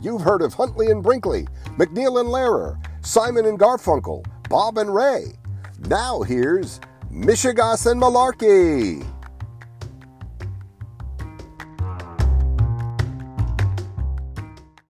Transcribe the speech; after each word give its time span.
You've 0.00 0.20
heard 0.20 0.42
of 0.42 0.54
Huntley 0.54 0.90
and 0.92 1.02
Brinkley, 1.02 1.48
MacNeil 1.76 2.20
and 2.20 2.28
Lehrer, 2.28 2.78
Simon 3.04 3.46
and 3.46 3.58
Garfunkel, 3.58 4.24
Bob 4.48 4.78
and 4.78 4.94
Ray. 4.94 5.32
Now 5.88 6.22
here's 6.22 6.78
Mishegoss 7.10 7.90
and 7.90 8.00
Malarkey. 8.00 9.04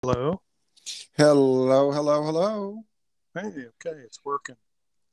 Hello. 0.02 0.42
Hello, 1.18 1.92
hello, 1.92 2.24
hello. 2.24 2.84
Hey, 3.34 3.48
okay, 3.48 3.98
it's 4.04 4.20
working. 4.26 4.56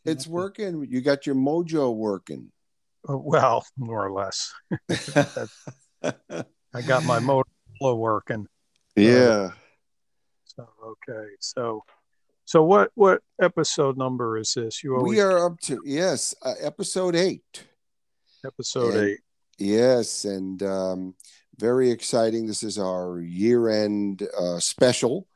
It's 0.04 0.26
working. 0.26 0.86
You 0.90 1.03
got 1.03 1.25
your 1.25 1.36
mojo 1.36 1.95
working. 1.95 2.50
Uh, 3.08 3.17
well, 3.17 3.64
more 3.76 4.04
or 4.04 4.13
less. 4.13 4.53
I 6.03 6.82
got 6.85 7.04
my 7.04 7.21
mojo 7.21 7.45
working. 7.81 8.49
Yeah. 8.96 9.53
So 10.57 10.68
okay, 10.85 11.29
so 11.40 11.82
so 12.44 12.63
what 12.63 12.90
what 12.94 13.22
episode 13.40 13.96
number 13.96 14.39
is 14.39 14.54
this? 14.54 14.85
You 14.85 14.96
always 14.96 15.11
we 15.11 15.21
are 15.21 15.46
up 15.46 15.61
to 15.63 15.80
yes, 15.85 16.35
uh, 16.43 16.54
episode 16.61 17.17
eight. 17.17 17.64
episode 18.44 18.94
and- 18.94 19.08
eight. 19.08 19.21
Yes, 19.57 20.25
and 20.25 20.61
um, 20.64 21.14
very 21.58 21.90
exciting. 21.90 22.46
This 22.46 22.64
is 22.64 22.77
our 22.77 23.21
year-end 23.21 24.27
uh, 24.36 24.58
special, 24.58 25.29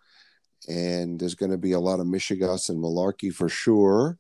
and 0.69 1.21
there's 1.21 1.37
going 1.37 1.53
to 1.53 1.59
be 1.59 1.73
a 1.73 1.81
lot 1.81 2.01
of 2.01 2.07
Mishegoss 2.07 2.69
and 2.69 2.83
Malarkey 2.83 3.33
for 3.33 3.49
sure. 3.49 4.19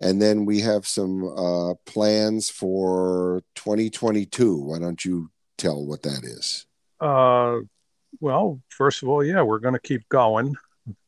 And 0.00 0.22
then 0.22 0.46
we 0.46 0.60
have 0.60 0.86
some 0.86 1.24
uh, 1.36 1.74
plans 1.84 2.48
for 2.48 3.42
2022. 3.56 4.56
Why 4.56 4.78
don't 4.78 5.04
you 5.04 5.30
tell 5.58 5.84
what 5.84 6.02
that 6.02 6.22
is? 6.22 6.64
Uh, 7.00 7.58
well, 8.20 8.60
first 8.68 9.02
of 9.02 9.08
all, 9.08 9.24
yeah, 9.24 9.42
we're 9.42 9.58
going 9.60 9.74
to 9.74 9.80
keep 9.80 10.08
going. 10.08 10.56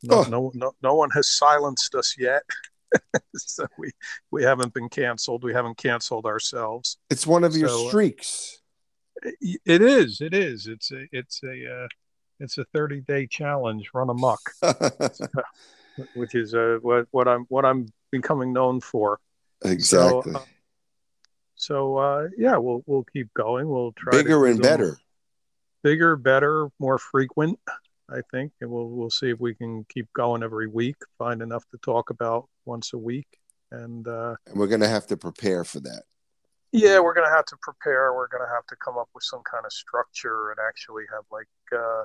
No, 0.02 0.20
Oh. 0.20 0.22
no, 0.28 0.52
no, 0.54 0.72
no 0.82 0.94
one 0.94 1.10
has 1.10 1.28
silenced 1.28 1.94
us 1.94 2.14
yet. 2.18 2.42
so 3.36 3.66
we 3.78 3.90
we 4.30 4.42
haven't 4.44 4.74
been 4.74 4.88
canceled. 4.88 5.42
We 5.44 5.52
haven't 5.54 5.78
canceled 5.78 6.26
ourselves. 6.26 6.98
It's 7.10 7.26
one 7.26 7.42
of 7.42 7.56
your 7.56 7.68
So, 7.70 7.86
uh, 7.86 7.88
streaks. 7.88 8.60
It 9.24 9.80
is. 9.82 10.20
It 10.20 10.34
is. 10.34 10.66
It's 10.66 10.92
a. 10.92 11.06
It's 11.10 11.42
a. 11.42 11.84
Uh, 11.84 11.88
it's 12.40 12.58
a 12.58 12.64
thirty 12.74 13.00
day 13.00 13.26
challenge. 13.26 13.88
Run 13.94 14.10
amok, 14.10 14.40
which 16.14 16.34
is 16.34 16.54
uh, 16.54 16.78
what 16.82 17.06
what 17.12 17.28
I'm 17.28 17.44
what 17.48 17.64
I'm 17.64 17.86
becoming 18.10 18.52
known 18.52 18.80
for. 18.80 19.18
exactly. 19.64 20.32
So, 20.32 20.38
uh, 20.38 20.44
so 21.54 21.96
uh, 21.96 22.28
yeah, 22.36 22.56
we'll 22.56 22.82
we'll 22.86 23.04
keep 23.04 23.32
going. 23.34 23.68
We'll 23.68 23.92
try 23.92 24.10
Bigger 24.12 24.46
and 24.46 24.60
better. 24.60 24.98
Bigger, 25.82 26.16
better, 26.16 26.68
more 26.78 26.98
frequent. 26.98 27.58
I 28.10 28.20
think, 28.30 28.52
and 28.60 28.70
we'll 28.70 28.88
we'll 28.88 29.10
see 29.10 29.30
if 29.30 29.40
we 29.40 29.54
can 29.54 29.84
keep 29.88 30.06
going 30.14 30.42
every 30.42 30.66
week. 30.66 30.96
Find 31.18 31.40
enough 31.40 31.64
to 31.70 31.78
talk 31.78 32.10
about 32.10 32.46
once 32.66 32.92
a 32.92 32.98
week, 32.98 33.26
and 33.70 34.06
uh, 34.06 34.34
And 34.46 34.58
we're 34.58 34.66
going 34.66 34.80
to 34.82 34.88
have 34.88 35.06
to 35.06 35.16
prepare 35.16 35.64
for 35.64 35.80
that. 35.80 36.02
yeah, 36.72 36.98
we're 37.00 37.14
gonna 37.14 37.30
have 37.30 37.46
to 37.46 37.56
prepare. 37.62 38.12
We're 38.14 38.28
gonna 38.28 38.50
have 38.52 38.66
to 38.66 38.76
come 38.84 38.98
up 38.98 39.08
with 39.14 39.24
some 39.24 39.40
kind 39.50 39.64
of 39.64 39.72
structure 39.72 40.50
and 40.50 40.58
actually 40.68 41.04
have 41.12 41.24
like 41.30 41.46
uh, 41.74 42.02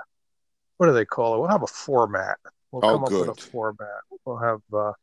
what 0.78 0.88
do 0.88 0.94
they 0.94 1.04
call 1.06 1.36
it? 1.36 1.40
We'll 1.40 1.50
have 1.50 1.64
a 1.64 1.68
format. 1.68 2.38
We'll 2.72 2.86
Oh, 2.86 2.92
come 2.94 3.04
up 3.04 3.12
with 3.12 3.30
a 3.30 3.36
format. 3.36 4.02
We'll 4.26 4.38
have 4.38 4.62
uh, 4.74 4.94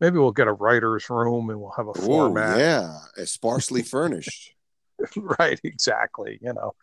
maybe 0.00 0.18
we'll 0.18 0.30
get 0.32 0.46
a 0.46 0.52
writer's 0.52 1.08
room 1.10 1.50
and 1.50 1.60
we'll 1.60 1.74
have 1.76 1.86
a 1.88 1.90
Oh, 1.96 2.06
format. 2.06 2.58
yeah. 2.58 2.98
Sparsely 3.24 3.82
furnished. 3.82 4.52
right, 5.16 5.58
exactly. 5.64 6.38
You 6.42 6.52
know, 6.52 6.74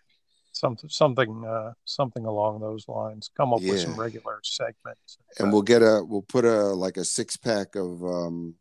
something 0.52 0.90
something 0.90 1.46
uh, 1.46 1.74
something 1.86 2.26
along 2.26 2.60
those 2.62 2.88
lines. 2.88 3.30
Come 3.36 3.54
up 3.54 3.62
with 3.62 3.80
some 3.80 3.96
regular 4.00 4.40
segments. 4.44 5.18
and 5.40 5.52
we'll 5.52 5.62
get 5.62 5.82
a 5.82 6.04
we'll 6.04 6.22
put 6.22 6.46
a 6.46 6.68
like 6.68 6.98
a 6.98 7.06
six 7.06 7.38
pack 7.38 7.76
of 7.76 8.04
um 8.04 8.56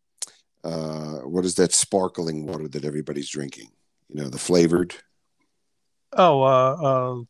uh 0.65 1.19
what 1.21 1.45
is 1.45 1.55
that 1.55 1.73
sparkling 1.73 2.47
water 2.47 2.69
that 2.69 2.84
everybody's 2.84 3.31
drinking 3.31 3.69
you 4.09 4.23
know 4.23 4.28
the 4.28 4.39
flavored 4.39 4.95
oh, 6.12 6.43
uh, 6.43 6.77
uh, 6.83 7.23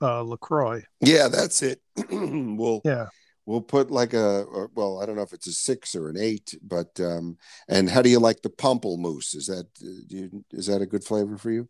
uh, 0.00 0.22
Lacroix. 0.22 0.82
yeah 1.00 1.28
that's 1.28 1.62
it 1.62 1.80
we'll 2.10 2.80
Yeah. 2.84 3.08
we'll 3.44 3.60
put 3.60 3.90
like 3.90 4.14
a 4.14 4.46
well 4.74 5.00
i 5.02 5.06
don't 5.06 5.16
know 5.16 5.22
if 5.22 5.32
it's 5.34 5.48
a 5.48 5.52
six 5.52 5.94
or 5.94 6.08
an 6.08 6.16
eight 6.16 6.54
but 6.62 6.98
um 7.00 7.36
and 7.68 7.90
how 7.90 8.00
do 8.00 8.08
you 8.08 8.20
like 8.20 8.40
the 8.42 8.50
pumple 8.50 8.96
pamplemousse 8.96 9.34
is 9.36 9.46
that 9.48 9.66
uh, 9.82 10.00
do 10.06 10.16
you, 10.16 10.44
is 10.52 10.66
that 10.66 10.80
a 10.80 10.86
good 10.86 11.04
flavor 11.04 11.36
for 11.36 11.50
you 11.50 11.68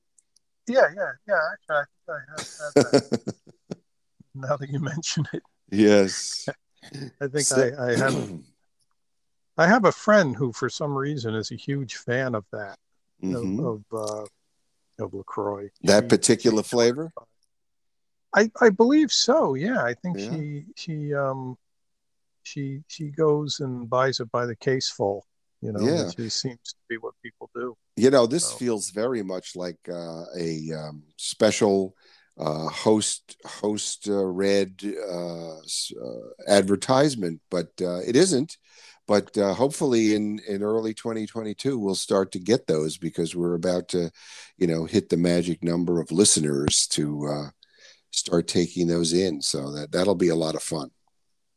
Yeah, 0.69 0.87
yeah, 0.97 1.13
yeah. 1.27 1.41
Actually, 1.53 1.77
I 1.77 1.85
think 1.85 2.09
I 2.09 2.19
have 2.31 2.75
had 2.75 3.03
that. 3.03 3.79
now 4.35 4.57
that 4.57 4.69
you 4.71 4.79
mention 4.81 5.25
it, 5.33 5.43
yes 5.71 6.49
I 7.21 7.27
think 7.27 7.45
So- 7.47 7.71
I, 7.79 7.91
I 7.93 7.97
have. 7.97 8.39
I 9.61 9.67
have 9.67 9.85
a 9.85 9.93
friend 9.93 10.37
who, 10.37 10.53
for 10.53 10.69
some 10.69 10.95
reason, 10.97 11.35
is 11.35 11.51
a 11.51 11.57
huge 11.57 11.97
fan 11.97 12.35
of 12.37 12.45
that 12.53 12.79
Mhm. 13.23 13.59
of 13.59 13.83
of, 13.93 14.29
uh, 15.01 15.05
of 15.05 15.15
Lacroix. 15.15 15.69
that 15.83 16.05
She- 16.05 16.09
particular 16.09 16.63
flavor 16.63 17.11
I 18.35 18.51
I 18.61 18.69
believe 18.71 19.11
so. 19.11 19.55
Yeah, 19.55 19.83
I 19.83 19.95
think 19.95 20.19
Yeah. 20.19 20.31
she 20.31 20.67
she 20.77 21.15
um 21.15 21.57
she 22.45 22.83
she 22.87 23.09
goes 23.09 23.61
and 23.61 23.89
buys 23.91 24.21
it 24.21 24.31
by 24.31 24.47
the 24.47 24.55
case 24.57 24.89
full. 24.89 25.27
You 25.61 25.73
know, 25.73 25.81
Yeah. 25.81 26.05
which 26.07 26.19
is, 26.21 26.35
seems 26.35 26.61
to 26.63 26.77
be 26.89 26.97
what 26.99 27.15
people 27.23 27.51
do. 27.55 27.77
You 27.99 28.11
know, 28.11 28.27
this 28.27 28.45
So- 28.45 28.57
feels 28.57 28.91
very 28.91 29.23
much 29.23 29.57
like 29.57 29.79
uh, 29.89 30.25
a 30.37 30.73
um, 30.73 31.03
special 31.17 31.95
uh, 32.39 32.69
host 32.69 33.37
host 33.45 34.09
uh, 34.09 34.25
read 34.25 34.81
uh, 35.11 35.57
uh, 35.59 35.61
advertisement, 36.47 37.41
but 37.51 37.71
uh, 37.83 37.99
it 38.07 38.15
isn't. 38.15 38.57
But 39.09 39.37
uh, 39.37 39.55
hopefully, 39.55 40.15
in 40.15 40.39
in 40.47 40.63
early 40.63 40.95
2022, 40.95 41.77
we'll 41.79 41.97
start 41.97 42.31
to 42.33 42.39
get 42.39 42.67
those 42.69 42.97
because 42.99 43.35
we're 43.35 43.55
about 43.55 43.89
to, 43.89 44.13
you 44.57 44.69
know, 44.69 44.85
hit 44.85 45.09
the 45.09 45.17
magic 45.17 45.65
number 45.65 46.01
of 46.01 46.13
listeners 46.13 46.87
to 46.89 47.27
uh, 47.27 47.51
start 48.13 48.47
taking 48.47 48.87
those 48.87 49.13
in. 49.13 49.43
So 49.43 49.73
that 49.73 49.91
that'll 49.91 50.15
be 50.15 50.29
a 50.29 50.37
lot 50.37 50.55
of 50.55 50.63
fun. 50.63 50.91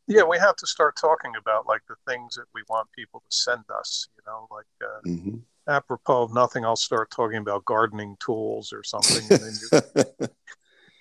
Yeah, 0.08 0.24
we 0.24 0.38
have 0.38 0.56
to 0.56 0.66
start 0.66 0.96
talking 0.96 1.34
about 1.38 1.66
like 1.68 1.82
the 1.88 1.94
things 2.08 2.34
that 2.34 2.46
we 2.52 2.62
want 2.68 2.88
people 2.90 3.20
to 3.20 3.36
send 3.36 3.64
us. 3.78 4.08
You 4.16 4.22
know, 4.26 4.48
like 4.50 4.66
uh, 4.82 5.00
hmm 5.04 5.36
apropos 5.68 6.22
of 6.22 6.34
nothing, 6.34 6.64
I'll 6.64 6.76
start 6.76 7.10
talking 7.10 7.38
about 7.38 7.64
gardening 7.64 8.16
tools 8.20 8.72
or 8.72 8.82
something, 8.82 9.16
and 9.30 9.42
then 9.42 9.58
you, 9.60 10.04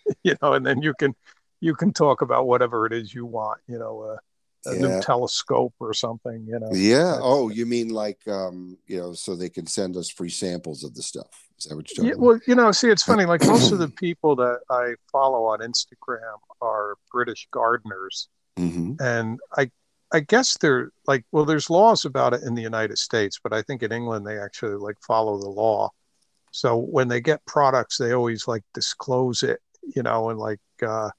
you 0.24 0.36
know, 0.42 0.54
and 0.54 0.66
then 0.66 0.82
you 0.82 0.94
can 0.94 1.16
you 1.60 1.76
can 1.76 1.94
talk 1.94 2.22
about 2.22 2.48
whatever 2.48 2.86
it 2.86 2.94
is 2.94 3.14
you 3.14 3.26
want. 3.26 3.60
You 3.68 3.80
know, 3.80 4.02
uh, 4.02 4.18
a 4.72 4.76
Yeah. 4.76 4.90
new 4.90 5.02
telescope 5.02 5.74
or 5.80 5.94
something. 5.94 6.46
You 6.48 6.60
know. 6.60 6.72
yeah. 6.74 7.20
Oh, 7.22 7.50
you 7.50 7.66
mean 7.66 7.90
like 7.90 8.20
um, 8.28 8.78
you 8.88 8.98
know, 9.00 9.14
so 9.14 9.36
they 9.36 9.50
can 9.50 9.68
send 9.68 9.96
us 9.98 10.10
free 10.10 10.30
samples 10.30 10.84
of 10.84 10.94
the 10.96 11.04
stuff? 11.04 11.48
Is 11.58 11.66
that 11.66 11.76
what 11.76 11.96
you're 11.98 12.06
Yeah, 12.06 12.12
talking 12.14 12.24
about? 12.24 12.34
well, 12.34 12.40
you 12.48 12.56
know, 12.56 12.72
see, 12.72 12.90
it's 12.90 13.04
funny. 13.04 13.26
Like 13.26 13.46
most 13.48 13.72
of 13.72 13.80
the 13.80 13.88
people 13.98 14.36
that 14.38 14.60
I 14.70 14.94
follow 15.12 15.46
on 15.46 15.60
Instagram 15.60 16.38
are 16.62 16.96
British 17.12 17.48
gardeners, 17.52 18.28
hmm 18.58 18.94
and 19.00 19.40
I, 19.58 19.72
I 20.14 20.20
guess 20.20 20.58
they're 20.58 20.92
like, 21.08 21.26
well, 21.32 21.46
there's 21.46 21.70
laws 21.70 22.06
about 22.06 22.34
it 22.34 22.44
in 22.44 22.54
the 22.54 22.62
United 22.62 22.98
States, 22.98 23.40
but 23.42 23.54
I 23.54 23.62
think 23.62 23.82
in 23.82 23.92
England 23.92 24.26
they 24.26 24.38
actually 24.38 24.76
like 24.76 24.98
follow 25.06 25.38
the 25.38 25.50
law. 25.50 25.90
So 26.52 26.78
when 26.78 27.08
they 27.08 27.22
get 27.22 27.46
products, 27.46 27.98
they 27.98 28.12
always 28.12 28.48
like 28.48 28.64
disclose 28.74 29.42
it, 29.44 29.60
you 29.96 30.04
know, 30.04 30.30
and 30.30 30.40
like, 30.40 30.60
uh, 30.86 31.10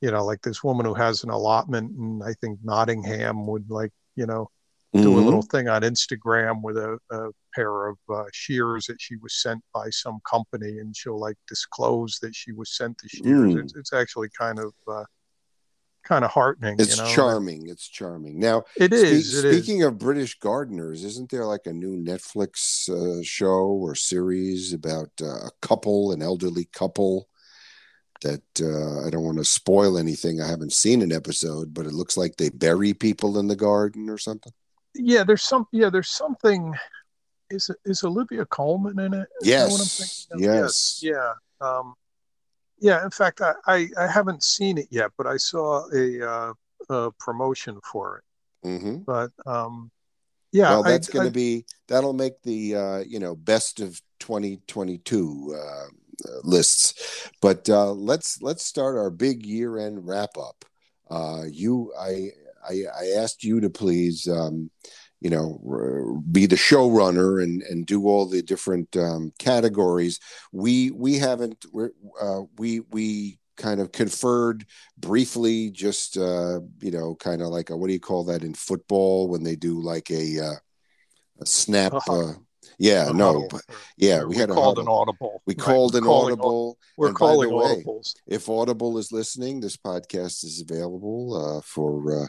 you 0.00 0.12
know, 0.12 0.24
like 0.24 0.40
this 0.42 0.62
woman 0.62 0.86
who 0.86 0.94
has 0.94 1.24
an 1.24 1.30
allotment, 1.30 1.90
and 1.98 2.22
I 2.22 2.34
think 2.40 2.60
Nottingham 2.62 3.46
would 3.48 3.68
like, 3.70 3.92
you 4.14 4.26
know, 4.26 4.50
do 4.94 5.00
Mm-hmm. 5.00 5.18
a 5.18 5.20
little 5.20 5.42
thing 5.42 5.68
on 5.68 5.82
Instagram 5.82 6.62
with 6.62 6.78
a, 6.78 6.98
a 7.10 7.28
pair 7.54 7.88
of 7.88 7.98
uh, 8.08 8.24
shears 8.32 8.86
that 8.86 9.00
she 9.00 9.16
was 9.16 9.34
sent 9.34 9.62
by 9.74 9.90
some 9.90 10.18
company, 10.28 10.78
and 10.78 10.96
she'll 10.96 11.20
like 11.20 11.36
disclose 11.46 12.18
that 12.22 12.34
she 12.34 12.52
was 12.52 12.74
sent 12.74 12.96
the 13.02 13.08
shears. 13.08 13.54
Mm. 13.54 13.62
It's, 13.62 13.74
it's 13.76 13.92
actually 13.92 14.28
kind 14.30 14.58
of 14.58 14.72
uh, 14.86 15.04
kind 16.08 16.24
of 16.24 16.30
heartening. 16.30 16.76
It's 16.78 16.96
you 16.96 17.02
know? 17.02 17.10
charming. 17.10 17.68
It's 17.68 17.86
charming. 17.86 18.38
Now, 18.38 18.64
It 18.76 18.92
spe- 18.92 18.94
is. 18.94 19.44
It 19.44 19.44
is. 19.44 19.56
speaking 19.64 19.82
of 19.82 19.98
British 19.98 20.38
gardeners, 20.38 21.04
isn't 21.04 21.30
there 21.30 21.44
like 21.44 21.66
a 21.66 21.72
new 21.72 21.96
Netflix 21.96 22.88
uh, 22.88 23.22
show 23.22 23.66
or 23.66 23.94
series 23.94 24.72
about 24.72 25.10
uh, 25.20 25.26
a 25.26 25.50
couple, 25.60 26.12
an 26.12 26.22
elderly 26.22 26.64
couple? 26.72 27.28
That 28.22 28.42
uh, 28.60 29.06
I 29.06 29.10
don't 29.10 29.22
want 29.22 29.38
to 29.38 29.44
spoil 29.44 29.96
anything. 29.96 30.40
I 30.40 30.48
haven't 30.48 30.72
seen 30.72 31.02
an 31.02 31.12
episode, 31.12 31.72
but 31.72 31.86
it 31.86 31.92
looks 31.92 32.16
like 32.16 32.36
they 32.36 32.48
bury 32.48 32.92
people 32.92 33.38
in 33.38 33.46
the 33.46 33.54
garden 33.54 34.10
or 34.10 34.18
something. 34.18 34.52
Yeah, 34.94 35.22
there's 35.22 35.44
some. 35.44 35.66
Yeah, 35.70 35.88
there's 35.90 36.10
something. 36.10 36.74
Is 37.50 37.70
is 37.84 38.02
Olivia 38.02 38.44
Colman 38.46 38.98
in 38.98 39.14
it? 39.14 39.28
Is 39.42 39.48
that 39.48 39.70
what 39.70 39.80
I'm 39.80 39.86
Yes, 39.86 40.26
thinking 40.30 40.48
of? 40.48 40.54
yes. 40.54 41.00
Yeah. 41.00 41.32
Um, 41.60 41.94
yeah. 42.80 43.04
In 43.04 43.10
fact, 43.10 43.40
I, 43.40 43.54
I 43.66 43.88
I 43.98 44.06
haven't 44.06 44.42
seen 44.42 44.78
it 44.78 44.88
yet, 44.90 45.10
but 45.16 45.26
I 45.26 45.36
saw 45.36 45.88
a, 45.92 46.22
uh, 46.28 46.52
a 46.90 47.10
promotion 47.18 47.80
for 47.90 48.18
it. 48.18 48.24
hmm 48.68 48.96
But 49.06 49.30
um, 49.46 49.90
yeah, 50.52 50.70
well, 50.70 50.82
that's 50.82 51.08
going 51.08 51.24
to 51.24 51.30
be 51.30 51.66
that'll 51.88 52.12
make 52.14 52.42
the 52.42 52.76
uh, 52.76 52.98
you 53.06 53.18
know 53.18 53.34
best 53.36 53.80
of 53.80 54.00
2022 54.20 55.54
uh, 55.56 55.58
uh, 55.58 55.86
lists. 56.44 57.30
But 57.40 57.68
uh, 57.68 57.92
let's 57.92 58.40
let's 58.42 58.64
start 58.64 58.96
our 58.96 59.10
big 59.10 59.44
year 59.46 59.78
end 59.78 60.06
wrap 60.06 60.36
up. 60.38 60.64
uh, 61.10 61.44
you, 61.50 61.92
I, 61.98 62.30
I, 62.68 62.82
I 63.00 63.06
asked 63.16 63.44
you 63.44 63.60
to 63.60 63.70
please, 63.70 64.28
um, 64.28 64.70
you 65.20 65.30
know, 65.30 66.22
be 66.30 66.46
the 66.46 66.56
showrunner 66.56 67.42
and 67.42 67.62
and 67.62 67.86
do 67.86 68.06
all 68.06 68.26
the 68.26 68.42
different 68.42 68.96
um, 68.96 69.32
categories. 69.38 70.20
We 70.52 70.90
we 70.90 71.18
haven't 71.18 71.64
uh, 72.20 72.42
we 72.56 72.80
we 72.90 73.38
kind 73.58 73.80
of 73.80 73.92
conferred 73.92 74.64
briefly, 74.96 75.70
just 75.70 76.16
uh, 76.16 76.60
you 76.80 76.90
know, 76.90 77.14
kind 77.16 77.42
of 77.42 77.48
like 77.48 77.70
a, 77.70 77.76
what 77.76 77.88
do 77.88 77.92
you 77.92 78.00
call 78.00 78.24
that 78.24 78.42
in 78.42 78.54
football 78.54 79.28
when 79.28 79.42
they 79.42 79.56
do 79.56 79.80
like 79.80 80.10
a, 80.10 80.38
uh, 80.40 80.54
a 81.40 81.46
snap. 81.46 81.92
Uh, 82.08 82.34
yeah, 82.78 83.10
no, 83.12 83.46
but 83.50 83.62
yeah, 83.96 84.20
we, 84.20 84.28
we 84.28 84.36
had 84.36 84.50
called 84.50 84.78
a, 84.78 84.82
an 84.82 84.88
audible. 84.88 85.42
We 85.46 85.54
called 85.54 85.96
an 85.96 86.06
audible. 86.06 86.78
We're 86.96 87.08
and 87.08 87.16
calling 87.16 87.52
way, 87.52 87.82
audibles. 87.84 88.14
If 88.26 88.48
Audible 88.48 88.98
is 88.98 89.10
listening, 89.10 89.60
this 89.60 89.76
podcast 89.76 90.44
is 90.44 90.62
available 90.62 91.58
uh, 91.58 91.60
for. 91.62 92.24
Uh, 92.24 92.26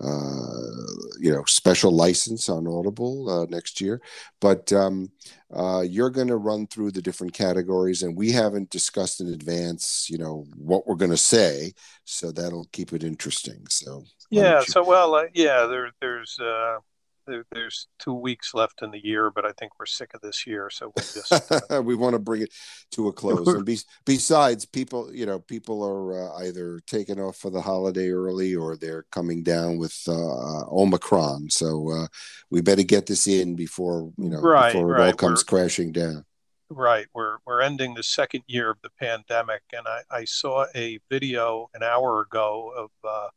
you 0.00 1.32
know, 1.32 1.44
special 1.46 1.92
license 1.92 2.48
on 2.48 2.66
Audible 2.66 3.28
uh, 3.28 3.46
next 3.48 3.80
year, 3.80 4.00
but 4.40 4.72
um, 4.72 5.10
uh, 5.54 5.84
you're 5.86 6.10
going 6.10 6.28
to 6.28 6.36
run 6.36 6.66
through 6.66 6.90
the 6.90 7.02
different 7.02 7.32
categories, 7.32 8.02
and 8.02 8.16
we 8.16 8.32
haven't 8.32 8.70
discussed 8.70 9.20
in 9.20 9.28
advance, 9.28 10.08
you 10.08 10.18
know, 10.18 10.46
what 10.56 10.86
we're 10.86 10.94
going 10.94 11.10
to 11.10 11.16
say, 11.16 11.72
so 12.04 12.32
that'll 12.32 12.68
keep 12.72 12.92
it 12.92 13.04
interesting. 13.04 13.64
So 13.68 14.04
yeah, 14.30 14.62
so 14.62 14.84
well, 14.84 15.14
uh, 15.14 15.24
yeah, 15.34 15.66
there, 15.66 15.90
there's 16.00 16.38
uh, 16.38 16.78
there, 17.26 17.44
there's 17.52 17.86
two 17.98 18.12
weeks 18.14 18.54
left 18.54 18.82
in 18.82 18.90
the 18.90 19.04
year, 19.04 19.30
but 19.30 19.44
I 19.44 19.52
think 19.58 19.72
we're 19.78 19.86
sick 19.86 20.12
of 20.14 20.20
this 20.20 20.46
year, 20.46 20.70
so 20.70 20.92
we 20.96 21.02
just 21.02 21.32
uh, 21.70 21.82
we 21.84 21.94
want 21.94 22.14
to 22.14 22.18
bring 22.18 22.42
it 22.42 22.52
to 22.92 23.08
a 23.08 23.12
close. 23.12 23.46
and 23.48 23.64
be, 23.64 23.78
besides, 24.04 24.64
people, 24.66 25.14
you 25.14 25.26
know, 25.26 25.38
people 25.38 25.82
are 25.84 26.30
uh, 26.34 26.38
either 26.44 26.80
taking 26.86 27.20
off 27.20 27.36
for 27.36 27.50
the 27.50 27.60
holiday 27.60 28.10
early 28.10 28.54
or 28.54 28.76
they're 28.76 29.04
coming 29.12 29.42
down 29.42 29.78
with 29.78 29.96
uh, 30.08 30.64
Omicron. 30.70 31.50
So 31.50 31.90
uh, 31.90 32.06
we 32.50 32.60
better 32.60 32.82
get 32.82 33.06
this 33.06 33.26
in 33.26 33.54
before 33.56 34.12
you 34.18 34.28
know 34.30 34.40
Right, 34.40 34.72
before 34.72 34.90
it 34.96 34.98
right. 34.98 35.06
all 35.08 35.12
comes 35.14 35.44
We're- 35.50 35.62
crashing 35.62 35.92
down. 35.92 36.24
Right. 36.72 37.06
We're 37.14 37.38
we're 37.44 37.62
ending 37.62 37.94
the 37.94 38.04
second 38.04 38.44
year 38.46 38.70
of 38.70 38.76
the 38.82 38.90
pandemic, 39.00 39.62
and 39.76 39.88
I, 39.88 40.02
I 40.08 40.24
saw 40.24 40.66
a 40.76 41.00
video 41.10 41.68
an 41.74 41.82
hour 41.82 42.20
ago 42.20 42.72
of 42.76 42.90
uh, 43.02 43.28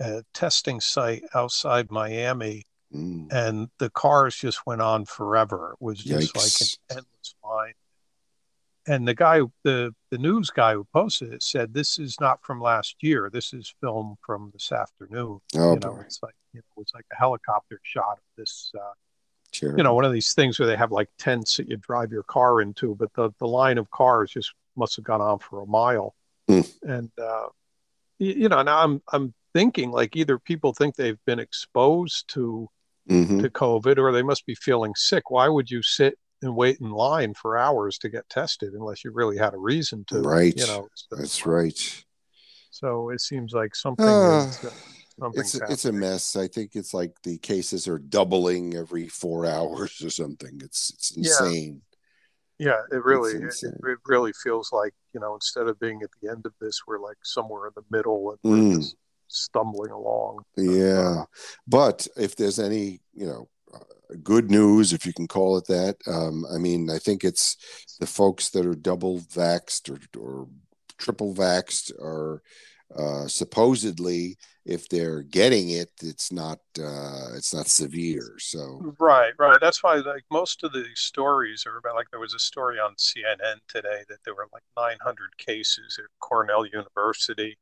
a 0.00 0.22
testing 0.32 0.80
site 0.80 1.24
outside 1.34 1.90
Miami, 1.90 2.62
Mm. 2.94 3.32
and 3.32 3.68
the 3.78 3.90
cars 3.90 4.34
just 4.34 4.66
went 4.66 4.82
on 4.82 5.04
forever. 5.04 5.76
It 5.80 5.84
was 5.84 5.98
just 5.98 6.34
Yikes. 6.34 6.36
like 6.36 6.70
an 6.90 6.96
endless 6.98 7.34
line. 7.44 7.74
And 8.86 9.06
the 9.06 9.14
guy, 9.14 9.42
the 9.62 9.94
the 10.10 10.18
news 10.18 10.50
guy 10.50 10.74
who 10.74 10.86
posted 10.92 11.32
it, 11.32 11.42
said 11.42 11.72
this 11.72 11.98
is 11.98 12.18
not 12.20 12.42
from 12.42 12.60
last 12.60 12.96
year. 13.00 13.30
This 13.32 13.52
is 13.52 13.72
film 13.80 14.16
from 14.26 14.50
this 14.52 14.72
afternoon. 14.72 15.40
Oh 15.54 15.74
you 15.74 15.80
know, 15.80 15.92
boy, 15.92 16.00
it's 16.00 16.20
like 16.22 16.34
you 16.52 16.60
know, 16.60 16.82
it's 16.82 16.94
like 16.94 17.06
a 17.12 17.16
helicopter 17.16 17.78
shot 17.84 18.14
of 18.14 18.24
this. 18.36 18.72
Uh, 18.74 18.92
sure. 19.52 19.76
you 19.76 19.82
know, 19.82 19.94
one 19.94 20.04
of 20.04 20.12
these 20.12 20.34
things 20.34 20.58
where 20.58 20.66
they 20.66 20.76
have 20.76 20.92
like 20.92 21.08
tents 21.18 21.56
that 21.56 21.68
you 21.68 21.76
drive 21.76 22.10
your 22.12 22.22
car 22.22 22.60
into, 22.60 22.94
but 22.94 23.12
the, 23.14 23.30
the 23.38 23.46
line 23.46 23.78
of 23.78 23.90
cars 23.90 24.32
just 24.32 24.52
must 24.76 24.96
have 24.96 25.04
gone 25.04 25.20
on 25.20 25.38
for 25.38 25.62
a 25.62 25.66
mile. 25.66 26.14
Hmm. 26.48 26.60
And, 26.82 27.10
uh, 27.20 27.46
you, 28.18 28.32
you 28.32 28.48
know, 28.48 28.62
now 28.62 28.82
I'm, 28.82 29.02
I'm 29.12 29.34
thinking 29.52 29.90
like 29.90 30.16
either 30.16 30.38
people 30.38 30.72
think 30.72 30.96
they've 30.96 31.22
been 31.26 31.38
exposed 31.38 32.28
to, 32.34 32.68
Mhm. 33.10 33.42
to 33.42 33.50
COVID 33.50 33.98
or 33.98 34.12
they 34.12 34.22
must 34.22 34.46
be 34.46 34.54
feeling 34.54 34.94
sick. 34.94 35.30
Why 35.30 35.48
would 35.48 35.70
you 35.70 35.82
sit 35.82 36.16
and 36.42 36.56
wait 36.56 36.80
in 36.80 36.90
line 36.90 37.34
for 37.34 37.58
hours 37.58 37.98
to 37.98 38.08
get 38.08 38.28
tested 38.28 38.72
unless 38.72 39.04
you 39.04 39.10
really 39.12 39.36
had 39.36 39.52
a 39.52 39.58
reason 39.58 40.04
to, 40.08 40.20
Right. 40.22 40.56
you 40.56 40.66
know, 40.66 40.88
so, 40.94 41.16
That's 41.16 41.44
right. 41.44 42.04
so 42.70 43.10
it 43.10 43.20
seems 43.20 43.52
like 43.52 43.74
something 43.74 44.06
Ah, 44.06 44.48
is, 44.48 44.64
uh, 44.64 44.70
It's 45.34 45.54
it's 45.54 45.84
a 45.84 45.92
mess. 45.92 46.34
I 46.34 46.48
think 46.48 46.76
it's 46.76 46.94
like 46.94 47.12
the 47.24 47.36
cases 47.38 47.86
are 47.86 47.98
doubling 47.98 48.74
every 48.74 49.06
four 49.08 49.44
hours 49.90 50.00
or 50.02 50.08
something. 50.08 50.60
It's 50.62 50.90
it's 50.94 51.10
insane. 51.16 51.82
Yeah, 52.58 52.80
it 52.92 53.04
really 53.04 53.32
it, 53.42 53.54
it 53.62 53.98
really 54.06 54.32
feels 54.32 54.70
like, 54.72 54.94
you 55.12 55.20
know, 55.20 55.34
instead 55.34 55.66
of 55.66 55.78
being 55.80 56.02
at 56.02 56.10
the 56.22 56.30
end 56.30 56.46
of 56.46 56.52
this, 56.60 56.80
we're 56.86 57.00
like 57.00 57.18
somewhere 57.22 57.66
in 57.66 57.72
the 57.74 57.84
middle 57.90 58.30
and 58.30 58.38
we're 58.44 58.56
Mm. 58.56 58.76
just 58.80 58.96
stumbling 59.30 59.90
along. 59.90 60.44
Yeah, 60.56 61.24
but 61.66 62.06
if 62.16 62.36
there's 62.36 62.58
any, 62.58 63.00
you 63.14 63.26
know, 63.26 63.48
uh, 63.72 64.14
good 64.22 64.50
news, 64.50 64.92
if 64.92 65.06
you 65.06 65.12
can 65.12 65.26
call 65.26 65.56
it 65.56 65.66
that, 65.66 65.96
um, 66.06 66.44
I 66.52 66.58
mean, 66.58 66.90
I 66.90 66.98
think 66.98 67.24
it's 67.24 67.56
the 68.00 68.06
folks 68.06 68.50
that 68.50 68.66
are 68.66 68.74
double 68.74 69.20
vaxxed 69.20 69.90
or, 69.90 70.20
or 70.20 70.48
triple 70.98 71.34
vaxxed 71.34 71.92
are 72.00 72.42
uh, 72.96 73.28
supposedly, 73.28 74.36
if 74.64 74.88
they're 74.88 75.22
getting 75.22 75.70
it, 75.70 75.90
it's 76.02 76.32
not 76.32 76.58
uh, 76.78 77.28
it's 77.34 77.54
not 77.54 77.68
severe. 77.68 78.34
So 78.38 78.94
Right, 78.98 79.32
right. 79.38 79.58
That's 79.60 79.82
why 79.82 79.96
like 79.96 80.24
most 80.30 80.64
of 80.64 80.72
the 80.72 80.86
stories 80.94 81.64
are 81.66 81.78
about 81.78 81.94
like 81.94 82.10
there 82.10 82.20
was 82.20 82.34
a 82.34 82.38
story 82.38 82.78
on 82.78 82.94
CNN 82.96 83.60
today 83.68 84.02
that 84.08 84.18
there 84.24 84.34
were 84.34 84.48
like 84.52 84.62
900 84.76 85.36
cases 85.38 85.98
at 85.98 86.06
Cornell 86.18 86.66
University, 86.66 87.56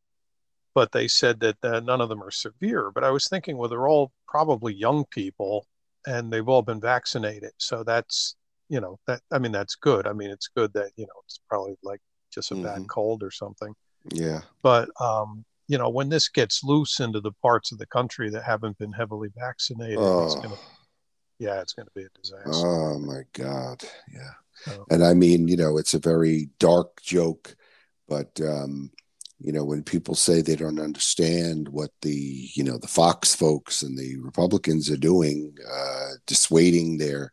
but 0.79 0.93
they 0.93 1.09
said 1.09 1.41
that 1.41 1.57
uh, 1.65 1.81
none 1.81 2.01
of 2.01 2.09
them 2.09 2.23
are 2.23 2.31
severe. 2.31 2.93
But 2.95 3.03
I 3.03 3.11
was 3.11 3.27
thinking, 3.27 3.57
well, 3.57 3.69
they're 3.69 3.89
all 3.89 4.13
probably 4.29 4.73
young 4.73 5.05
people 5.07 5.67
and 6.07 6.33
they've 6.33 6.49
all 6.49 6.63
been 6.63 6.81
vaccinated. 6.81 7.51
So 7.57 7.83
that's, 7.83 8.37
you 8.69 8.81
know, 8.81 8.97
that 9.09 9.21
I 9.33 9.41
mean 9.41 9.51
that's 9.51 9.75
good. 9.75 10.07
I 10.07 10.13
mean 10.13 10.31
it's 10.31 10.47
good 10.47 10.73
that, 10.75 10.93
you 10.95 11.05
know, 11.05 11.21
it's 11.25 11.41
probably 11.49 11.75
like 11.83 11.99
just 12.33 12.53
a 12.53 12.55
bad 12.55 12.83
Mhm. 12.83 12.89
cold 12.89 13.25
or 13.25 13.33
something. 13.33 13.75
yeah, 14.13 14.43
But 14.63 14.89
um, 15.01 15.45
you 15.67 15.79
know, 15.79 15.89
when 15.89 16.11
this 16.11 16.29
gets 16.29 16.63
loose 16.63 17.01
into 17.01 17.21
the 17.21 17.33
parts 17.43 17.73
of 17.73 17.79
the 17.79 17.87
country 17.87 18.31
that 18.31 18.45
haven't 18.45 18.79
been 18.79 18.93
heavily 18.93 19.31
vaccinated, 19.37 19.99
it's 19.99 20.37
oh, 20.37 20.41
gonna 20.43 20.61
yeah, 21.41 21.61
it's 21.61 21.73
gonna 21.73 21.91
be 21.97 22.05
a 22.05 22.09
disaster. 22.23 22.69
oh 22.69 23.01
my 23.01 23.23
God, 23.33 23.83
yeah. 24.15 24.35
And 24.91 25.03
I 25.03 25.15
mean, 25.15 25.49
you 25.49 25.57
know, 25.57 25.77
it's 25.77 25.95
a 25.95 25.99
very 25.99 26.51
dark 26.61 27.03
joke, 27.03 27.57
but 28.09 28.41
um, 28.41 28.93
you 29.41 29.53
know, 29.53 29.65
when 29.65 29.83
people 29.85 30.15
say 30.15 30.41
they 30.41 30.57
don't 30.57 30.81
understand 30.81 31.69
what 31.69 31.91
the 32.03 32.49
you 32.55 32.65
know 32.65 32.79
the 32.79 32.89
Fox 32.89 33.35
folks 33.35 33.83
and 33.83 33.97
the 33.97 34.17
Republicans 34.19 34.91
are 34.91 34.97
doing, 34.97 35.55
uh, 35.73 36.09
dissuading 36.27 36.99
their 36.99 37.33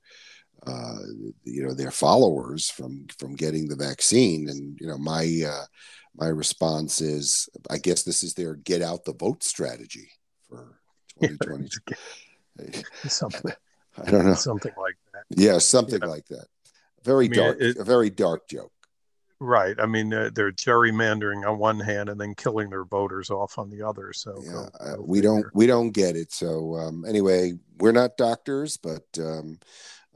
uh, 0.67 0.97
you 1.43 1.63
know 1.63 1.73
their 1.73 1.91
followers 1.91 2.69
from 2.69 3.05
from 3.19 3.35
getting 3.35 3.67
the 3.67 3.75
vaccine, 3.75 4.49
and 4.49 4.77
you 4.79 4.87
know, 4.87 4.97
my 4.97 5.41
uh, 5.47 5.65
my 6.15 6.27
response 6.27 7.01
is, 7.01 7.49
I 7.69 7.77
guess 7.77 8.03
this 8.03 8.23
is 8.23 8.33
their 8.35 8.55
get 8.55 8.81
out 8.81 9.03
the 9.05 9.13
vote 9.13 9.43
strategy 9.43 10.09
for 10.47 10.79
2022. 11.21 12.83
something 13.09 13.51
I 13.97 14.11
don't 14.11 14.25
know. 14.25 14.33
something 14.33 14.73
like 14.77 14.95
that. 15.13 15.23
Yeah, 15.29 15.57
something 15.57 15.99
Yeah. 16.01 16.07
like 16.07 16.25
that. 16.27 16.45
Very 17.03 17.25
I 17.25 17.29
mean, 17.29 17.39
dark, 17.39 17.57
it- 17.61 17.77
a 17.77 17.83
very 17.83 18.09
dark 18.09 18.47
joke. 18.47 18.71
Right. 19.39 19.75
I 19.79 19.85
mean, 19.85 20.13
uh, 20.13 20.29
they're 20.33 20.51
gerrymandering 20.51 21.47
on 21.47 21.57
one 21.57 21.79
hand 21.79 22.09
and 22.09 22.19
then 22.19 22.35
killing 22.35 22.69
their 22.69 22.85
voters 22.85 23.29
off 23.29 23.57
on 23.57 23.69
the 23.69 23.81
other. 23.81 24.13
So 24.13 24.41
yeah, 24.43 24.51
go- 24.51 24.69
uh, 24.79 24.95
go 24.95 25.01
we 25.01 25.21
don't 25.21 25.45
we 25.53 25.67
don't 25.67 25.91
get 25.91 26.15
it. 26.15 26.31
So 26.31 26.75
um, 26.75 27.03
anyway, 27.05 27.53
we're 27.79 27.91
not 27.91 28.17
doctors, 28.17 28.77
but 28.77 29.03
um, 29.19 29.59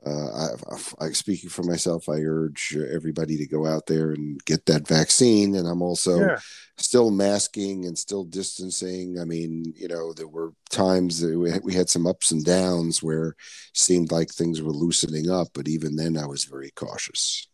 uh, 0.05 0.53
I, 1.01 1.05
I, 1.07 1.11
speaking 1.11 1.49
for 1.49 1.63
myself, 1.63 2.07
I 2.07 2.21
urge 2.21 2.77
everybody 2.89 3.35
to 3.37 3.45
go 3.45 3.65
out 3.65 3.85
there 3.85 4.11
and 4.11 4.43
get 4.45 4.65
that 4.67 4.87
vaccine. 4.87 5.55
And 5.55 5.67
I'm 5.67 5.81
also 5.81 6.21
Yeah. 6.21 6.39
still 6.77 7.11
masking 7.11 7.85
and 7.85 7.97
still 7.97 8.23
distancing. 8.23 9.19
I 9.19 9.25
mean, 9.25 9.73
you 9.75 9.89
know, 9.89 10.13
there 10.13 10.29
were 10.29 10.53
times 10.69 11.19
that 11.19 11.37
we 11.37 11.51
had, 11.51 11.63
we 11.65 11.73
had 11.73 11.89
some 11.89 12.07
ups 12.07 12.31
and 12.31 12.45
downs 12.45 13.03
where 13.03 13.29
it 13.29 13.35
seemed 13.73 14.11
like 14.13 14.29
things 14.31 14.61
were 14.61 14.71
loosening 14.71 15.29
up, 15.29 15.49
but 15.53 15.67
even 15.67 15.97
then, 15.97 16.15
I 16.15 16.25
was 16.25 16.45
very 16.45 16.71
cautious. 16.71 17.49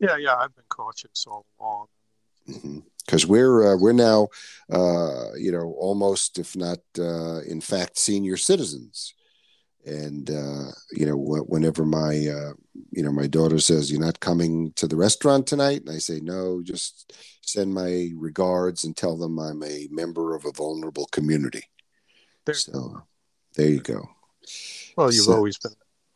Yeah, 0.00 0.16
yeah. 0.16 0.34
I've 0.36 0.54
been 0.54 0.64
cautious 0.68 1.26
all 1.28 1.44
along. 1.60 1.86
because 3.04 3.26
we're 3.26 3.72
uh, 3.72 3.76
we're 3.76 3.92
now 3.92 4.28
uh, 4.72 5.32
you 5.36 5.52
know 5.52 5.74
almost 5.78 6.38
if 6.38 6.56
not 6.56 6.78
uh, 6.98 7.40
in 7.42 7.60
fact 7.60 7.98
senior 7.98 8.36
citizens 8.36 9.14
and 9.86 10.30
uh, 10.30 10.70
you 10.90 11.06
know 11.06 11.16
whenever 11.16 11.84
my 11.84 12.26
uh, 12.26 12.52
you 12.90 13.02
know 13.02 13.12
my 13.12 13.26
daughter 13.26 13.58
says 13.58 13.90
you're 13.92 14.00
not 14.00 14.20
coming 14.20 14.72
to 14.74 14.86
the 14.88 14.96
restaurant 14.96 15.46
tonight 15.46 15.80
and 15.82 15.90
i 15.90 15.98
say 15.98 16.18
no 16.20 16.60
just 16.62 17.12
send 17.42 17.72
my 17.72 18.10
regards 18.16 18.84
and 18.84 18.96
tell 18.96 19.16
them 19.16 19.38
i'm 19.38 19.62
a 19.62 19.86
member 19.90 20.34
of 20.34 20.44
a 20.44 20.52
vulnerable 20.52 21.06
community 21.12 21.64
There- 22.46 22.54
so 22.54 23.02
there 23.56 23.68
you 23.68 23.80
go 23.80 24.08
Well, 24.96 25.12
you've 25.12 25.24
So- 25.24 25.34
always 25.34 25.58
been. 25.58 25.72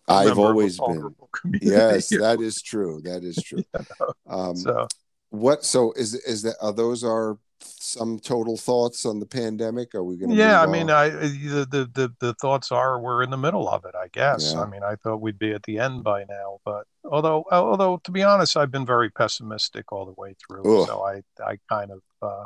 I've 0.09 0.27
member 0.27 0.33
of 0.33 0.39
a 0.39 0.49
always 0.49 0.79
been 0.79 1.15
yes 1.61 1.71
that 1.71 1.95
is 1.97 2.09
that 2.09 2.39
know, 2.39 2.45
is 2.45 2.63
true 2.63 3.01
that 3.05 3.25
is 3.25 3.37
true 3.37 3.63
um, 4.29 4.57
so 4.57 4.87
what 5.31 5.65
so 5.65 5.93
is 5.93 6.15
is 6.15 6.43
that 6.43 6.57
are 6.61 6.73
those 6.73 7.03
are 7.03 7.39
some 7.65 8.19
total 8.19 8.57
thoughts 8.57 9.05
on 9.05 9.21
the 9.21 9.27
pandemic 9.27 9.95
are 9.95 10.05
we 10.05 10.17
going 10.17 10.31
to 10.31 10.37
yeah, 10.37 10.61
I 10.61 10.67
mean, 10.67 10.91
I 10.91 11.09
the, 11.09 11.67
the 11.71 11.91
the 11.93 12.15
the 12.21 12.35
thoughts 12.35 12.73
are 12.73 13.01
we're 13.01 13.23
in 13.23 13.31
the 13.31 13.37
middle 13.37 13.69
of 13.69 13.85
it. 13.85 13.95
I 13.95 14.09
guess. 14.09 14.53
Yeah. 14.53 14.63
I 14.63 14.67
mean, 14.67 14.83
I 14.83 14.97
thought 14.97 15.21
we'd 15.21 15.39
be 15.39 15.53
at 15.53 15.63
the 15.63 15.79
end 15.79 16.05
by 16.05 16.25
now, 16.29 16.61
but 16.65 16.87
although 17.05 17.45
although 17.51 18.01
to 18.05 18.11
be 18.11 18.23
honest, 18.23 18.57
I've 18.57 18.71
been 18.71 18.87
very 18.87 19.11
pessimistic 19.11 19.93
all 19.93 20.07
the 20.07 20.15
way 20.17 20.35
through. 20.47 20.83
Ugh. 20.83 20.87
So 20.87 21.05
I 21.05 21.23
I 21.43 21.59
kind 21.69 21.91
of 21.91 22.03
uh, 22.23 22.45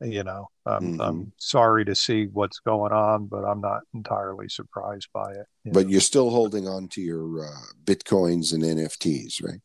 You 0.00 0.24
know, 0.24 0.48
I'm, 0.66 0.98
Mhm. 0.98 1.06
I'm 1.08 1.32
sorry 1.38 1.84
to 1.86 1.94
see 1.94 2.26
what's 2.26 2.58
going 2.60 2.92
on, 2.92 3.26
but 3.28 3.44
I'm 3.44 3.60
not 3.62 3.80
entirely 3.94 4.48
surprised 4.48 5.08
by 5.14 5.32
it. 5.32 5.46
you 5.64 5.72
But 5.72 5.84
know. 5.86 5.92
you're 5.92 6.00
still 6.02 6.28
holding 6.30 6.68
on 6.68 6.88
to 6.88 7.00
your 7.00 7.46
uh, 7.46 7.60
bitcoins 7.84 8.52
and 8.52 8.62
NFTs, 8.62 9.42
right? 9.42 9.60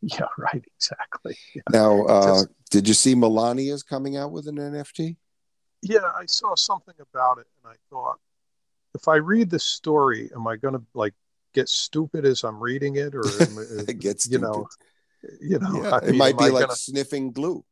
yeah, 0.00 0.26
right, 0.38 0.64
exactly. 0.76 1.36
Yeah. 1.54 1.62
Now, 1.70 2.04
uh, 2.06 2.22
Just- 2.42 2.48
did 2.70 2.88
you 2.88 2.94
see 2.94 3.14
Melania's 3.14 3.82
coming 3.82 4.16
out 4.16 4.32
with 4.32 4.46
an 4.48 4.56
NFT? 4.56 5.16
yeah, 5.82 6.10
I 6.18 6.24
saw 6.26 6.54
something 6.56 6.94
about 6.98 7.38
it, 7.38 7.46
and 7.62 7.72
I 7.72 7.76
thought, 7.90 8.18
if 8.94 9.08
I 9.08 9.16
read 9.16 9.50
the 9.50 9.58
story, 9.58 10.30
am 10.34 10.46
I 10.46 10.56
going 10.56 10.72
to 10.74 10.82
like 10.94 11.14
get 11.52 11.68
stupid 11.68 12.24
as 12.24 12.44
I'm 12.44 12.60
reading 12.62 12.96
it, 12.96 13.14
or 13.14 13.24
am, 13.42 13.58
It 13.86 13.98
gets 14.00 14.26
you 14.28 14.38
know, 14.38 14.66
you 15.40 15.58
know, 15.58 15.82
Yeah, 15.82 15.96
I 16.02 16.06
it 16.08 16.14
might 16.14 16.38
be 16.38 16.48
like 16.48 16.62
gonna- 16.66 16.76
sniffing 16.76 17.30
glue. 17.32 17.62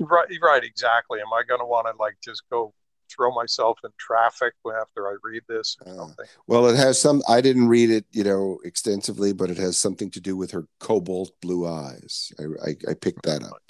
Right, 0.00 0.28
right, 0.42 0.64
exactly. 0.64 1.20
Am 1.20 1.32
I 1.32 1.42
going 1.46 1.60
to 1.60 1.66
want 1.66 1.86
to 1.86 1.92
like 2.02 2.16
just 2.24 2.42
go 2.50 2.72
throw 3.14 3.32
myself 3.34 3.78
in 3.84 3.90
traffic 3.98 4.54
after 4.80 5.08
I 5.08 5.16
read 5.22 5.42
this 5.48 5.76
or 5.84 5.92
Uh, 5.92 5.96
something? 5.96 6.26
Well, 6.46 6.66
it 6.68 6.76
has 6.76 7.00
some. 7.00 7.22
I 7.28 7.40
didn't 7.40 7.68
read 7.68 7.90
it, 7.90 8.06
you 8.12 8.24
know, 8.24 8.58
extensively, 8.64 9.32
but 9.32 9.50
it 9.50 9.58
has 9.58 9.76
something 9.78 10.10
to 10.12 10.20
do 10.20 10.36
with 10.36 10.52
her 10.52 10.66
cobalt 10.78 11.32
blue 11.42 11.66
eyes. 11.68 12.32
I, 12.38 12.44
I, 12.70 12.76
I 12.92 12.94
picked 12.94 13.24
that 13.24 13.42
up. 13.42 13.60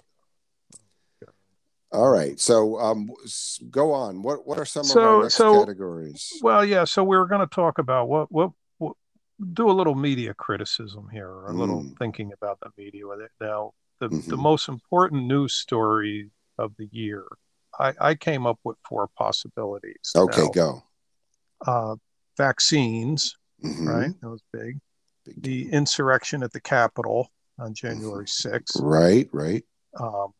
All 1.92 2.10
right, 2.10 2.38
so 2.38 2.78
um, 2.78 3.10
go 3.68 3.92
on. 3.92 4.22
What 4.22 4.46
what 4.46 4.58
are 4.58 4.64
some 4.64 4.82
of 4.82 4.87
So- 4.87 5.16
our 5.16 5.22
next 5.22 5.34
so- 5.34 5.58
categories? 5.58 6.32
Well, 6.40 6.64
yeah. 6.64 6.84
So 6.84 7.02
we 7.02 7.16
were 7.16 7.26
going 7.26 7.40
to 7.40 7.52
talk 7.52 7.78
about 7.78 8.08
what, 8.08 8.30
what 8.30 8.50
what 8.78 8.92
do 9.54 9.68
a 9.68 9.72
little 9.72 9.96
media 9.96 10.32
criticism 10.34 11.08
here, 11.10 11.26
or 11.28 11.49
a 11.50 11.52
little 11.52 11.82
Mm. 11.82 11.99
thinking 11.99 12.32
about 12.32 12.60
the 12.60 12.70
media. 12.78 13.02
Now, 13.40 13.72
the 14.00 14.09
the 14.09 14.37
Mhm. 14.37 14.42
most 14.42 14.69
important 14.69 15.26
news 15.26 15.52
story 15.54 16.30
of 16.59 16.75
the 16.76 16.88
year, 16.92 17.26
I, 17.78 17.95
I 18.00 18.14
came 18.14 18.47
up 18.47 18.59
with 18.64 18.76
four 18.88 19.09
possibilities. 19.16 20.12
Okay, 20.16 20.42
Now, 20.42 20.49
go. 20.50 20.83
uh, 21.66 21.97
vaccines, 22.37 23.37
Mhm. 23.62 23.87
right? 23.87 24.21
That 24.21 24.28
was 24.30 24.42
big. 24.52 24.80
Big 25.25 25.42
The 25.42 25.71
insurrection 25.71 26.42
at 26.42 26.52
the 26.52 26.61
Capitol 26.61 27.30
on 27.59 27.75
January 27.75 28.26
6th. 28.26 28.80
Right, 28.80 29.28
right. 29.33 29.64
Um, 29.99 30.33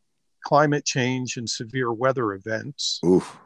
climate 0.45 0.85
change 0.87 1.37
and 1.37 1.49
severe 1.49 1.93
weather 1.93 2.33
events. 2.33 3.01
Oof. 3.05 3.39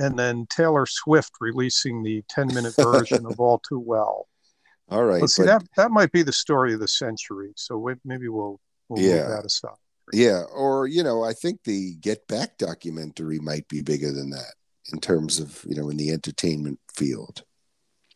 and 0.00 0.18
then 0.18 0.44
Taylor 0.50 0.86
Swift 0.86 1.30
releasing 1.40 2.02
the 2.02 2.20
10 2.28 2.48
minute 2.48 2.74
version 2.76 3.24
of 3.26 3.38
All 3.38 3.60
Too 3.60 3.78
Well. 3.78 4.26
All 4.88 5.04
right. 5.04 5.20
Let's 5.20 5.36
see, 5.36 5.44
but- 5.44 5.60
that, 5.60 5.68
that 5.76 5.90
might 5.92 6.10
be 6.10 6.24
the 6.24 6.32
story 6.32 6.74
of 6.74 6.80
the 6.80 6.88
century. 6.88 7.52
So 7.56 7.78
we, 7.78 7.94
maybe 8.04 8.28
we'll, 8.28 8.58
we'll 8.88 9.02
Yeah. 9.02 9.40
move. 9.42 9.72
Yeah, 10.12 10.42
or 10.54 10.86
you 10.86 11.02
know, 11.02 11.22
I 11.24 11.32
think 11.32 11.64
the 11.64 11.94
Get 11.96 12.26
Back 12.28 12.58
documentary 12.58 13.38
might 13.38 13.66
be 13.68 13.80
bigger 13.80 14.12
than 14.12 14.30
that 14.30 14.54
in 14.92 15.00
terms 15.00 15.38
of 15.40 15.64
you 15.66 15.74
know 15.74 15.88
in 15.88 15.96
the 15.96 16.10
entertainment 16.10 16.78
field. 16.94 17.42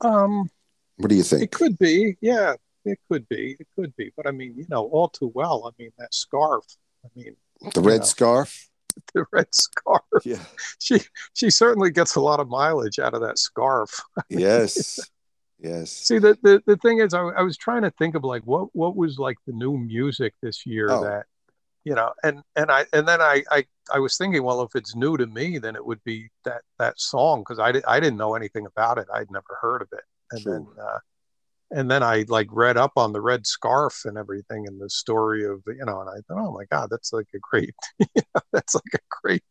Um, 0.02 0.50
What 0.96 1.08
do 1.08 1.14
you 1.14 1.22
think? 1.22 1.42
it 1.42 1.50
could 1.52 1.78
be. 1.78 2.16
Yeah, 2.20 2.54
it 2.84 2.98
could 3.10 3.26
be. 3.28 3.56
It 3.58 3.66
could 3.74 3.96
be. 3.96 4.12
But 4.16 4.26
I 4.26 4.32
mean, 4.32 4.54
you 4.56 4.66
know, 4.68 4.84
All 4.88 5.08
Too 5.08 5.32
Well, 5.34 5.64
I 5.66 5.70
mean, 5.82 5.90
that 5.98 6.12
scarf, 6.14 6.64
I 7.04 7.08
mean, 7.16 7.36
The 7.74 7.80
red 7.80 8.00
Yeah. 8.00 8.04
scarf. 8.04 8.68
the 9.14 9.24
red 9.32 9.52
scarf, 9.54 10.02
Yeah. 10.24 10.44
she, 10.78 11.00
she 11.32 11.50
certainly 11.50 11.90
gets 11.90 12.16
a 12.16 12.20
lot 12.20 12.38
of 12.40 12.48
mileage 12.48 12.98
out 12.98 13.14
of 13.14 13.20
that 13.22 13.38
scarf. 13.38 13.98
Yes. 14.28 14.98
Yes. 15.60 15.90
See, 15.90 16.18
the, 16.18 16.38
the, 16.42 16.62
the 16.66 16.76
thing 16.76 17.00
is, 17.00 17.14
I, 17.14 17.20
I 17.20 17.42
was 17.42 17.56
trying 17.56 17.82
to 17.82 17.90
think 17.92 18.14
of 18.14 18.24
like 18.24 18.42
what 18.44 18.68
what 18.74 18.96
was 18.96 19.18
like 19.18 19.36
the 19.46 19.52
new 19.52 19.76
music 19.76 20.34
this 20.42 20.64
year 20.66 20.90
Oh. 20.92 21.02
that, 21.02 21.26
you 21.84 21.94
know, 21.94 22.12
and 22.22 22.42
and 22.56 22.70
I 22.70 22.86
and 22.92 23.08
then 23.08 23.20
I 23.20 23.44
I, 23.50 23.66
I 23.92 23.98
was 24.00 24.16
thinking, 24.16 24.42
well, 24.42 24.62
if 24.62 24.74
it's 24.76 24.96
new 24.96 25.16
to 25.16 25.26
me, 25.26 25.58
then 25.58 25.76
it 25.76 25.84
would 25.86 26.02
be 26.04 26.30
that 26.44 26.62
that 26.78 27.00
song 27.00 27.40
because 27.42 27.58
I, 27.58 27.70
I 27.88 28.00
didn't 28.00 28.18
know 28.18 28.34
anything 28.34 28.66
about 28.66 28.98
it. 28.98 29.06
I'd 29.12 29.30
never 29.30 29.58
heard 29.60 29.82
of 29.82 29.88
it, 29.92 30.04
and 30.32 30.40
Sure. 30.42 30.54
then 30.54 30.66
uh, 30.84 30.98
and 31.70 31.90
then 31.90 32.02
I 32.02 32.24
like 32.28 32.48
read 32.50 32.76
up 32.78 32.92
on 32.96 33.12
the 33.12 33.20
red 33.20 33.46
scarf 33.46 34.02
and 34.04 34.16
everything 34.18 34.66
and 34.66 34.80
the 34.80 34.90
story 34.90 35.44
of 35.44 35.62
you 35.66 35.84
know, 35.84 36.00
and 36.00 36.10
I 36.10 36.20
thought, 36.28 36.40
oh 36.48 36.52
my 36.52 36.64
God, 36.70 36.88
that's 36.90 37.12
like 37.12 37.28
a 37.34 37.38
great, 37.40 37.74
that's 38.52 38.74
like 38.74 38.94
a 38.94 38.98
great 39.22 39.44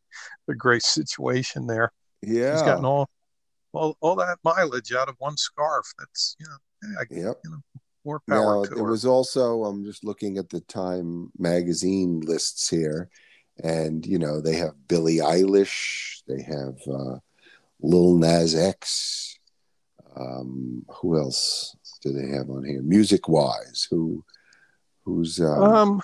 a 0.50 0.56
great 0.56 0.84
situation 0.84 1.68
there. 1.68 1.92
He's 2.52 2.62
Yeah. 2.62 2.64
gotten 2.64 2.86
all 2.86 3.10
all 3.78 3.98
all 4.02 4.16
that 4.16 4.40
mileage 4.44 4.94
out 4.94 5.10
of 5.10 5.16
one 5.20 5.38
scarf. 5.38 5.86
That's 6.00 6.36
you 6.40 6.46
know, 6.46 7.00
I 7.00 7.06
Yep. 7.10 7.44
more 8.06 8.22
power 8.28 8.56
Now 8.58 8.64
to 8.66 8.76
her. 8.76 8.84
was 8.84 9.06
also 9.06 9.64
I'm 9.64 9.84
just 9.86 10.04
looking 10.04 10.38
at 10.38 10.50
the 10.50 10.62
Time 10.62 11.32
magazine 11.38 12.22
lists 12.22 12.70
here, 12.70 13.10
and 13.64 14.06
you 14.06 14.20
know 14.20 14.42
they 14.42 14.56
have 14.56 14.88
Billie 14.88 15.18
Eilish, 15.18 16.22
they 16.28 16.42
have 16.42 16.78
uh, 16.88 17.20
Lil 17.82 18.18
Nas 18.18 18.56
X. 18.56 19.38
Um, 20.16 20.84
who 20.90 21.18
else 21.20 21.76
do 22.02 22.12
they 22.12 22.36
have 22.36 22.50
on 22.50 22.64
here? 22.64 22.82
Music 22.82 23.28
wise, 23.28 23.88
who 23.90 24.24
who's 25.06 25.40
um, 25.40 25.62
um, 25.62 26.02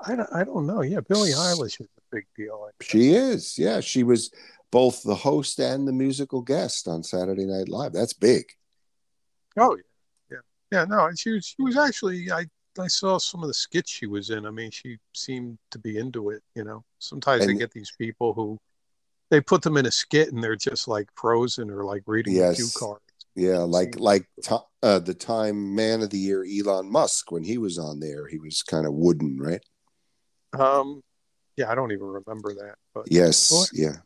I 0.00 0.14
don't, 0.14 0.28
I 0.32 0.44
don't 0.44 0.66
know. 0.66 0.82
Yeah, 0.82 1.00
Billie 1.00 1.32
Eilish 1.32 1.80
is 1.80 1.88
a 1.98 2.02
big 2.12 2.26
deal. 2.36 2.68
She 2.80 3.10
is. 3.10 3.58
Yeah, 3.58 3.80
she 3.80 4.04
was 4.04 4.30
both 4.70 5.02
the 5.02 5.14
host 5.14 5.58
and 5.58 5.86
the 5.86 5.92
musical 5.92 6.42
guest 6.42 6.88
on 6.88 7.02
Saturday 7.02 7.46
Night 7.46 7.68
Live. 7.68 7.92
That's 7.92 8.12
big. 8.12 8.44
Oh 9.58 9.76
yeah, 9.76 9.82
yeah, 10.30 10.38
yeah. 10.70 10.84
No, 10.84 11.06
and 11.06 11.18
she 11.18 11.30
was 11.30 11.46
she 11.46 11.62
was 11.62 11.76
actually 11.76 12.30
I 12.30 12.46
I 12.78 12.86
saw 12.86 13.18
some 13.18 13.42
of 13.42 13.48
the 13.48 13.54
skits 13.54 13.90
she 13.90 14.06
was 14.06 14.30
in. 14.30 14.46
I 14.46 14.50
mean, 14.50 14.70
she 14.70 14.98
seemed 15.14 15.58
to 15.70 15.78
be 15.78 15.98
into 15.98 16.30
it. 16.30 16.42
You 16.54 16.64
know, 16.64 16.84
sometimes 16.98 17.46
they 17.46 17.54
get 17.54 17.72
these 17.72 17.92
people 17.98 18.32
who 18.32 18.58
they 19.30 19.40
put 19.40 19.62
them 19.62 19.76
in 19.76 19.86
a 19.86 19.90
skit 19.90 20.32
and 20.32 20.42
they're 20.42 20.56
just 20.56 20.88
like 20.88 21.08
frozen 21.14 21.70
or 21.70 21.84
like 21.84 22.02
reading 22.06 22.34
Yes. 22.34 22.56
cue 22.56 22.70
card. 22.74 23.00
Yeah, 23.34 23.58
like 23.58 23.98
like 24.00 24.28
to, 24.42 24.60
uh, 24.82 24.98
the 24.98 25.14
Time 25.14 25.74
Man 25.74 26.02
of 26.02 26.10
the 26.10 26.18
Year, 26.18 26.44
Elon 26.44 26.90
Musk, 26.90 27.30
when 27.30 27.44
he 27.44 27.56
was 27.56 27.78
on 27.78 28.00
there, 28.00 28.26
he 28.26 28.38
was 28.38 28.62
kind 28.62 28.86
of 28.86 28.94
wooden, 28.94 29.38
right? 29.38 29.64
Um, 30.58 31.02
yeah, 31.56 31.70
I 31.70 31.74
don't 31.74 31.92
even 31.92 32.06
remember 32.06 32.54
that, 32.54 32.76
but 32.94 33.04
Yes. 33.10 33.50
Boy. 33.50 33.64
Yeah. 33.72 33.96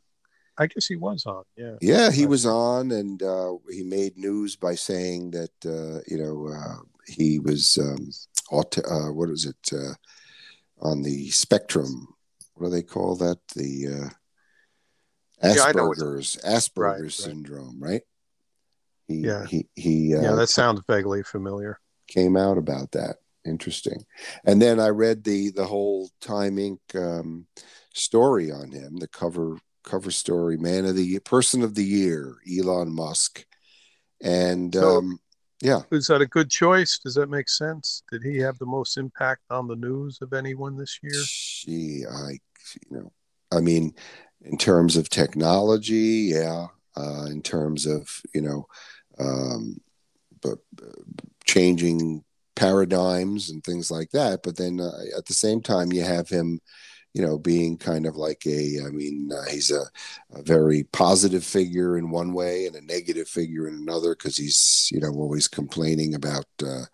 I 0.59 0.67
guess 0.67 0.87
he 0.87 0.97
was 0.97 1.25
on. 1.27 1.45
Yeah. 1.57 1.77
Yeah, 1.81 2.11
he 2.11 2.27
was 2.27 2.45
on, 2.47 2.91
and 2.93 3.23
uh, 3.23 3.55
he 3.71 3.83
made 3.83 4.17
news 4.19 4.57
by 4.57 4.75
saying 4.75 5.31
that 5.33 5.51
uh, 5.65 6.01
you 6.07 6.19
know 6.23 6.49
uh, 6.49 6.77
he 7.07 7.39
was 7.39 7.79
um, 7.81 8.11
aut- 8.51 8.79
uh, 8.79 9.13
what 9.13 9.31
is 9.31 9.47
it 9.47 9.73
uh, 9.73 9.95
on 10.81 11.03
the 11.03 11.31
spectrum? 11.31 12.09
What 12.55 12.67
do 12.69 12.73
they 12.75 12.83
call 12.83 13.17
that? 13.17 13.39
The 13.57 13.87
uh, 13.89 14.09
Yeah, 15.55 15.73
know 15.73 15.89
what- 15.89 15.99
Asperger's 15.99 16.37
Asperger's 16.45 17.01
right. 17.03 17.13
syndrome, 17.13 17.83
right? 17.83 18.03
He, 19.09 19.15
Yeah. 19.17 19.47
he 19.47 19.67
he 19.75 20.15
uh, 20.15 20.23
Yeah, 20.23 20.33
that 20.35 20.49
sounds 20.49 20.83
vaguely 20.87 21.23
familiar. 21.23 21.79
came 22.09 22.37
out 22.37 22.59
about 22.59 22.91
that. 22.93 23.17
Interesting. 23.45 24.05
And 24.45 24.61
then 24.63 24.79
I 24.79 24.89
read 24.91 25.25
the 25.25 25.51
the 25.51 25.67
whole 25.67 26.11
Time 26.21 26.57
Inc. 26.57 26.79
Um, 26.95 27.47
story 27.95 28.51
on 28.51 28.71
him, 28.71 28.97
the 28.97 29.09
cover 29.09 29.59
cover 29.85 30.11
story, 30.11 30.57
man 30.57 30.85
of 30.87 30.97
the 30.97 31.19
person 31.21 31.63
of 31.63 31.75
the 31.75 31.85
year, 31.85 32.37
Elon 32.51 32.95
Musk, 32.95 33.45
and 34.21 34.75
So- 34.75 34.99
um, 34.99 35.19
yeah, 35.61 35.83
Is 35.93 36.09
that 36.09 36.21
a 36.21 36.27
good 36.27 36.51
choice? 36.51 36.99
Does 36.99 37.15
that 37.15 37.31
make 37.31 37.49
sense? 37.49 38.03
Did 38.11 38.25
he 38.25 38.39
have 38.39 38.59
the 38.59 38.67
most 38.67 38.97
impact 38.97 39.43
on 39.51 39.69
the 39.69 39.77
news 39.77 40.19
of 40.21 40.33
anyone 40.33 40.77
this 40.77 40.99
year? 41.03 41.13
she, 41.13 42.05
I, 42.11 42.41
you 42.91 42.97
know, 42.99 43.13
I 43.53 43.61
mean, 43.61 43.95
in 44.41 44.59
terms 44.59 44.97
of 44.97 45.09
technology, 45.09 46.33
yeah, 46.35 46.67
uh, 46.97 47.27
in 47.31 47.43
terms 47.43 47.87
of 47.87 48.09
you 48.35 48.41
know, 48.41 48.67
um, 49.21 49.81
but 50.41 50.59
changing 51.45 52.25
paradigms 52.57 53.51
and 53.51 53.63
things 53.63 53.91
like 53.91 54.11
that. 54.11 54.41
But 54.43 54.57
then 54.57 54.81
uh, 54.81 54.91
at 55.17 55.27
the 55.27 55.35
same 55.35 55.61
time, 55.61 55.93
you 55.93 56.03
have 56.03 56.29
him, 56.29 56.61
you 57.15 57.23
know, 57.23 57.39
being 57.39 57.77
kind 57.77 58.07
of 58.07 58.17
like 58.17 58.47
a, 58.47 58.79
I 58.87 58.91
mean, 58.91 59.31
uh, 59.33 59.45
he's 59.51 59.71
a, 59.71 59.85
a 60.33 60.43
very 60.43 60.85
positive 60.93 61.45
figure 61.45 61.99
in 61.99 62.11
one 62.11 62.33
way 62.33 62.67
and 62.67 62.75
a 62.75 62.81
negative 62.81 63.29
figure 63.29 63.69
in 63.69 63.75
another 63.75 64.15
because 64.15 64.37
he's, 64.37 64.89
you 64.91 65.01
know, 65.01 65.11
always 65.11 65.47
complaining 65.47 66.15
about 66.15 66.47
uh, 66.67 66.85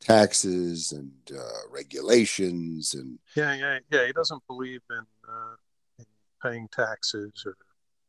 taxes 0.00 0.92
and 0.92 1.12
uh, 1.38 1.70
regulations 1.70 2.94
and 2.94 3.18
Yeah, 3.36 3.54
yeah, 3.54 3.78
yeah. 3.90 4.06
He 4.06 4.12
doesn't 4.12 4.42
believe 4.48 4.80
in, 4.90 5.04
uh, 5.28 5.54
in 5.98 6.06
paying 6.42 6.68
taxes 6.72 7.44
or 7.46 7.56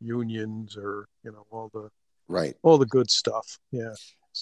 unions 0.01 0.77
or 0.77 1.07
you 1.23 1.31
know 1.31 1.45
all 1.51 1.69
the 1.73 1.89
right. 2.27 2.55
all 2.63 2.77
the 2.77 2.85
good 2.85 3.11
stuff. 3.11 3.59
Yeah. 3.71 3.93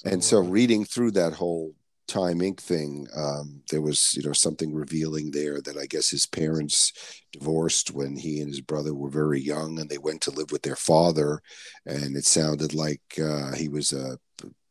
and 0.05 0.24
so 0.24 0.38
uh, 0.38 0.41
reading 0.41 0.86
through 0.86 1.12
that 1.12 1.34
whole 1.34 1.74
time 2.08 2.40
inc 2.40 2.60
thing 2.60 3.08
um, 3.16 3.62
there 3.70 3.82
was 3.82 4.14
you 4.16 4.24
know 4.24 4.34
something 4.34 4.74
revealing 4.74 5.32
there 5.32 5.62
that 5.62 5.78
i 5.78 5.86
guess 5.86 6.10
his 6.10 6.26
parents 6.26 6.92
divorced 7.32 7.92
when 7.92 8.16
he 8.16 8.40
and 8.40 8.50
his 8.50 8.62
brother 8.62 8.94
were 8.94 9.10
very 9.10 9.40
young 9.40 9.80
and 9.80 9.90
they 9.90 9.98
went 9.98 10.22
to 10.22 10.32
live 10.32 10.52
with 10.52 10.62
their 10.62 10.76
father 10.76 11.42
and 11.86 12.16
it 12.16 12.26
sounded 12.26 12.74
like 12.74 13.02
uh, 13.22 13.54
he 13.54 13.68
was 13.68 13.92
a 13.94 14.18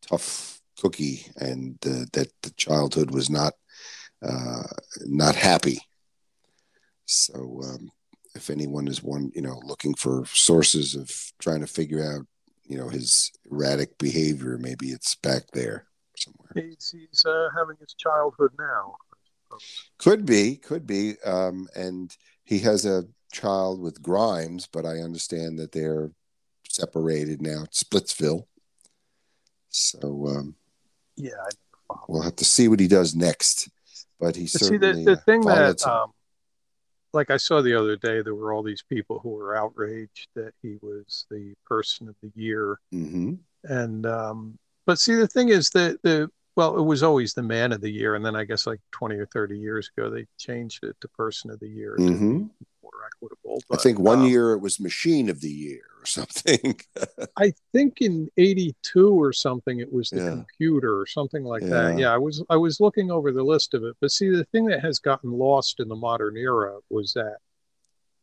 tough 0.01 0.61
cookie 0.81 1.27
and 1.37 1.77
uh, 1.87 2.05
that 2.13 2.29
the 2.43 2.51
childhood 2.57 3.11
was 3.11 3.31
not 3.31 3.55
uh, 4.23 4.63
not 5.05 5.35
happy 5.35 5.79
so 7.07 7.61
um, 7.65 7.91
if 8.37 8.51
anyone 8.51 8.87
is 8.87 9.03
one, 9.03 9.33
you 9.35 9.41
know, 9.43 9.61
looking 9.65 9.95
for 9.95 10.25
sources 10.27 10.95
of 10.95 11.11
trying 11.41 11.61
to 11.61 11.67
figure 11.67 12.05
out, 12.05 12.27
you 12.65 12.77
know, 12.77 12.89
his 12.89 13.33
erratic 13.51 13.97
behavior, 13.99 14.59
maybe 14.59 14.89
it's 14.89 15.15
back 15.17 15.45
there. 15.53 15.87
He's, 16.57 16.95
he's 16.97 17.25
uh, 17.25 17.49
having 17.57 17.77
his 17.81 17.95
childhood 17.95 18.53
now. 18.59 18.97
Could 19.99 20.27
be, 20.27 20.57
could 20.57 20.87
be. 20.87 21.15
Um, 21.25 21.69
and 21.75 22.15
he 22.45 22.59
has 22.61 22.85
a 22.85 23.05
child 23.33 23.81
with 23.81 24.03
Grimes, 24.03 24.67
but 24.67 24.85
I 24.85 24.99
understand 24.99 25.59
that 25.59 25.73
they're 25.73 26.11
separated 26.69 27.41
now 27.41 27.63
at 27.63 27.73
Splitsville. 27.73 28.47
So, 29.69 30.27
um, 30.29 30.55
yeah, 31.17 31.33
we'll 32.09 32.23
have 32.23 32.37
to 32.37 32.45
see 32.45 32.69
what 32.69 32.81
he 32.81 32.89
does 32.89 33.15
next. 33.15 33.69
But 34.19 34.37
he 34.37 34.47
certainly 34.47 34.95
see 34.95 35.05
the, 35.05 35.11
the 35.15 35.21
thing 35.21 35.43
that, 35.43 35.87
um, 35.87 36.13
like 37.13 37.31
I 37.31 37.37
saw 37.37 37.61
the 37.61 37.79
other 37.79 37.97
day, 37.97 38.23
there 38.23 38.35
were 38.35 38.53
all 38.53 38.63
these 38.63 38.83
people 38.83 39.19
who 39.19 39.31
were 39.31 39.57
outraged 39.57 40.29
that 40.35 40.53
he 40.63 40.79
was 40.81 41.27
the 41.31 41.55
person 41.67 42.09
of 42.09 42.15
the 42.23 42.33
year, 42.35 42.79
mm-hmm. 42.95 43.35
and 43.65 44.07
um, 44.07 44.59
but 44.87 44.99
see 44.99 45.15
the 45.15 45.27
thing 45.27 45.51
is 45.51 45.69
that 45.71 46.01
the 46.03 46.31
well, 46.57 46.79
it 46.79 46.83
was 46.83 47.03
always 47.03 47.35
the 47.35 47.43
man 47.43 47.73
of 47.73 47.83
the 47.83 47.91
year, 47.91 48.15
and 48.15 48.25
then 48.25 48.35
I 48.35 48.45
guess 48.45 48.67
like 48.67 48.81
twenty 48.91 49.17
or 49.17 49.27
thirty 49.27 49.59
years 49.59 49.91
ago 49.95 50.09
they 50.09 50.27
changed 50.39 50.85
it 50.85 50.97
to 51.03 51.09
person 51.09 51.51
of 51.51 51.61
the 51.61 51.69
year. 51.69 51.97
Mm-hmm. 51.99 52.47
More 52.83 52.93
equitable. 53.07 53.61
But, 53.69 53.79
I 53.79 53.83
think 53.83 53.99
one 53.99 54.21
um, 54.21 54.27
year 54.27 54.53
it 54.53 54.61
was 54.61 54.81
machine 54.81 55.29
of 55.29 55.43
the 55.43 55.51
year 55.51 55.85
or 56.01 56.07
something. 56.07 56.81
I 57.37 57.53
think 57.73 58.01
in 58.01 58.31
'82 58.39 59.09
or 59.09 59.35
something 59.35 59.81
it 59.81 59.93
was 59.93 60.09
the 60.09 60.23
yeah. 60.23 60.31
computer 60.31 60.99
or 60.99 61.07
something 61.07 61.45
like 61.45 61.63
yeah. 61.63 61.69
that. 61.69 61.99
Yeah, 61.99 62.15
I 62.15 62.19
was 62.19 62.43
I 62.49 62.57
was 62.57 62.81
looking 62.81 63.11
over 63.11 63.33
the 63.33 63.45
list 63.45 63.75
of 63.75 63.85
it, 63.85 63.95
but 64.01 64.11
see 64.11 64.31
the 64.31 64.45
thing 64.45 64.65
that 64.67 64.81
has 64.81 64.99
gotten 64.99 65.31
lost 65.31 65.79
in 65.79 65.89
the 65.89 65.97
modern 65.97 66.39
era 66.39 66.79
was 66.89 67.13
that 67.13 67.37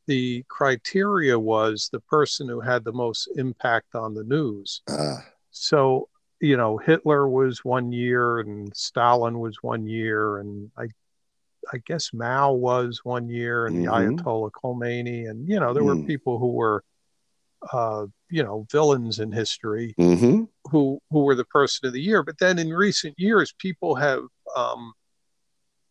the 0.07 0.43
criteria 0.49 1.37
was 1.37 1.87
the 1.91 1.99
person 2.01 2.49
who 2.49 2.59
had 2.59 2.83
the 2.83 2.91
most 2.91 3.29
impact 3.35 3.93
on 3.93 4.15
the 4.15 4.23
news. 4.23 4.81
Uh. 4.87 5.17
So 5.51 6.09
you 6.43 6.57
know, 6.57 6.77
Hitler 6.77 7.27
was 7.27 7.63
one 7.63 7.93
year 7.93 8.41
and 8.41 8.75
Stalin 8.75 9.39
was 9.39 9.57
one 9.61 9.87
year, 9.87 10.39
and 10.39 10.69
I, 10.77 10.87
I 11.71 11.77
guess 11.85 12.09
Mao 12.13 12.51
was 12.51 12.99
one 13.05 13.29
year, 13.29 13.65
and 13.65 13.77
mm-hmm. 13.87 14.15
the 14.15 14.21
Ayatollah 14.21 14.51
Khomeini, 14.51 15.29
and 15.29 15.47
you 15.47 15.57
know, 15.57 15.73
there 15.73 15.83
mm. 15.83 16.01
were 16.01 16.05
people 16.05 16.39
who 16.39 16.51
were, 16.51 16.83
uh, 17.71 18.07
you 18.29 18.43
know, 18.43 18.67
villains 18.69 19.19
in 19.19 19.31
history 19.31 19.95
mm-hmm. 19.97 20.43
who 20.69 20.99
who 21.11 21.23
were 21.23 21.35
the 21.35 21.45
person 21.45 21.87
of 21.87 21.93
the 21.93 22.01
year. 22.01 22.23
But 22.23 22.39
then 22.39 22.59
in 22.59 22.73
recent 22.73 23.17
years, 23.17 23.53
people 23.57 23.95
have 23.95 24.23
um, 24.57 24.91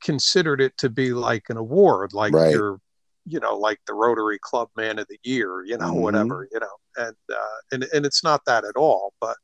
considered 0.03 0.61
it 0.61 0.77
to 0.79 0.91
be 0.91 1.15
like 1.15 1.45
an 1.49 1.57
award, 1.57 2.13
like 2.13 2.35
right. 2.35 2.53
you're 2.53 2.79
you 3.25 3.41
know, 3.41 3.57
like 3.57 3.79
the 3.87 3.95
Rotary 3.95 4.39
Club 4.41 4.69
Man 4.77 4.99
of 4.99 5.07
the 5.09 5.19
Year, 5.23 5.65
you 5.65 5.79
know, 5.79 5.93
mm-hmm. 5.93 6.01
whatever, 6.01 6.47
you 6.53 6.61
know, 6.61 6.77
and 6.99 7.17
uh, 7.33 7.59
and 7.71 7.87
and 7.95 8.05
it's 8.05 8.23
not 8.23 8.45
that 8.45 8.65
at 8.65 8.77
all. 8.77 9.15
But 9.19 9.37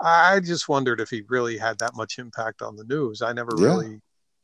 I 0.00 0.40
just 0.40 0.68
wondered 0.68 1.00
if 1.00 1.10
he 1.10 1.22
really 1.28 1.58
had 1.58 1.78
that 1.78 1.94
much 1.94 2.18
impact 2.18 2.62
on 2.62 2.76
the 2.76 2.84
news. 2.84 3.22
I 3.22 3.32
never 3.32 3.52
yeah. 3.58 3.66
really, 3.66 4.00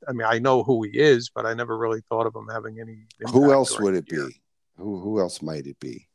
I 0.07 0.13
mean, 0.13 0.27
I 0.27 0.39
know 0.39 0.63
who 0.63 0.83
he 0.83 0.99
is, 0.99 1.31
but 1.35 1.47
I 1.47 1.55
never 1.55 1.77
really 1.79 2.03
thought 2.09 2.27
of 2.27 2.35
him 2.35 2.49
having 2.51 2.81
any. 2.81 3.07
Who 3.33 3.53
else 3.53 3.79
would 3.81 3.95
it 3.95 4.07
be? 4.07 4.41
Who 4.77 5.01
who 5.01 5.21
else 5.21 5.41
might 5.41 5.67
it 5.67 5.81
be? 5.81 6.07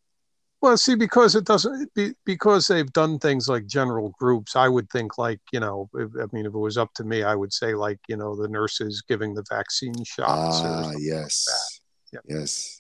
Well, 0.62 0.78
see, 0.78 0.94
because 0.94 1.34
it 1.34 1.46
doesn't, 1.46 1.92
be, 1.96 2.14
because 2.24 2.68
they've 2.68 2.94
done 2.94 3.18
things 3.18 3.50
like 3.50 3.66
general 3.66 4.14
groups. 4.20 4.56
I 4.56 4.68
would 4.68 4.92
think, 4.92 5.18
like 5.18 5.40
you 5.52 5.60
know, 5.60 5.90
if, 5.96 6.12
I 6.22 6.28
mean, 6.32 6.46
if 6.46 6.54
it 6.54 6.58
was 6.58 6.78
up 6.78 6.94
to 6.96 7.04
me, 7.04 7.24
I 7.24 7.34
would 7.34 7.52
say, 7.52 7.74
like 7.74 7.98
you 8.08 8.16
know, 8.16 8.36
the 8.36 8.48
nurses 8.48 9.02
giving 9.08 9.34
the 9.34 9.44
vaccine 9.50 10.04
shots. 10.04 10.62
Ah, 10.64 10.92
yes, 11.00 11.82
like 12.14 12.22
yeah. 12.28 12.38
yes. 12.38 12.80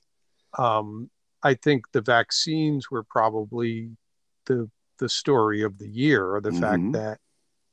Um, 0.59 1.09
I 1.41 1.55
think 1.55 1.85
the 1.91 2.01
vaccines 2.01 2.91
were 2.91 3.03
probably 3.03 3.89
the 4.45 4.69
the 5.01 5.09
story 5.09 5.63
of 5.63 5.77
the 5.77 5.89
year, 5.89 6.35
or 6.35 6.39
the 6.39 6.51
mm-hmm. 6.51 6.61
fact 6.61 6.91
that 6.93 7.19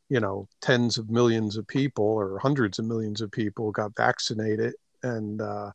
you 0.09 0.19
know 0.19 0.49
tens 0.61 0.99
of 0.99 1.11
millions 1.11 1.57
of 1.57 1.69
people 1.69 2.05
or 2.05 2.41
hundreds 2.41 2.81
of 2.81 2.87
millions 2.87 3.21
of 3.21 3.31
people 3.31 3.71
got 3.71 3.95
vaccinated, 3.97 4.75
and 5.05 5.41
uh, 5.41 5.71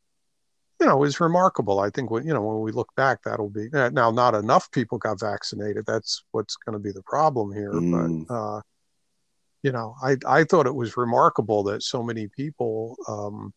you 0.81 0.87
know 0.87 1.03
is 1.03 1.21
remarkable. 1.21 1.79
I 1.79 1.89
think 1.89 2.11
when 2.11 2.27
you 2.27 2.33
know 2.33 2.41
when 2.41 2.59
we 2.59 2.73
look 2.73 2.93
back, 2.95 3.19
that'll 3.23 3.49
be 3.49 3.69
now 3.71 4.11
not 4.11 4.35
enough 4.35 4.69
people 4.71 4.97
got 4.97 5.19
vaccinated. 5.19 5.85
That's 5.85 6.25
what's 6.31 6.57
going 6.57 6.73
to 6.73 6.83
be 6.83 6.91
the 6.91 7.03
problem 7.03 7.53
here, 7.53 7.71
mm. 7.71 8.27
but. 8.27 8.33
Uh, 8.33 8.61
you 9.61 9.71
know, 9.71 9.95
I 10.03 10.17
I 10.27 10.43
thought 10.43 10.67
it 10.67 10.75
was 10.75 10.97
remarkable 10.97 11.63
that 11.63 11.83
so 11.83 12.03
many 12.03 12.27
people 12.27 12.97
um, 13.07 13.53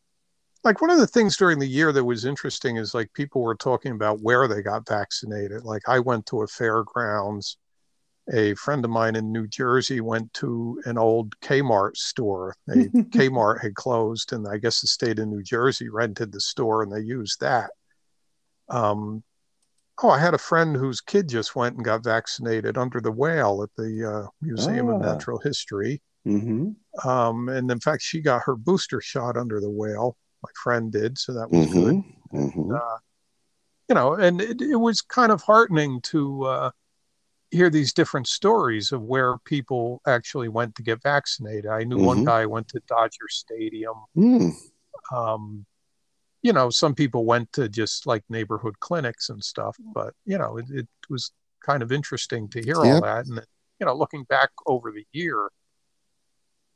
like 0.67 0.81
one 0.81 0.91
of 0.91 0.99
the 0.99 1.07
things 1.07 1.37
during 1.37 1.61
the 1.61 1.67
year 1.67 1.93
that 1.93 2.05
was 2.05 2.25
interesting 2.25 2.77
is 2.77 2.93
like 2.93 3.13
people 3.13 3.41
were 3.41 3.55
talking 3.55 3.93
about 3.93 4.21
where 4.21 4.49
they 4.49 4.63
got 4.63 4.87
vaccinated. 4.87 5.63
Like 5.63 5.83
I 5.89 6.01
went 6.01 6.27
to 6.27 6.43
a 6.43 6.47
fairgrounds 6.47 7.57
a 8.33 8.55
friend 8.55 8.85
of 8.85 8.91
mine 8.91 9.17
in 9.17 9.31
New 9.33 9.47
Jersey 9.47 10.01
went 10.01 10.33
to 10.35 10.81
an 10.85 10.99
old 10.99 11.39
Kmart 11.41 11.97
store. 11.97 12.55
They, 12.67 12.87
Kmart 12.87 13.61
had 13.62 13.75
closed, 13.75 14.33
and 14.33 14.47
I 14.49 14.59
guess 14.59 14.81
the 14.81 14.89
state 14.89 15.19
of 15.19 15.29
New 15.29 15.43
Jersey 15.43 15.89
rented 15.89 16.33
the 16.33 16.41
store, 16.41 16.83
and 16.83 16.93
they 16.93 17.01
used 17.01 17.41
that. 17.41 17.71
Um, 18.69 19.23
oh, 20.03 20.11
I 20.11 20.19
had 20.19 20.35
a 20.35 20.39
friend 20.39 20.77
whose 20.77 21.01
kid 21.01 21.29
just 21.29 21.55
went 21.55 21.77
and 21.77 21.85
got 21.85 22.05
vaccinated 22.05 22.77
under 22.77 23.01
the 23.01 23.12
whale 23.12 23.62
at 23.62 23.71
the 23.77 24.05
uh, 24.05 24.29
Museum 24.43 24.89
of 24.89 25.03
ah. 25.03 25.12
Natural 25.12 25.39
History. 25.39 26.03
Mm-hmm. 26.27 27.09
Um, 27.09 27.49
and 27.49 27.71
in 27.71 27.79
fact, 27.79 28.03
she 28.03 28.21
got 28.21 28.43
her 28.43 28.57
booster 28.57 29.01
shot 29.01 29.37
under 29.37 29.61
the 29.61 29.71
whale. 29.71 30.17
My 30.43 30.51
friend 30.62 30.91
did, 30.91 31.17
so 31.19 31.33
that 31.35 31.51
was 31.51 31.69
mm-hmm. 31.69 31.81
good. 31.81 31.95
Mm-hmm. 32.35 32.61
And, 32.61 32.73
uh, 32.73 32.99
you 33.89 33.95
know, 33.95 34.15
and 34.15 34.41
it, 34.41 34.61
it 34.61 34.77
was 34.77 35.01
kind 35.01 35.31
of 35.31 35.43
heartening 35.43 36.01
to. 36.03 36.43
Uh, 36.45 36.71
hear 37.57 37.71
these 37.71 37.92
different 37.92 38.29
stories 38.29 38.92
of 38.92 39.03
where 39.03 39.38
people 39.38 40.01
actually 40.07 40.49
went 40.49 40.75
to 40.77 40.83
get 40.83 41.03
vaccinated. 41.03 41.66
I 41.66 41.85
knew 41.85 41.97
mm-hmm. 41.97 42.07
one 42.07 42.25
guy 42.25 42.47
went 42.47 42.69
to 42.69 42.81
Dodger 42.87 43.29
Stadium. 43.29 43.95
Mm. 44.16 44.53
Um, 45.12 45.66
you 46.42 46.53
know, 46.53 46.71
some 46.71 46.95
people 46.95 47.25
went 47.25 47.53
to 47.55 47.69
just 47.69 48.07
like 48.07 48.23
neighborhood 48.29 48.79
clinics 48.79 49.31
and 49.31 49.42
stuff, 49.42 49.77
but 49.95 50.14
you 50.25 50.38
know, 50.38 50.59
it, 50.59 50.66
it 50.71 50.88
was 51.11 51.33
kind 51.64 51.83
of 51.83 51.90
interesting 51.90 52.49
to 52.51 52.62
hear 52.62 52.77
yep. 52.85 52.95
all 52.95 53.01
that. 53.01 53.27
And 53.27 53.40
you 53.81 53.87
know, 53.87 53.95
looking 53.95 54.25
back 54.25 54.51
over 54.66 54.92
the 54.92 55.05
year, 55.12 55.51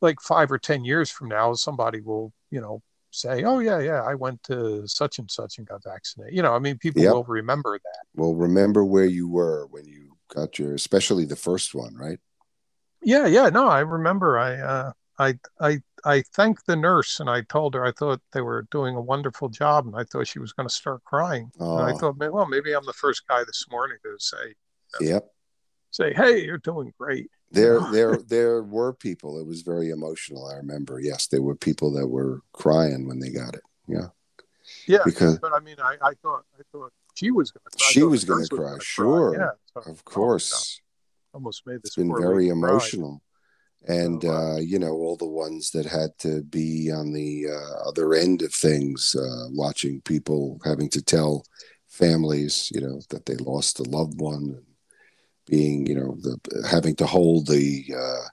like 0.01 0.21
five 0.21 0.51
or 0.51 0.59
ten 0.59 0.85
years 0.85 1.11
from 1.11 1.29
now, 1.29 1.55
somebody 1.55 2.01
will, 2.01 2.33
you 2.51 2.61
know, 2.61 2.83
say, 3.11 3.45
"Oh 3.45 3.61
yeah, 3.61 3.79
yeah, 3.79 4.03
I 4.03 4.15
went 4.15 4.43
to 4.45 4.87
such 4.87 5.19
and 5.19 5.31
such 5.31 5.59
and 5.59 5.67
got 5.67 5.85
vaccinated." 5.85 6.35
You 6.35 6.43
know, 6.43 6.55
I 6.55 6.59
mean, 6.59 6.79
people 6.79 7.03
yep. 7.03 7.13
will 7.13 7.25
remember 7.25 7.79
that. 7.79 8.21
Will 8.21 8.35
remember 8.35 8.85
where 8.85 9.07
you 9.07 9.29
were 9.29 9.67
when 9.71 9.87
you 9.87 10.10
got 10.35 10.59
your 10.59 10.75
especially 10.75 11.25
the 11.25 11.37
first 11.37 11.75
one 11.75 11.95
right? 11.95 12.19
Yeah 13.03 13.27
yeah 13.27 13.49
no 13.49 13.69
i 13.69 13.81
remember 13.81 14.39
i 14.39 14.55
uh 14.55 14.93
i 15.19 15.39
i 15.61 15.81
i 16.05 16.23
thanked 16.35 16.67
the 16.67 16.77
nurse 16.77 17.21
and 17.21 17.31
i 17.31 17.41
told 17.43 17.75
her 17.75 17.85
i 17.85 17.93
thought 17.93 18.21
they 18.33 18.41
were 18.41 18.67
doing 18.71 18.95
a 18.95 19.01
wonderful 19.01 19.49
job 19.49 19.87
and 19.87 19.97
i 19.97 20.05
thought 20.05 20.27
she 20.27 20.39
was 20.39 20.53
going 20.53 20.69
to 20.69 20.75
start 20.75 21.03
crying. 21.05 21.51
Oh. 21.61 21.79
and 21.79 21.87
i 21.91 21.99
thought 21.99 22.17
well 22.19 22.47
maybe 22.47 22.73
i'm 22.73 22.85
the 22.85 22.93
first 22.93 23.27
guy 23.29 23.43
this 23.45 23.67
morning 23.71 23.97
to 24.05 24.17
say 24.19 24.55
yep. 25.01 25.31
say 25.91 26.13
hey 26.15 26.45
you're 26.45 26.59
doing 26.59 26.93
great. 26.99 27.31
There 27.53 27.81
there 27.93 28.17
there 28.17 28.63
were 28.63 28.93
people 28.93 29.41
it 29.41 29.47
was 29.47 29.63
very 29.63 29.91
emotional 29.91 30.47
i 30.47 30.57
remember. 30.57 31.01
Yes 31.01 31.27
there 31.27 31.43
were 31.43 31.57
people 31.57 31.91
that 31.93 32.07
were 32.07 32.43
crying 32.53 33.09
when 33.09 33.19
they 33.19 33.31
got 33.31 33.55
it. 33.55 33.63
Yeah 33.89 34.09
yeah 34.87 34.99
because 35.05 35.39
but 35.39 35.53
i 35.53 35.61
mean 35.61 35.77
i 35.83 35.97
i 36.03 36.13
thought 36.23 36.45
i 36.59 36.63
thought 36.73 36.93
she 37.15 37.31
was 37.31 37.51
going 37.51 37.63
to 37.71 37.79
cry. 37.79 37.91
She 37.91 38.03
was 38.03 38.25
going 38.25 38.47
to 38.47 38.57
cry, 38.57 38.77
sure. 38.81 39.37
Yeah, 39.39 39.51
so, 39.75 39.91
of 39.91 40.05
course. 40.05 40.81
Oh, 41.35 41.39
almost 41.39 41.67
made 41.67 41.83
this. 41.83 41.91
It's 41.91 41.97
been 41.97 42.17
very 42.17 42.49
emotional. 42.49 43.23
Cry. 43.85 43.95
And, 43.95 44.23
so, 44.23 44.31
uh, 44.31 44.55
uh, 44.55 44.57
you 44.59 44.79
know, 44.79 44.93
all 44.93 45.17
the 45.17 45.27
ones 45.27 45.71
that 45.73 45.87
had 45.87 46.17
to 46.21 46.43
be 46.43 46.91
on 46.91 47.13
the 47.13 47.47
uh, 47.49 47.89
other 47.89 48.15
end 48.15 48.43
of 48.43 48.53
things, 48.53 49.15
uh, 49.15 49.49
watching 49.51 50.01
people 50.03 50.61
having 50.65 50.89
to 50.91 51.03
tell 51.03 51.45
families, 51.89 52.71
you 52.75 52.81
know, 52.81 53.01
that 53.11 53.27
they 53.27 53.37
lost 53.37 53.81
a 53.81 53.85
loved 53.85 54.21
one 54.21 54.55
and 54.57 54.65
being, 55.47 55.87
you 55.87 55.95
know, 55.95 56.17
the 56.21 56.69
having 56.71 56.95
to 56.97 57.07
hold 57.07 57.47
the 57.47 57.85
uh, 57.95 58.29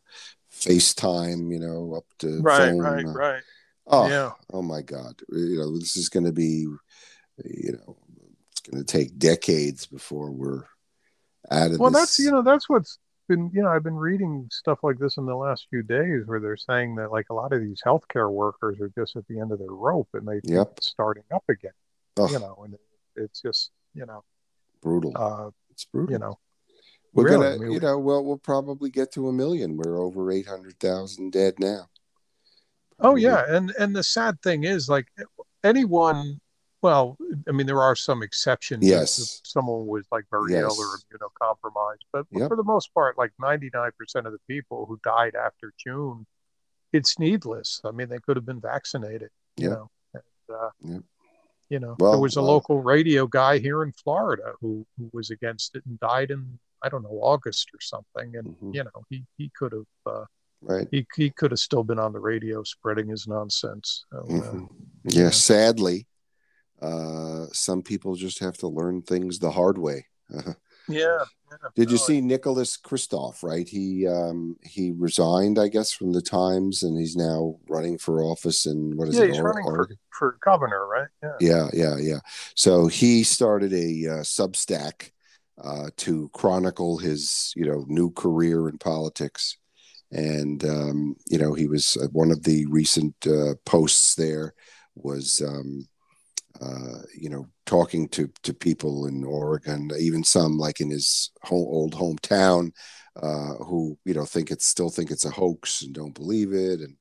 FaceTime, 0.51 1.51
you 1.51 1.60
know, 1.60 1.95
up 1.95 2.05
to 2.19 2.41
right, 2.41 2.69
phone. 2.69 2.79
right, 2.79 3.05
right. 3.05 3.43
Oh, 3.88 4.08
yeah. 4.10 4.32
oh 4.52 4.62
my 4.62 4.82
God! 4.82 5.21
You 5.30 5.60
know, 5.60 5.78
this 5.78 5.95
is 5.95 6.10
going 6.10 6.26
to 6.26 6.34
be, 6.34 6.67
you 7.45 7.71
know, 7.71 7.97
it's 8.52 8.62
going 8.62 8.84
to 8.84 8.86
take 8.86 9.17
decades 9.17 9.86
before 9.86 10.32
we're 10.32 10.63
out 11.52 11.71
of 11.71 11.80
well 11.80 11.91
this. 11.91 12.02
that's 12.02 12.19
you 12.19 12.32
know 12.32 12.41
that's 12.41 12.67
what's 12.69 13.00
been 13.28 13.50
you 13.54 13.62
know 13.62 13.69
i've 13.69 13.84
been 13.84 13.95
reading 13.95 14.47
stuff 14.52 14.80
like 14.84 14.97
this 14.97 15.17
in 15.17 15.26
the 15.26 15.36
last 15.36 15.67
few 15.69 15.82
days 15.82 16.23
where 16.26 16.39
they're 16.39 16.58
saying 16.58 16.95
that 16.95 17.12
like 17.12 17.28
a 17.30 17.34
lot 17.34 17.54
of 17.54 17.62
these 17.62 17.82
healthcare 17.86 18.32
workers 18.32 18.80
are 18.80 18.91
just 18.97 19.15
at 19.15 19.26
the 19.28 19.39
end 19.39 19.52
of 19.52 19.60
their 19.60 19.71
rope 19.71 20.08
and 20.13 20.28
they 20.28 20.39
yep. 20.43 20.80
starting 20.82 21.23
up 21.34 21.43
again 21.50 21.71
Ugh. 22.17 22.32
you 22.32 22.39
know 22.39 22.58
and 22.63 22.76
it's 23.15 23.41
just 23.41 23.71
you 23.93 24.06
know 24.06 24.23
brutal 24.82 25.13
uh 25.15 25.50
it's 25.71 25.86
brutal 25.86 26.13
you 26.13 26.19
know 26.19 26.39
we're 27.13 27.26
really, 27.26 27.38
gonna 27.38 27.56
I 27.56 27.58
mean, 27.58 27.71
you 27.71 27.80
know 27.80 27.97
well 27.97 28.23
we'll 28.23 28.38
probably 28.38 28.89
get 28.89 29.12
to 29.13 29.28
a 29.28 29.34
million 29.34 29.78
we're 29.78 30.00
over 30.00 30.32
800000 30.32 31.32
dead 31.32 31.56
now 31.60 31.89
oh 32.99 33.15
yeah 33.15 33.45
and 33.55 33.71
and 33.79 33.95
the 33.95 34.03
sad 34.03 34.41
thing 34.41 34.63
is 34.63 34.89
like 34.89 35.07
anyone 35.63 36.39
well, 36.83 37.17
I 37.49 37.53
mean, 37.53 37.65
there 37.65 37.81
are 37.81 37.95
some 37.95 38.21
exceptions. 38.21 38.88
Yes. 38.88 39.41
Someone 39.43 39.88
was 39.88 40.05
like 40.12 40.25
very 40.29 40.51
Yes. 40.53 40.62
ill 40.62 40.77
or 40.79 40.99
immunocompromised, 41.12 42.05
but 42.13 42.27
Yep. 42.31 42.49
for 42.49 42.55
the 42.55 42.63
most 42.63 42.93
part, 42.93 43.17
like 43.17 43.33
99% 43.39 44.27
of 44.27 44.31
the 44.31 44.39
people 44.47 44.86
who 44.86 44.99
died 45.03 45.33
after 45.33 45.73
June, 45.79 46.27
it's 46.93 47.17
needless. 47.17 47.81
I 47.83 47.89
mean, 47.89 48.10
they 48.10 48.19
could 48.19 48.38
have 48.38 48.45
been 48.45 48.62
vaccinated. 48.62 49.31
You 49.57 49.69
Yep. 49.69 49.71
know, 49.77 49.91
and, 50.13 50.55
uh, 50.55 50.69
Yep. 50.81 51.03
you 51.69 51.79
know, 51.79 51.95
Well, 51.99 52.12
there 52.12 52.21
was 52.21 52.38
a 52.38 52.41
uh, 52.41 52.43
local 52.43 52.83
radio 52.83 53.25
guy 53.25 53.57
here 53.57 53.81
in 53.81 53.91
Florida 53.91 54.53
who 54.62 54.86
who 54.99 55.10
was 55.13 55.31
against 55.31 55.75
it 55.75 55.83
and 55.88 55.99
died 55.99 56.29
in 56.29 56.60
I 56.83 56.89
don't 56.89 57.01
know 57.01 57.19
August 57.23 57.71
or 57.73 57.81
something, 57.81 58.36
and 58.38 58.55
Mhm. 58.62 58.75
you 58.75 58.83
know, 58.83 59.03
he 59.10 59.25
he 59.38 59.49
could 59.49 59.71
have. 59.71 59.88
Uh, 60.05 60.25
Right. 60.61 60.87
he, 60.91 61.05
he 61.15 61.29
could 61.29 61.51
have 61.51 61.59
still 61.59 61.83
been 61.83 61.99
on 61.99 62.13
the 62.13 62.19
radio 62.19 62.63
spreading 62.63 63.07
his 63.07 63.27
nonsense. 63.27 64.05
So, 64.11 64.19
uh, 64.19 64.23
Mhm. 64.31 64.69
Yeah. 65.03 65.29
Sadly, 65.29 66.07
uh, 66.81 67.47
some 67.53 67.81
people 67.81 68.15
just 68.15 68.39
have 68.39 68.57
to 68.57 68.67
learn 68.67 69.01
things 69.01 69.39
the 69.39 69.51
hard 69.51 69.77
way. 69.77 70.07
yeah, 70.29 70.53
yeah. 70.89 71.25
Did 71.75 71.89
you 71.89 71.97
No, 71.97 72.03
see 72.03 72.21
Nicholas 72.21 72.77
Kristof? 72.77 73.43
Right, 73.43 73.67
he 73.67 74.07
um, 74.07 74.57
he 74.63 74.91
resigned, 74.91 75.57
I 75.59 75.69
guess, 75.69 75.91
from 75.91 76.11
the 76.11 76.21
Times, 76.21 76.83
and 76.83 76.97
he's 76.97 77.15
now 77.15 77.59
running 77.69 77.97
for 77.97 78.21
office 78.23 78.65
And 78.65 78.95
what 78.97 79.07
is 79.07 79.15
Yeah, 79.15 79.25
it? 79.25 79.29
he's 79.29 79.39
running 79.39 79.63
for, 79.63 79.89
for 80.09 80.37
governor, 80.43 80.85
right? 80.87 81.07
Yeah. 81.23 81.37
Yeah, 81.39 81.69
yeah, 81.73 81.97
yeah. 81.97 82.19
So 82.55 82.87
he 82.87 83.23
started 83.23 83.73
a 83.73 83.77
uh, 84.07 84.23
Substack 84.23 85.11
uh, 85.63 85.89
to 85.97 86.29
chronicle 86.33 86.97
his, 86.97 87.53
you 87.55 87.65
know, 87.65 87.85
new 87.87 88.11
career 88.11 88.67
in 88.69 88.77
politics, 88.77 89.57
and 90.11 90.63
um, 90.63 91.15
you 91.27 91.37
know, 91.37 91.53
he 91.53 91.67
was 91.67 91.97
uh, 91.97 92.07
one 92.11 92.31
of 92.31 92.43
the 92.43 92.65
recent 92.67 93.15
uh, 93.25 93.55
posts 93.65 94.15
there 94.15 94.53
was. 94.95 95.41
Um, 95.45 95.87
uh, 96.59 97.03
you 97.15 97.29
know, 97.29 97.45
talking 97.67 98.07
to 98.09 98.27
to 98.41 98.51
people 98.51 99.05
in 99.05 99.23
Oregon, 99.23 99.91
even 99.99 100.23
some 100.23 100.57
like 100.57 100.81
in 100.81 100.89
his 100.89 101.29
home, 101.43 101.67
old 101.67 101.93
hometown, 101.93 102.71
uh, 103.15 103.63
who 103.63 103.95
you 104.05 104.15
know 104.15 104.25
think 104.25 104.49
it's 104.49 104.65
still 104.65 104.89
think 104.89 105.11
it's 105.11 105.25
a 105.25 105.29
hoax 105.29 105.83
and 105.83 105.93
don't 105.93 106.15
believe 106.15 106.53
it, 106.53 106.79
and 106.79 106.95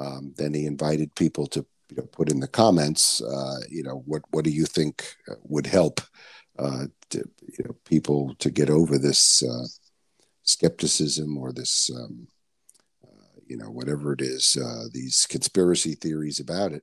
um, 0.00 0.32
then 0.38 0.54
he 0.54 0.64
invited 0.64 1.14
people 1.14 1.46
to 1.48 1.66
you 1.90 1.96
know 1.98 2.04
put 2.04 2.30
in 2.30 2.40
the 2.40 2.48
comments, 2.48 3.20
uh, 3.20 3.60
you 3.68 3.82
know, 3.82 4.02
what 4.06 4.22
what 4.30 4.44
do 4.44 4.50
you 4.50 4.64
think 4.64 5.04
uh, 5.30 5.34
would 5.42 5.66
help 5.66 6.00
to, 6.58 7.18
you 7.58 7.64
know 7.66 7.76
people 7.84 8.34
to 8.38 8.50
get 8.50 8.70
over 8.70 8.96
this 8.96 9.42
skepticism 10.42 11.36
or 11.36 11.52
this 11.52 11.90
um, 11.94 12.26
you 13.46 13.56
know 13.56 13.70
whatever 13.70 14.12
it 14.12 14.20
is 14.20 14.56
uh, 14.62 14.84
these 14.92 15.26
conspiracy 15.28 15.94
theories 15.94 16.40
about 16.40 16.72
it. 16.72 16.82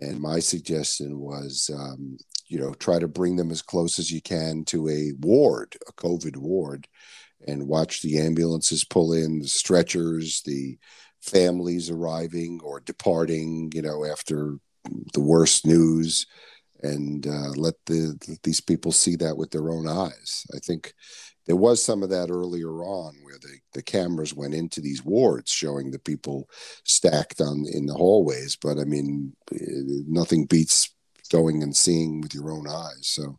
And 0.00 0.20
my 0.20 0.40
suggestion 0.40 1.18
was 1.18 1.70
um, 1.74 2.18
you 2.48 2.58
know 2.58 2.74
try 2.74 2.98
to 2.98 3.08
bring 3.08 3.36
them 3.36 3.50
as 3.50 3.62
close 3.62 3.98
as 3.98 4.10
you 4.10 4.20
can 4.20 4.64
to 4.66 4.88
a 4.88 5.12
ward 5.20 5.76
a 5.88 5.92
covid 5.92 6.36
ward 6.36 6.86
and 7.46 7.68
watch 7.68 8.02
the 8.02 8.18
ambulances 8.18 8.84
pull 8.84 9.12
in 9.12 9.40
the 9.40 9.48
stretchers 9.48 10.42
the 10.42 10.78
families 11.20 11.90
arriving 11.90 12.60
or 12.62 12.80
departing 12.80 13.72
you 13.74 13.82
know 13.82 14.04
after 14.04 14.58
the 15.14 15.20
worst 15.20 15.66
news 15.66 16.26
and 16.84 17.26
uh, 17.26 17.50
let 17.56 17.74
the 17.86 18.16
let 18.28 18.42
these 18.42 18.60
people 18.60 18.92
see 18.92 19.16
that 19.16 19.36
with 19.36 19.50
their 19.50 19.70
own 19.70 19.88
eyes. 19.88 20.46
I 20.54 20.58
think 20.58 20.92
there 21.46 21.56
was 21.56 21.84
some 21.84 22.02
of 22.02 22.10
that 22.10 22.30
earlier 22.30 22.82
on 22.82 23.14
where 23.22 23.38
the, 23.40 23.58
the 23.74 23.82
cameras 23.82 24.34
went 24.34 24.54
into 24.54 24.80
these 24.80 25.04
wards 25.04 25.50
showing 25.50 25.90
the 25.90 25.98
people 25.98 26.48
stacked 26.84 27.40
on 27.40 27.64
in 27.72 27.86
the 27.86 27.94
hallways 27.94 28.56
but 28.56 28.78
i 28.78 28.84
mean 28.84 29.34
eh, 29.52 30.04
nothing 30.06 30.46
beats 30.46 30.94
going 31.30 31.62
and 31.62 31.74
seeing 31.74 32.20
with 32.20 32.34
your 32.34 32.52
own 32.52 32.68
eyes. 32.68 33.08
So 33.08 33.38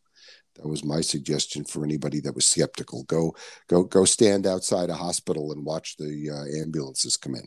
that 0.55 0.67
was 0.67 0.83
my 0.83 1.01
suggestion 1.01 1.63
for 1.65 1.83
anybody 1.83 2.19
that 2.21 2.35
was 2.35 2.47
skeptical. 2.47 3.03
Go 3.03 3.35
go 3.67 3.83
go 3.83 4.05
stand 4.05 4.47
outside 4.47 4.89
a 4.89 4.95
hospital 4.95 5.51
and 5.51 5.65
watch 5.65 5.97
the 5.97 6.29
uh, 6.29 6.61
ambulances 6.61 7.17
come 7.17 7.35
in. 7.35 7.45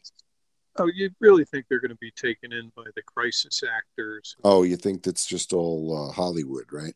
Oh, 0.80 0.86
you 0.94 1.10
really 1.18 1.44
think 1.44 1.66
they're 1.68 1.80
going 1.80 1.90
to 1.90 1.96
be 1.96 2.12
taken 2.12 2.52
in 2.52 2.70
by 2.76 2.84
the 2.94 3.02
crisis 3.02 3.62
actors? 3.64 4.36
oh 4.44 4.62
you 4.62 4.76
think 4.76 5.02
that's 5.02 5.26
just 5.26 5.52
all 5.52 6.08
uh, 6.08 6.12
hollywood 6.12 6.66
right 6.70 6.94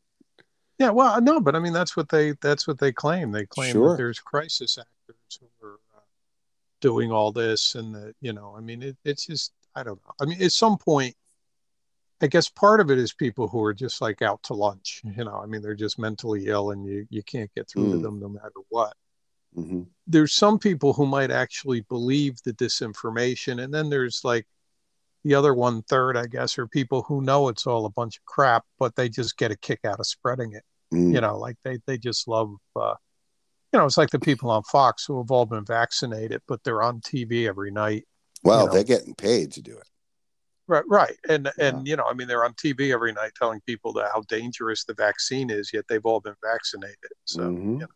Yeah, 0.83 0.90
well, 0.90 1.21
no, 1.21 1.38
but 1.40 1.55
I 1.55 1.61
mean 1.61 1.73
that's 1.73 1.97
what 1.97 2.09
they 2.09 2.33
that's 2.40 2.66
what 2.66 2.79
they 2.79 2.90
claim. 2.92 3.31
They 3.31 3.47
claim 3.47 3.73
Sure. 3.73 3.90
that 3.90 3.97
there's 3.99 4.18
crisis 4.18 4.79
actors 4.79 5.38
who 5.40 5.66
are 5.66 5.79
uh, 5.97 6.01
doing 6.81 7.12
all 7.12 7.31
this, 7.33 7.77
and 7.77 7.95
that 7.95 8.14
you 8.21 8.33
know, 8.33 8.55
I 8.57 8.61
mean, 8.61 8.83
it, 8.83 8.97
it's 9.05 9.27
just 9.27 9.53
I 9.77 9.85
don't 9.85 10.01
know. 10.05 10.12
I 10.21 10.25
mean, 10.25 10.42
at 10.42 10.53
some 10.53 10.77
point, 10.79 11.14
I 12.23 12.27
guess 12.27 12.49
part 12.49 12.81
of 12.81 12.90
it 12.90 12.99
is 12.99 13.12
people 13.12 13.49
who 13.49 13.62
are 13.62 13.75
just 13.75 14.01
like 14.01 14.23
out 14.23 14.42
to 14.45 14.55
lunch. 14.55 15.03
You 15.05 15.25
know, 15.25 15.37
I 15.42 15.47
mean, 15.47 15.62
they're 15.62 15.75
just 15.75 15.99
mentally 15.99 16.47
ill, 16.47 16.71
and 16.73 16.85
you 16.87 17.07
you 17.11 17.23
can't 17.23 17.53
get 17.55 17.68
through 17.68 17.90
to 17.90 17.97
Mm. 17.99 18.03
them 18.03 18.21
no 18.21 18.29
matter 18.29 18.61
what. 18.71 18.95
hmm 19.55 19.83
there's 20.07 20.33
some 20.35 20.59
people 20.59 20.92
who 20.92 21.07
might 21.07 21.31
actually 21.31 21.81
believe 21.83 22.37
the 22.42 22.53
disinformation, 22.55 23.62
and 23.62 23.73
then 23.73 23.88
there's 23.88 24.23
like 24.25 24.47
the 25.25 25.35
other 25.35 25.55
one 25.55 25.83
third, 25.85 26.16
I 26.16 26.27
guess, 26.27 26.59
are 26.59 26.66
people 26.68 27.03
who 27.05 27.23
know 27.23 27.49
it's 27.49 27.66
all 27.66 27.87
a 27.87 27.90
bunch 27.90 28.18
of 28.18 28.25
crap, 28.25 28.64
but 28.79 28.97
they 28.97 29.09
just 29.09 29.37
get 29.37 29.53
a 29.53 29.57
kick 29.57 29.81
out 29.85 30.01
of 30.01 30.07
spreading 30.07 30.55
it. 30.55 30.64
Mm. 30.92 31.14
You 31.14 31.20
know, 31.20 31.38
like 31.38 31.57
they 31.64 31.78
they 31.87 31.98
just 31.98 32.28
love. 32.28 32.55
Uh, 32.76 32.94
you 33.72 33.78
know, 33.78 33.87
it's 33.87 33.96
like 33.96 34.11
the 34.11 34.20
people 34.20 34.50
on 34.50 34.62
Fox 34.64 35.07
who 35.07 35.16
have 35.18 35.31
all 35.31 35.46
been 35.46 35.64
vaccinated, 35.64 36.42
but 36.46 36.62
they're 36.62 36.83
on 36.83 37.00
TV 37.00 37.48
every 37.48 37.70
night. 37.70 38.05
well 38.42 38.61
you 38.61 38.66
know. 38.66 38.72
they're 38.72 38.85
getting 38.85 39.14
paid 39.14 39.50
to 39.52 39.62
do 39.62 39.76
it 39.78 39.87
Right, 40.68 40.85
right, 40.88 41.16
and 41.28 41.50
and 41.59 41.87
you 41.87 41.96
know, 41.96 42.05
I 42.05 42.14
mean, 42.14 42.28
they're 42.28 42.44
on 42.44 42.55
TV 42.55 42.92
every 42.92 43.12
night 43.12 43.33
telling 43.37 43.61
people 43.66 43.92
that 43.94 44.11
how 44.14 44.22
dangerous 44.28 44.85
the 44.85 44.94
vaccine 44.94 45.50
is, 45.50 45.70
yet 45.72 45.85
they've 45.88 46.05
all 46.07 46.20
been 46.20 46.37
vaccinated. 46.42 47.11
So, 47.24 47.42
Mhm. 47.42 47.81
you 47.81 47.87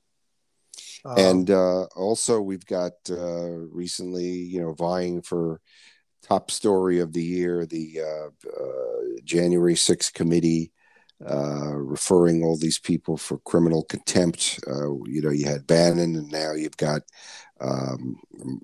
know, 1.04 1.10
um, 1.10 1.18
and 1.18 1.50
uh, 1.50 1.84
also 1.94 2.40
we've 2.40 2.66
got 2.66 2.92
uh, 3.08 3.50
recently, 3.70 4.26
you 4.26 4.60
know, 4.60 4.72
vying 4.72 5.22
for 5.22 5.60
top 6.22 6.50
story 6.50 6.98
of 6.98 7.12
the 7.12 7.22
year, 7.22 7.66
the 7.66 8.00
uh, 8.00 8.48
uh, 8.48 9.20
January 9.24 9.76
6th 9.76 10.12
committee 10.12 10.72
uh, 11.24 11.74
referring 11.74 12.42
all 12.44 12.56
these 12.56 12.78
people 12.78 13.16
for 13.16 13.38
criminal 13.38 13.84
contempt. 13.84 14.60
Uh, 14.66 14.92
you 15.04 15.22
know, 15.22 15.30
you 15.30 15.46
had 15.46 15.66
Bannon, 15.66 16.16
and 16.16 16.30
now 16.30 16.52
you've 16.52 16.76
got 16.76 17.02
um, 17.60 18.16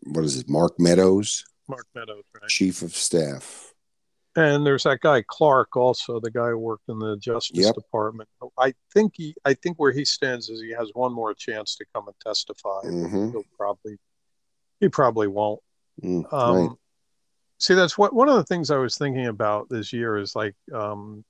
what 0.04 0.24
is 0.24 0.36
it, 0.36 0.48
Mark 0.48 0.78
Meadows, 0.78 1.44
Mark 1.68 1.86
Meadows, 1.94 2.24
right? 2.34 2.48
chief 2.48 2.82
of 2.82 2.94
staff. 2.94 3.72
And 4.34 4.64
there's 4.64 4.84
that 4.84 5.00
guy 5.00 5.22
Clark, 5.26 5.76
also 5.76 6.18
the 6.18 6.30
guy 6.30 6.48
who 6.48 6.58
worked 6.58 6.88
in 6.88 6.98
the 6.98 7.18
Justice 7.18 7.66
Yep. 7.66 7.74
Department. 7.74 8.30
I 8.58 8.72
think 8.94 9.12
he, 9.16 9.34
I 9.44 9.52
think 9.52 9.78
where 9.78 9.92
he 9.92 10.06
stands 10.06 10.48
is 10.48 10.60
he 10.60 10.70
has 10.70 10.88
one 10.94 11.12
more 11.12 11.34
chance 11.34 11.76
to 11.76 11.84
come 11.94 12.06
and 12.06 12.16
testify. 12.18 12.80
Mhm. 12.84 13.30
He'll 13.32 13.44
probably, 13.58 13.98
he 14.80 14.88
probably 14.88 15.26
won't. 15.28 15.60
Mm, 16.02 16.32
Um, 16.32 16.56
right. 16.56 16.70
See, 17.58 17.74
that's 17.74 17.98
what 17.98 18.14
one 18.14 18.30
of 18.30 18.36
the 18.36 18.44
things 18.44 18.70
I 18.70 18.78
was 18.78 18.96
thinking 18.96 19.26
about 19.26 19.68
this 19.68 19.92
year 19.92 20.16
is 20.16 20.34
like 20.34 20.56
um, 20.72 21.24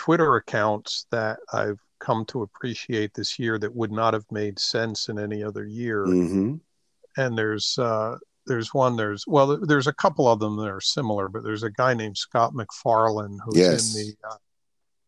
Twitter 0.00 0.36
accounts 0.36 1.04
that 1.10 1.38
I've 1.52 1.78
come 1.98 2.24
to 2.24 2.40
appreciate 2.40 3.12
this 3.12 3.38
year 3.38 3.58
that 3.58 3.74
would 3.74 3.92
not 3.92 4.14
have 4.14 4.24
made 4.30 4.58
sense 4.58 5.10
in 5.10 5.18
any 5.18 5.44
other 5.44 5.66
year. 5.66 6.06
hmm 6.06 6.54
And 7.18 7.36
there's 7.36 7.78
uh, 7.78 8.16
there's 8.46 8.72
one 8.72 8.96
there's 8.96 9.26
well 9.26 9.58
there's 9.58 9.88
a 9.88 9.92
couple 9.92 10.26
of 10.26 10.40
them 10.40 10.56
that 10.56 10.70
are 10.70 10.80
similar, 10.80 11.28
but 11.28 11.44
there's 11.44 11.64
a 11.64 11.70
guy 11.70 11.92
named 11.92 12.16
Scott 12.16 12.54
MacFarlane 12.54 13.38
who's 13.44 13.58
Yes. 13.58 13.94
in 13.94 14.00
the 14.00 14.16
uh, 14.26 14.36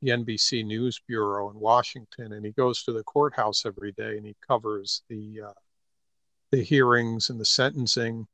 the 0.02 0.09
NBC 0.11 0.62
News 0.66 1.00
Bureau 1.09 1.48
in 1.48 1.59
Washington, 1.59 2.35
and 2.35 2.44
he 2.44 2.52
goes 2.52 2.83
to 2.83 2.92
the 2.92 3.05
courthouse 3.05 3.64
every 3.64 3.92
day 3.92 4.18
and 4.18 4.26
he 4.26 4.37
covers 4.46 5.05
the 5.09 5.40
uh, 5.48 5.52
the 6.50 6.62
hearings 6.62 7.31
and 7.31 7.40
the 7.40 7.46
sentencing. 7.46 8.26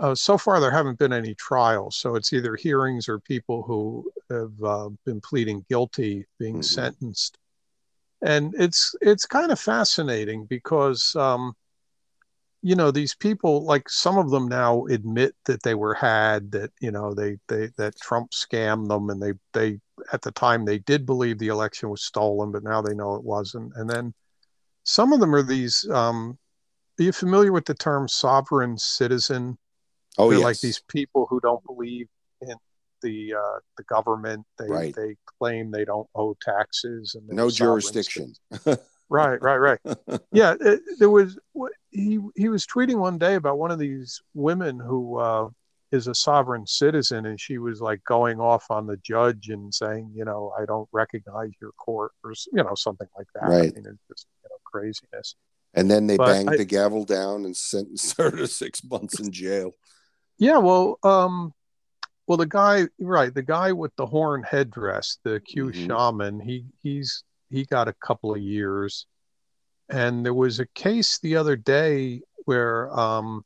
Uh, 0.00 0.14
so 0.14 0.36
far, 0.36 0.60
there 0.60 0.70
haven't 0.70 0.98
been 0.98 1.12
any 1.12 1.34
trials, 1.34 1.96
so 1.96 2.16
it's 2.16 2.32
either 2.32 2.54
hearings 2.56 3.08
or 3.08 3.18
people 3.18 3.62
who 3.62 4.10
have 4.30 4.62
uh, 4.62 4.88
been 5.06 5.20
pleading 5.20 5.64
guilty 5.68 6.26
being 6.38 6.56
Mhm. 6.56 6.62
sentenced, 6.64 7.38
and 8.22 8.54
it's 8.58 8.94
it's 9.00 9.26
kind 9.26 9.52
of 9.52 9.60
fascinating 9.60 10.46
because 10.46 11.16
um, 11.16 11.54
you 12.62 12.74
know 12.74 12.90
these 12.90 13.14
people 13.14 13.64
like 13.64 13.88
some 13.88 14.18
of 14.18 14.30
them 14.30 14.48
now 14.48 14.84
admit 14.86 15.34
that 15.44 15.62
they 15.62 15.74
were 15.74 15.94
had 15.94 16.50
that 16.52 16.70
you 16.80 16.90
know 16.90 17.14
they 17.14 17.38
they 17.48 17.68
that 17.76 17.96
Trump 18.00 18.32
scammed 18.32 18.88
them 18.88 19.10
and 19.10 19.22
they 19.22 19.32
they 19.52 19.80
at 20.12 20.22
the 20.22 20.32
time 20.32 20.64
they 20.64 20.78
did 20.80 21.06
believe 21.06 21.38
the 21.38 21.48
election 21.48 21.88
was 21.90 22.02
stolen 22.02 22.50
but 22.52 22.62
now 22.62 22.82
they 22.82 22.94
know 22.94 23.14
it 23.14 23.24
wasn't. 23.24 23.72
And 23.76 23.88
then 23.88 24.14
some 24.84 25.12
of 25.12 25.20
them 25.20 25.34
are 25.34 25.42
these 25.42 25.88
um 25.90 26.38
are 26.98 27.04
you 27.04 27.12
familiar 27.12 27.52
with 27.52 27.66
the 27.66 27.74
term 27.74 28.08
sovereign 28.08 28.78
citizen 28.78 29.58
Oh, 30.18 30.28
they're 30.30 30.38
yes. 30.38 30.44
like 30.44 30.60
these 30.60 30.82
people 30.88 31.26
who 31.28 31.40
don't 31.40 31.64
believe 31.64 32.08
in 32.40 32.54
the 33.02 33.34
uh 33.34 33.58
the 33.76 33.84
government 33.84 34.44
they 34.58 34.66
Right. 34.68 34.94
they 34.94 35.16
claim 35.38 35.70
they 35.70 35.84
don't 35.84 36.08
owe 36.14 36.34
taxes 36.42 37.14
and 37.14 37.26
no 37.28 37.50
jurisdiction. 37.50 38.34
Right, 39.08 39.40
right, 39.40 39.56
right. 39.58 39.78
yeah, 40.32 40.56
it, 40.60 40.80
there 40.98 41.10
was 41.10 41.38
he 41.90 42.18
he 42.34 42.48
was 42.48 42.66
tweeting 42.66 42.96
one 42.96 43.18
day 43.18 43.36
about 43.36 43.56
one 43.56 43.70
of 43.70 43.78
these 43.78 44.20
women 44.34 44.80
who 44.80 45.18
uh, 45.18 45.48
is 45.92 46.08
a 46.08 46.14
sovereign 46.14 46.66
citizen 46.66 47.26
and 47.26 47.40
she 47.40 47.58
was 47.58 47.80
like 47.80 48.02
going 48.02 48.40
off 48.40 48.64
on 48.68 48.86
the 48.88 48.96
judge 48.98 49.48
and 49.48 49.72
saying 49.72 50.10
you 50.12 50.24
know 50.24 50.52
i 50.58 50.64
don't 50.64 50.88
recognize 50.92 51.50
your 51.60 51.70
court 51.72 52.10
or 52.24 52.32
you 52.52 52.62
know 52.64 52.74
something 52.74 53.06
like 53.16 53.28
that 53.36 53.44
right 53.48 53.70
i 53.70 53.74
mean 53.76 53.84
it's 53.86 54.02
just 54.08 54.26
you 54.42 54.48
know 54.50 54.56
craziness 54.64 55.36
and 55.74 55.88
then 55.88 56.08
they 56.08 56.16
But 56.16 56.26
banged 56.26 56.50
I- 56.50 56.56
the 56.56 56.64
gavel 56.64 57.04
down 57.04 57.44
and 57.44 57.56
sentenced 57.56 58.16
her 58.18 58.32
to 58.32 58.48
six 58.48 58.82
months 58.82 59.20
in 59.20 59.30
jail 59.30 59.76
yeah 60.38 60.58
well 60.58 60.98
um 61.02 61.52
well 62.26 62.36
the 62.38 62.46
guy 62.46 62.84
right 62.98 63.32
the 63.34 63.42
guy 63.42 63.72
with 63.72 63.94
the 63.96 64.06
horn 64.06 64.42
headdress 64.42 65.18
the 65.24 65.40
q 65.40 65.66
Mhm. 65.66 65.86
shaman 65.86 66.40
he 66.40 66.64
he's 66.82 67.24
he 67.50 67.64
got 67.64 67.88
a 67.88 67.92
couple 67.94 68.34
of 68.34 68.40
years 68.40 69.06
and 69.88 70.24
there 70.26 70.34
was 70.34 70.58
a 70.60 70.66
case 70.66 71.18
the 71.20 71.36
other 71.36 71.56
day 71.56 72.20
where 72.44 72.90
um 72.98 73.44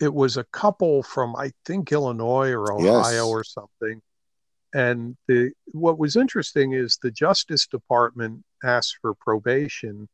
it 0.00 0.12
was 0.12 0.36
a 0.36 0.44
couple 0.44 1.02
from 1.04 1.36
I 1.36 1.52
think 1.64 1.92
Illinois 1.92 2.50
or 2.50 2.72
Yes. 2.82 2.90
Ohio 3.06 3.28
or 3.28 3.44
something. 3.44 4.02
And 4.74 5.16
the 5.28 5.52
what 5.66 5.96
was 5.96 6.16
interesting 6.16 6.72
is 6.72 6.98
the 7.00 7.12
Justice 7.12 7.68
Department 7.68 8.42
asked 8.64 8.96
for 9.00 9.14
probation, 9.14 10.08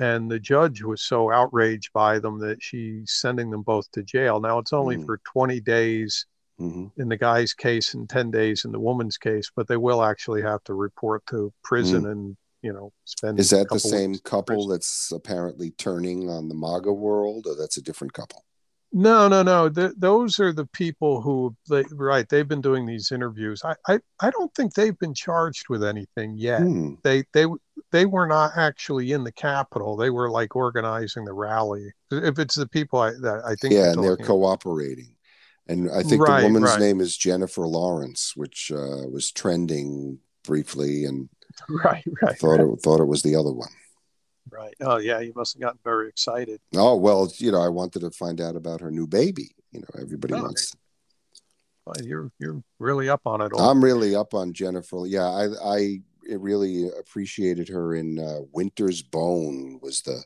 and 0.00 0.30
the 0.30 0.38
judge 0.38 0.82
was 0.82 1.02
so 1.02 1.30
outraged 1.32 1.92
by 1.92 2.18
them 2.18 2.38
that 2.40 2.62
she's 2.62 3.12
sending 3.12 3.50
them 3.50 3.62
both 3.62 3.90
to 3.92 4.02
jail. 4.02 4.40
Now 4.40 4.58
it's 4.58 4.72
only 4.72 4.96
Mm. 4.96 5.06
for 5.06 5.18
20 5.24 5.60
days 5.60 6.26
hmm 6.58 6.86
in 6.96 7.08
the 7.08 7.16
guy's 7.16 7.52
case 7.52 7.92
and 7.94 8.08
10 8.08 8.30
days 8.30 8.64
in 8.64 8.72
the 8.72 8.80
woman's 8.80 9.18
case, 9.18 9.50
but 9.54 9.68
they 9.68 9.76
will 9.76 10.02
actually 10.02 10.40
have 10.42 10.64
to 10.64 10.74
report 10.74 11.22
to 11.26 11.52
prison 11.62 12.06
and 12.06 12.36
you 12.62 12.72
know 12.72 12.92
spend. 13.04 13.38
Is 13.38 13.50
that 13.50 13.68
the 13.68 13.78
same 13.78 14.16
couple 14.18 14.66
that's 14.68 15.12
apparently 15.12 15.70
turning 15.72 16.30
on 16.30 16.48
the 16.48 16.54
maga 16.54 16.92
world 16.92 17.46
or 17.46 17.54
that's 17.54 17.76
a 17.76 17.82
different 17.82 18.14
couple 18.14 18.42
No, 18.92 19.28
no, 19.28 19.42
no. 19.42 19.68
Th 19.68 19.92
those 19.96 20.40
are 20.40 20.52
the 20.52 20.66
people 20.66 21.20
who, 21.20 21.54
they, 21.68 21.84
right? 21.92 22.26
They've 22.28 22.48
been 22.48 22.60
doing 22.62 22.86
these 22.86 23.12
interviews. 23.12 23.62
I, 23.64 23.74
I, 23.88 23.98
I 24.20 24.30
don't 24.30 24.54
think 24.54 24.74
they've 24.74 24.98
been 24.98 25.14
charged 25.14 25.68
with 25.68 25.84
anything 25.84 26.38
yet. 26.38 26.62
Hmm. 26.62 26.94
They, 27.02 27.24
they, 27.32 27.46
they 27.92 28.06
were 28.06 28.26
not 28.26 28.52
actually 28.56 29.12
in 29.12 29.24
the 29.24 29.32
Capitol. 29.32 29.96
They 29.96 30.10
were 30.10 30.30
like 30.30 30.56
organizing 30.56 31.24
the 31.24 31.32
rally. 31.32 31.92
If 32.10 32.38
it's 32.38 32.54
the 32.54 32.66
people 32.68 32.98
I, 33.00 33.10
that 33.10 33.42
I 33.46 33.54
think, 33.54 33.74
yeah 33.74 33.92
and 33.92 34.02
they're 34.02 34.14
about. 34.14 34.26
cooperating 34.26 35.14
and 35.68 35.90
i 35.90 36.02
think 36.02 36.22
Right, 36.22 36.40
the 36.42 36.46
woman's 36.46 36.70
right. 36.70 36.80
name 36.80 37.00
is 37.00 37.16
jennifer 37.16 37.66
lawrence 37.66 38.34
which 38.36 38.70
uh, 38.72 39.02
was 39.10 39.32
trending 39.32 40.20
briefly 40.44 41.04
and 41.04 41.28
right, 41.68 42.04
I 42.06 42.26
right, 42.26 42.38
thought 42.38 42.60
right, 42.60 42.72
it 42.72 42.80
thought 42.82 43.00
it 43.00 43.06
was 43.06 43.22
the 43.24 43.34
other 43.34 43.52
one 43.52 43.70
right. 44.50 44.74
Oh, 44.80 44.98
yeah. 44.98 45.18
You 45.20 45.32
must 45.34 45.54
have 45.54 45.60
gotten 45.62 45.78
very 45.82 46.08
excited. 46.08 46.60
Oh 46.76 46.94
well, 46.96 47.32
you 47.38 47.50
know, 47.50 47.60
I 47.60 47.68
wanted 47.68 48.00
to 48.00 48.10
find 48.12 48.40
out 48.40 48.54
about 48.56 48.80
her 48.80 48.90
new 48.92 49.06
baby. 49.06 49.54
You 49.72 49.80
know, 49.80 50.00
everybody 50.00 50.34
Oh, 50.34 50.42
wants. 50.42 50.72
Well, 51.84 51.96
you're, 52.02 52.30
you're 52.38 52.62
really 52.78 53.08
up 53.08 53.22
on 53.26 53.40
it 53.40 53.52
all. 53.52 53.68
I'm 53.70 53.82
really 53.82 54.14
up 54.14 54.34
on 54.34 54.52
Jennifer. 54.52 55.04
Yeah, 55.06 55.24
I 55.26 55.48
I 55.64 56.00
really 56.34 56.88
appreciated 56.98 57.68
her 57.68 57.94
in 57.94 58.18
uh, 58.18 58.40
Winter's 58.52 59.02
Bone. 59.02 59.78
Was 59.82 60.02
the, 60.02 60.22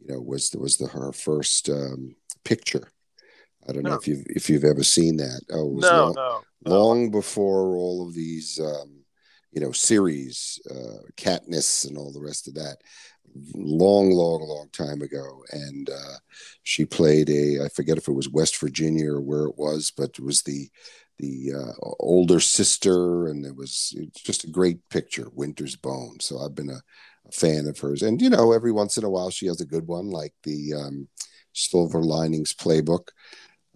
you 0.00 0.14
know, 0.14 0.20
was 0.20 0.50
the, 0.50 0.58
was 0.58 0.76
the 0.76 0.88
her 0.88 1.12
first 1.12 1.68
um, 1.68 2.16
picture. 2.44 2.88
I 3.68 3.72
don't 3.72 3.82
know 3.82 3.94
if 3.94 4.08
you've 4.08 4.24
if 4.28 4.48
you've 4.48 4.64
ever 4.64 4.82
seen 4.82 5.18
that. 5.18 5.42
Oh, 5.50 5.76
it 5.76 5.80
no, 5.80 6.04
long, 6.04 6.14
no, 6.14 6.40
no. 6.64 6.70
long 6.70 7.10
before 7.10 7.76
all 7.76 8.06
of 8.06 8.14
these, 8.14 8.58
um, 8.58 9.04
you 9.52 9.60
know, 9.60 9.72
series, 9.72 10.58
uh, 10.70 11.02
Katniss 11.16 11.86
and 11.86 11.98
all 11.98 12.12
the 12.12 12.22
rest 12.22 12.48
of 12.48 12.54
that. 12.54 12.78
Long, 13.54 14.10
long, 14.10 14.40
long 14.40 14.70
time 14.72 15.02
ago, 15.02 15.44
and 15.52 15.90
uh, 15.90 16.16
she 16.62 16.86
played 16.86 17.28
a. 17.28 17.64
I 17.64 17.68
forget 17.68 17.98
if 17.98 18.08
it 18.08 18.12
was 18.12 18.30
West 18.30 18.58
Virginia 18.58 19.12
or 19.12 19.20
where 19.20 19.44
it 19.44 19.58
was, 19.58 19.92
but 19.94 20.10
it 20.18 20.24
was 20.24 20.42
the 20.42 20.70
the 21.18 21.52
uh, 21.54 21.72
older 22.00 22.40
sister, 22.40 23.26
and 23.28 23.44
it 23.44 23.56
was 23.56 23.94
it's 23.96 24.22
just 24.22 24.44
a 24.44 24.50
great 24.50 24.88
picture, 24.88 25.28
Winter's 25.32 25.76
Bone. 25.76 26.20
So 26.20 26.38
I've 26.38 26.54
been 26.54 26.70
a, 26.70 26.80
a 27.26 27.32
fan 27.32 27.66
of 27.66 27.78
hers, 27.78 28.02
and 28.02 28.20
you 28.20 28.30
know, 28.30 28.52
every 28.52 28.72
once 28.72 28.96
in 28.96 29.04
a 29.04 29.10
while 29.10 29.30
she 29.30 29.46
has 29.46 29.60
a 29.60 29.66
good 29.66 29.86
one, 29.86 30.10
like 30.10 30.34
the 30.44 30.74
um, 30.74 31.08
Silver 31.52 32.02
Linings 32.02 32.54
Playbook. 32.54 33.08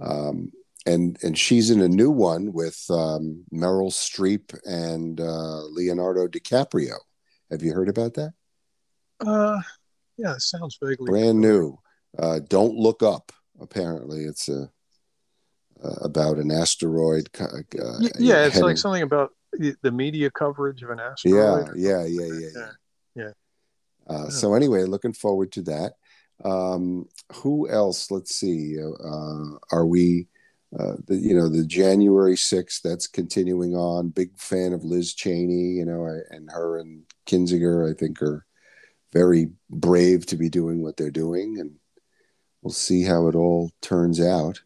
Um, 0.00 0.52
and 0.86 1.16
and 1.22 1.38
she's 1.38 1.70
in 1.70 1.80
a 1.80 1.88
new 1.88 2.10
one 2.10 2.52
with 2.52 2.84
um, 2.90 3.44
Meryl 3.52 3.90
Streep 3.92 4.58
and 4.64 5.20
uh, 5.20 5.62
Leonardo 5.66 6.26
DiCaprio. 6.26 6.96
Have 7.50 7.62
you 7.62 7.72
heard 7.72 7.88
about 7.88 8.14
that? 8.14 8.32
Uh, 9.24 9.60
yeah, 10.16 10.34
it 10.34 10.40
sounds 10.40 10.78
vaguely 10.82 11.10
Brand 11.10 11.42
familiar. 11.42 11.60
new. 11.62 11.78
Uh, 12.18 12.40
Don't 12.48 12.74
look 12.74 13.02
up. 13.02 13.32
Apparently, 13.60 14.24
it's 14.24 14.48
a 14.48 14.70
uh, 15.84 15.94
about 16.02 16.38
an 16.38 16.50
asteroid. 16.50 17.28
Uh, 17.40 17.46
yeah, 18.18 18.44
it's 18.44 18.54
heading- 18.54 18.62
like 18.62 18.78
something 18.78 19.02
about 19.02 19.30
the 19.82 19.90
media 19.92 20.30
coverage 20.30 20.82
of 20.82 20.90
an 20.90 21.00
asteroid. 21.00 21.70
yeah, 21.76 22.04
yeah, 22.04 22.26
yeah, 22.26 22.48
yeah. 22.54 22.70
Yeah. 23.14 23.30
Uh, 24.08 24.24
Yeah. 24.24 24.28
So 24.30 24.54
anyway, 24.54 24.84
looking 24.84 25.12
forward 25.12 25.52
to 25.52 25.62
that. 25.62 25.92
Um, 26.44 27.08
who 27.34 27.68
else? 27.68 28.10
Let's 28.10 28.34
see. 28.34 28.76
Uh, 28.80 29.56
are 29.70 29.86
we? 29.86 30.28
Uh, 30.78 30.96
the, 31.06 31.16
you 31.16 31.36
know, 31.36 31.50
the 31.50 31.66
January 31.66 32.34
6th, 32.34 32.80
that's 32.80 33.06
continuing 33.06 33.74
on. 33.76 34.08
Big 34.08 34.30
fan 34.38 34.72
of 34.72 34.82
Liz 34.84 35.12
Cheney, 35.12 35.74
you 35.76 35.84
know, 35.84 36.06
I, 36.06 36.34
and 36.34 36.50
her 36.50 36.78
and 36.78 37.02
Kinzinger, 37.26 37.90
I 37.90 37.92
think, 37.94 38.22
are 38.22 38.46
very 39.12 39.50
brave 39.68 40.24
to 40.26 40.36
be 40.36 40.48
doing 40.48 40.80
what 40.82 40.96
they're 40.96 41.10
doing. 41.10 41.60
And 41.60 41.72
we'll 42.62 42.72
see 42.72 43.02
how 43.02 43.28
it 43.28 43.34
all 43.34 43.70
turns 43.82 44.18
out. 44.18 44.62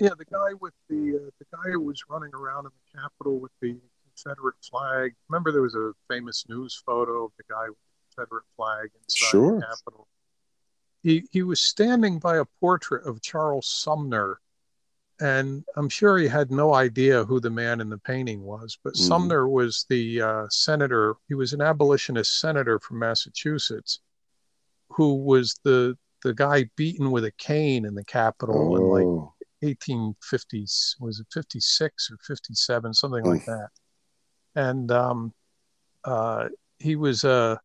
Yeah, 0.00 0.10
the 0.16 0.24
guy 0.24 0.54
with 0.60 0.72
the 0.88 1.16
uh, 1.16 1.30
the 1.38 1.44
guy 1.52 1.70
who 1.72 1.80
was 1.80 2.02
running 2.08 2.34
around 2.34 2.64
in 2.66 2.70
the 2.72 3.00
Capitol 3.00 3.38
with 3.38 3.52
the 3.60 3.76
Confederate 4.04 4.56
flag. 4.62 5.14
Remember, 5.28 5.52
there 5.52 5.62
was 5.62 5.74
a 5.74 5.92
famous 6.08 6.44
news 6.48 6.82
photo 6.86 7.26
of 7.26 7.32
the 7.36 7.44
guy 7.48 7.68
with 7.68 7.76
the 7.78 8.14
Confederate 8.16 8.44
flag 8.56 8.90
inside 9.02 9.30
Sure. 9.30 9.60
the 9.60 9.66
Capitol. 9.66 10.08
He 11.02 11.26
he 11.30 11.42
was 11.42 11.60
standing 11.60 12.18
by 12.18 12.38
a 12.38 12.44
portrait 12.60 13.06
of 13.06 13.20
Charles 13.22 13.66
Sumner, 13.68 14.40
and 15.20 15.64
I'm 15.76 15.88
sure 15.90 16.16
he 16.18 16.28
had 16.28 16.50
no 16.50 16.74
idea 16.74 17.24
who 17.24 17.40
the 17.40 17.50
man 17.50 17.80
in 17.80 17.88
the 17.90 17.98
painting 17.98 18.42
was. 18.42 18.78
But 18.82 18.94
Mhm. 18.94 19.06
Sumner 19.06 19.48
was 19.48 19.84
the 19.90 20.22
uh, 20.22 20.46
senator. 20.48 21.16
He 21.28 21.34
was 21.34 21.52
an 21.52 21.60
abolitionist 21.60 22.40
senator 22.40 22.78
from 22.80 22.98
Massachusetts, 23.00 24.00
who 24.88 25.14
was 25.14 25.58
the 25.62 25.96
the 26.22 26.34
guy 26.34 26.64
beaten 26.76 27.10
with 27.10 27.24
a 27.24 27.32
cane 27.32 27.86
in 27.86 27.94
the 27.94 28.04
Capitol 28.04 28.76
in 28.76 28.82
like 28.82 29.04
Oh, 29.06 29.34
1850s 29.62 30.96
was 31.00 31.20
it 31.20 31.26
56 31.32 32.10
or 32.10 32.16
57 32.26 32.94
something 32.94 33.24
like 33.24 33.44
that 33.46 33.68
and 34.54 34.90
um, 34.90 35.32
uh, 36.04 36.48
he 36.78 36.96
was 36.96 37.24
uh, 37.24 37.56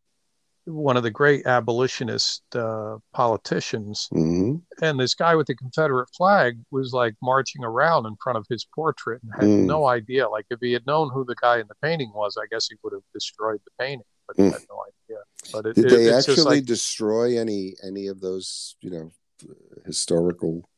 one 0.66 0.96
of 0.96 1.02
the 1.02 1.10
great 1.10 1.46
abolitionist 1.46 2.42
uh, 2.54 2.96
politicians 3.12 4.08
mhm. 4.12 4.60
and 4.82 5.00
this 5.00 5.14
guy 5.14 5.34
with 5.34 5.46
the 5.46 5.54
confederate 5.54 6.08
flag 6.16 6.58
was 6.70 6.92
like 6.92 7.14
marching 7.22 7.64
around 7.64 8.04
in 8.06 8.14
front 8.22 8.36
of 8.36 8.44
his 8.48 8.66
portrait 8.74 9.22
and 9.22 9.32
had 9.34 9.48
Mm. 9.48 9.66
no 9.66 9.86
idea 9.86 10.28
like 10.28 10.46
if 10.50 10.58
he 10.60 10.72
had 10.72 10.84
known 10.86 11.10
who 11.12 11.24
the 11.24 11.36
guy 11.40 11.58
in 11.60 11.66
the 11.68 11.74
painting 11.82 12.12
was 12.14 12.36
i 12.36 12.46
guess 12.50 12.66
he 12.68 12.76
would 12.82 12.92
have 12.92 13.02
destroyed 13.14 13.60
the 13.64 13.70
painting 13.84 14.06
but 14.26 14.36
he 14.36 14.42
Mm. 14.42 14.52
had 14.52 14.62
no 14.68 14.82
idea 14.90 15.22
but 15.52 15.66
it, 15.66 15.74
Did 15.76 15.84
it- 15.86 15.90
they 15.90 16.12
actually 16.12 16.42
like 16.56 16.64
destroy 16.64 17.38
any 17.38 17.74
any 17.82 18.08
of 18.08 18.20
those, 18.20 18.74
you 18.80 18.90
know, 18.90 19.12
historical 19.84 20.68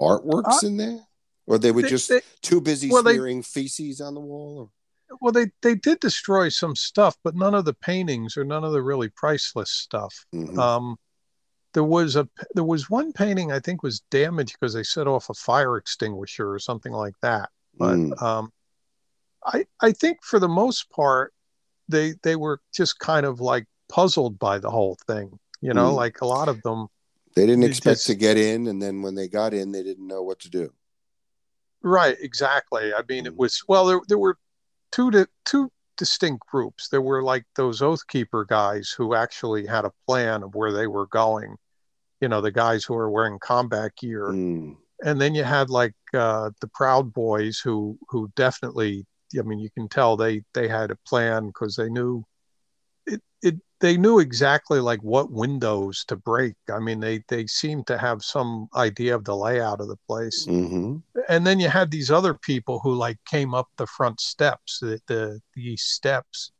artworks 0.00 0.62
in 0.64 0.76
there, 0.76 1.00
or 1.46 1.58
they 1.58 1.72
were 1.72 1.82
they- 1.82 1.88
just 1.88 2.08
they- 2.08 2.22
too 2.42 2.60
busy 2.60 2.90
well, 2.90 3.02
they- 3.02 3.14
smearing 3.14 3.42
feces 3.42 4.00
on 4.00 4.14
the 4.14 4.20
wall? 4.20 4.70
Or? 5.10 5.16
Well, 5.20 5.32
they 5.32 5.50
they 5.62 5.74
did 5.74 6.00
destroy 6.00 6.48
some 6.48 6.76
stuff, 6.76 7.16
but 7.24 7.34
none 7.34 7.54
of 7.54 7.64
the 7.64 7.74
paintings 7.74 8.36
or 8.36 8.44
none 8.44 8.62
of 8.64 8.72
the 8.72 8.82
really 8.82 9.08
priceless 9.08 9.70
stuff. 9.70 10.24
Mhm. 10.32 10.56
Um, 10.58 10.96
there 11.74 11.84
was 11.84 12.16
a 12.16 12.28
there 12.54 12.64
was 12.64 12.88
one 12.88 13.12
painting 13.12 13.50
I 13.52 13.58
think 13.60 13.82
was 13.82 14.00
damaged 14.10 14.56
because 14.58 14.72
they 14.74 14.82
set 14.84 15.06
off 15.08 15.28
a 15.28 15.34
fire 15.34 15.76
extinguisher 15.76 16.52
or 16.52 16.58
something 16.58 16.92
like 16.92 17.14
that. 17.22 17.50
But 17.76 17.96
Mm. 17.96 18.22
um, 18.22 18.52
I 19.44 19.66
I 19.80 19.92
think 19.92 20.22
for 20.24 20.38
the 20.38 20.48
most 20.48 20.88
part 20.90 21.34
they 21.88 22.14
they 22.22 22.36
were 22.36 22.60
just 22.72 22.98
kind 23.00 23.26
of 23.26 23.40
like 23.40 23.66
puzzled 23.88 24.38
by 24.38 24.58
the 24.60 24.70
whole 24.70 24.96
thing. 25.08 25.38
You 25.60 25.74
know, 25.74 25.90
Mm. 25.90 25.96
like 25.96 26.20
a 26.20 26.26
lot 26.26 26.48
of 26.48 26.62
them. 26.62 26.86
They 27.36 27.46
didn't 27.46 27.64
expect 27.64 27.96
just- 27.98 28.06
to 28.08 28.14
get 28.14 28.36
in, 28.36 28.66
and 28.66 28.82
then 28.82 29.02
when 29.02 29.14
they 29.14 29.28
got 29.28 29.54
in, 29.54 29.72
they 29.72 29.82
didn't 29.82 30.06
know 30.06 30.22
what 30.22 30.40
to 30.40 30.50
do. 30.50 30.72
Right, 31.82 32.16
exactly. 32.20 32.92
I 32.92 33.02
mean, 33.08 33.26
it 33.26 33.34
Mhm. 33.34 33.38
was 33.38 33.62
well. 33.68 33.86
There 33.86 34.00
there 34.08 34.18
were 34.18 34.36
two 34.92 35.10
di- 35.10 35.26
two 35.44 35.70
distinct 35.96 36.46
groups. 36.46 36.88
There 36.88 37.00
were 37.00 37.22
like 37.22 37.46
those 37.56 37.80
Oath 37.82 38.06
Keeper 38.06 38.44
guys 38.44 38.90
who 38.90 39.14
actually 39.14 39.66
had 39.66 39.84
a 39.84 39.92
plan 40.06 40.42
of 40.42 40.54
where 40.54 40.72
they 40.72 40.86
were 40.86 41.06
going. 41.06 41.56
You 42.20 42.28
know, 42.28 42.40
the 42.42 42.50
guys 42.50 42.84
who 42.84 42.94
were 42.94 43.10
wearing 43.10 43.38
combat 43.38 43.96
gear, 43.96 44.28
Mm. 44.28 44.76
and 45.02 45.20
then 45.20 45.34
you 45.34 45.44
had 45.44 45.70
like 45.70 45.94
uh, 46.12 46.50
the 46.60 46.68
Proud 46.68 47.12
Boys 47.14 47.58
who 47.60 47.98
who 48.08 48.30
definitely. 48.36 49.06
I 49.38 49.42
mean, 49.42 49.60
you 49.60 49.70
can 49.70 49.88
tell 49.88 50.16
they 50.16 50.42
they 50.54 50.66
had 50.68 50.90
a 50.90 50.96
plan 51.06 51.46
because 51.46 51.76
they 51.76 51.88
knew 51.88 52.24
they 53.80 53.96
knew 53.96 54.18
exactly 54.18 54.78
like 54.78 55.02
what 55.02 55.32
windows 55.32 56.04
to 56.08 56.16
break. 56.16 56.54
I 56.70 56.78
mean, 56.78 57.00
they 57.00 57.22
they 57.28 57.46
seemed 57.46 57.86
to 57.88 57.98
have 57.98 58.22
some 58.22 58.68
idea 58.74 59.14
of 59.14 59.24
the 59.24 59.36
layout 59.36 59.80
of 59.80 59.88
the 59.88 59.96
place. 60.06 60.46
Mm-hmm. 60.46 60.96
And 61.28 61.46
then 61.46 61.58
you 61.58 61.68
had 61.68 61.90
these 61.90 62.10
other 62.10 62.34
people 62.34 62.78
who 62.80 62.94
like 62.94 63.18
came 63.24 63.54
up 63.54 63.68
the 63.76 63.86
front 63.86 64.20
steps, 64.20 64.78
the 64.80 65.00
the, 65.06 65.40
the 65.54 65.76
steps, 65.76 66.52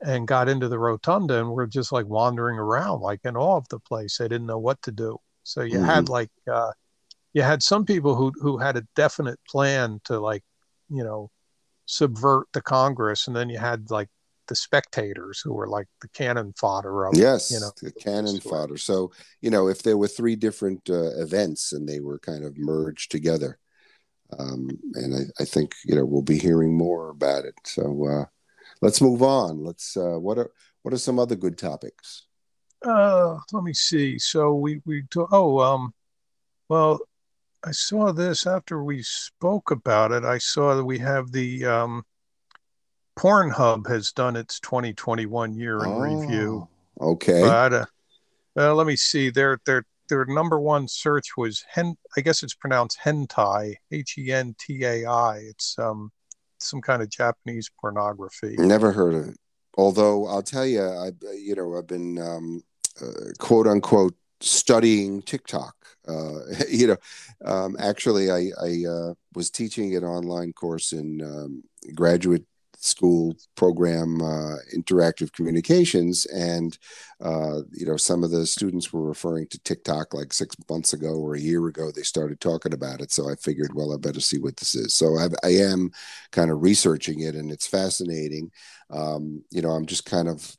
and 0.00 0.28
got 0.28 0.48
into 0.48 0.68
the 0.68 0.78
rotunda 0.78 1.38
and 1.38 1.50
were 1.50 1.66
just 1.66 1.92
like 1.92 2.06
wandering 2.06 2.58
around, 2.58 3.00
like 3.00 3.20
in 3.24 3.36
awe 3.36 3.56
of 3.56 3.68
the 3.68 3.78
place. 3.80 4.18
They 4.18 4.28
didn't 4.28 4.46
know 4.46 4.58
what 4.58 4.82
to 4.82 4.92
do. 4.92 5.18
So 5.44 5.62
you 5.62 5.78
Mhm. 5.78 5.84
had 5.86 6.08
like 6.08 6.30
uh, 6.52 6.72
you 7.32 7.42
had 7.42 7.62
some 7.62 7.84
people 7.84 8.14
who 8.16 8.32
who 8.40 8.58
had 8.58 8.76
a 8.76 8.86
definite 8.96 9.38
plan 9.48 10.00
to 10.04 10.18
like 10.18 10.42
you 10.88 11.04
know 11.04 11.30
subvert 11.86 12.48
the 12.52 12.60
Congress, 12.60 13.28
and 13.28 13.36
then 13.36 13.48
you 13.48 13.58
had 13.58 13.90
like 13.90 14.08
the 14.46 14.56
spectators 14.56 15.40
who 15.40 15.52
were 15.52 15.68
like 15.68 15.86
the 16.00 16.08
cannon 16.08 16.52
fodder 16.58 17.06
of 17.06 17.16
Yes, 17.16 17.50
you 17.50 17.60
know 17.60 17.70
the 17.82 17.92
cannon 17.92 18.40
story. 18.40 18.60
fodder. 18.60 18.76
So 18.76 19.12
you 19.40 19.50
know, 19.50 19.68
if 19.68 19.82
there 19.82 19.96
were 19.96 20.08
three 20.08 20.36
different 20.36 20.88
uh, 20.88 21.20
events 21.20 21.72
and 21.72 21.88
they 21.88 22.00
were 22.00 22.18
kind 22.18 22.44
of 22.44 22.56
merged 22.58 23.10
together, 23.10 23.58
um, 24.38 24.70
and 24.94 25.14
I, 25.14 25.42
I 25.42 25.44
think 25.44 25.74
you 25.84 25.94
know 25.94 26.04
we'll 26.04 26.22
be 26.22 26.38
hearing 26.38 26.76
more 26.76 27.10
about 27.10 27.44
it. 27.44 27.54
So 27.64 28.06
uh, 28.06 28.24
let's 28.82 29.00
move 29.00 29.22
on. 29.22 29.64
Let's. 29.64 29.96
Uh, 29.96 30.18
what 30.18 30.38
are 30.38 30.50
what 30.82 30.94
are 30.94 30.98
some 30.98 31.18
other 31.18 31.36
good 31.36 31.58
topics? 31.58 32.26
Uh, 32.84 33.38
let 33.52 33.64
me 33.64 33.72
see. 33.72 34.18
So 34.18 34.54
we 34.54 34.80
we 34.84 35.02
do, 35.10 35.26
oh 35.32 35.60
um, 35.60 35.92
well, 36.68 37.00
I 37.64 37.72
saw 37.72 38.12
this 38.12 38.46
after 38.46 38.82
we 38.82 39.02
spoke 39.02 39.70
about 39.70 40.12
it. 40.12 40.24
I 40.24 40.38
saw 40.38 40.74
that 40.76 40.84
we 40.84 40.98
have 40.98 41.32
the 41.32 41.64
um, 41.64 42.04
Pornhub 43.18 43.88
has 43.88 44.12
done 44.12 44.36
its 44.36 44.60
2021 44.60 45.54
year 45.54 45.82
in 45.84 45.96
review. 45.96 46.68
Oh, 46.68 46.68
Okay. 47.00 47.42
But 47.42 47.72
uh, 47.72 47.86
uh, 48.56 48.74
let 48.74 48.86
me 48.86 48.96
see. 48.96 49.30
Their 49.30 49.58
their 49.66 49.84
their 50.08 50.24
number 50.26 50.58
one 50.58 50.88
search 50.88 51.36
was 51.36 51.64
hen. 51.68 51.96
I 52.16 52.20
guess 52.20 52.42
it's 52.42 52.54
pronounced 52.54 52.98
hentai. 53.04 53.74
H 53.90 54.18
e 54.18 54.32
n 54.32 54.54
t 54.58 54.84
a 54.84 55.04
i. 55.04 55.36
It's 55.38 55.78
um 55.78 56.10
some 56.58 56.80
kind 56.80 57.02
of 57.02 57.10
Japanese 57.10 57.70
pornography. 57.80 58.56
Never 58.58 58.92
heard 58.92 59.14
of 59.14 59.28
it. 59.28 59.36
Although 59.76 60.26
I'll 60.26 60.42
tell 60.42 60.66
you, 60.66 60.82
I 60.82 61.10
you 61.34 61.54
know 61.54 61.76
I've 61.76 61.86
been 61.86 62.18
um, 62.18 62.62
uh, 63.00 63.32
quote 63.38 63.66
unquote 63.66 64.14
studying 64.40 65.20
TikTok. 65.22 65.74
Uh, 66.08 66.40
you 66.70 66.86
know, 66.86 66.96
um, 67.44 67.76
actually, 67.78 68.30
I, 68.30 68.52
I 68.58 68.84
uh, 68.88 69.14
was 69.34 69.50
teaching 69.50 69.94
an 69.96 70.04
online 70.04 70.54
course 70.54 70.92
in 70.92 71.20
um, 71.20 71.62
graduate 71.94 72.46
school 72.78 73.36
program 73.56 74.20
uh, 74.20 74.56
interactive 74.74 75.32
communications. 75.32 76.26
And 76.26 76.76
uh, 77.20 77.62
you 77.72 77.86
know 77.86 77.96
some 77.96 78.22
of 78.22 78.30
the 78.30 78.46
students 78.46 78.92
were 78.92 79.06
referring 79.06 79.46
to 79.48 79.58
tiktok 79.60 80.12
like 80.12 80.32
six 80.32 80.54
months 80.68 80.92
ago 80.92 81.14
or 81.14 81.34
a 81.34 81.40
year 81.40 81.66
ago. 81.66 81.90
They 81.90 82.02
started 82.02 82.40
talking 82.40 82.74
about 82.74 83.00
it. 83.00 83.10
So 83.10 83.30
i 83.30 83.34
figured 83.36 83.74
well 83.74 83.92
i 83.92 83.96
better 83.96 84.20
see 84.20 84.38
what 84.38 84.56
this 84.56 84.74
is. 84.74 84.94
So 84.94 85.16
I've, 85.16 85.34
i 85.44 85.48
am 85.48 85.90
kind 86.32 86.50
of 86.50 86.62
researching 86.62 87.20
it 87.20 87.34
and 87.34 87.50
it's 87.50 87.66
fascinating. 87.66 88.50
Um, 88.90 89.42
you 89.50 89.62
know 89.62 89.70
i'm 89.70 89.86
just 89.86 90.04
kind 90.04 90.28
of 90.28 90.56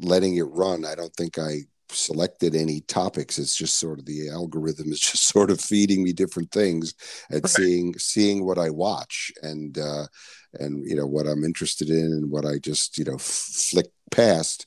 letting 0.00 0.36
it 0.36 0.42
run. 0.42 0.84
I 0.84 0.94
don't 0.94 1.14
think 1.14 1.38
i 1.38 1.60
selected 1.90 2.54
any 2.54 2.80
topics. 2.82 3.38
It's 3.38 3.56
just 3.56 3.78
sort 3.78 3.98
of 3.98 4.06
the 4.06 4.28
algorithm 4.30 4.90
is 4.92 5.00
just 5.12 5.26
sort 5.26 5.50
of 5.50 5.60
feeding 5.60 6.02
me 6.02 6.12
different 6.12 6.50
things 6.50 6.94
and 7.30 7.44
Right. 7.44 7.50
seeing 7.50 7.98
seeing 7.98 8.44
what 8.44 8.58
i 8.58 8.70
watch 8.70 9.32
and 9.42 9.78
uh 9.78 10.06
and 10.54 10.84
you 10.88 10.96
know 10.96 11.06
what 11.06 11.26
i'm 11.26 11.44
interested 11.44 11.90
in 11.90 12.06
and 12.06 12.30
what 12.30 12.44
i 12.44 12.58
just 12.58 12.98
you 12.98 13.04
know 13.04 13.18
flick 13.18 13.86
past. 14.10 14.66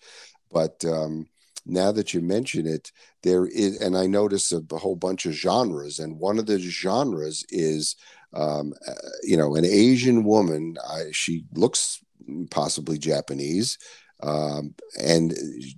But 0.52 0.84
um 0.86 1.28
now 1.66 1.92
that 1.92 2.14
you 2.14 2.22
mention 2.22 2.66
it 2.66 2.92
there 3.24 3.46
is 3.46 3.82
and 3.82 3.98
i 3.98 4.06
notice 4.08 4.52
a, 4.54 4.62
a 4.72 4.78
whole 4.78 4.96
bunch 4.96 5.26
of 5.26 5.34
genres 5.34 6.00
and 6.00 6.18
one 6.20 6.40
of 6.40 6.46
the 6.46 6.58
genres 6.60 7.44
is 7.50 7.96
um 8.34 8.74
uh, 8.88 8.94
you 9.24 9.36
know 9.38 9.56
an 9.56 9.66
asian 9.66 10.24
woman. 10.24 10.78
I, 10.90 11.12
she 11.12 11.44
looks 11.54 12.00
possibly 12.52 12.98
japanese 12.98 13.78
um 14.24 14.74
and 15.00 15.34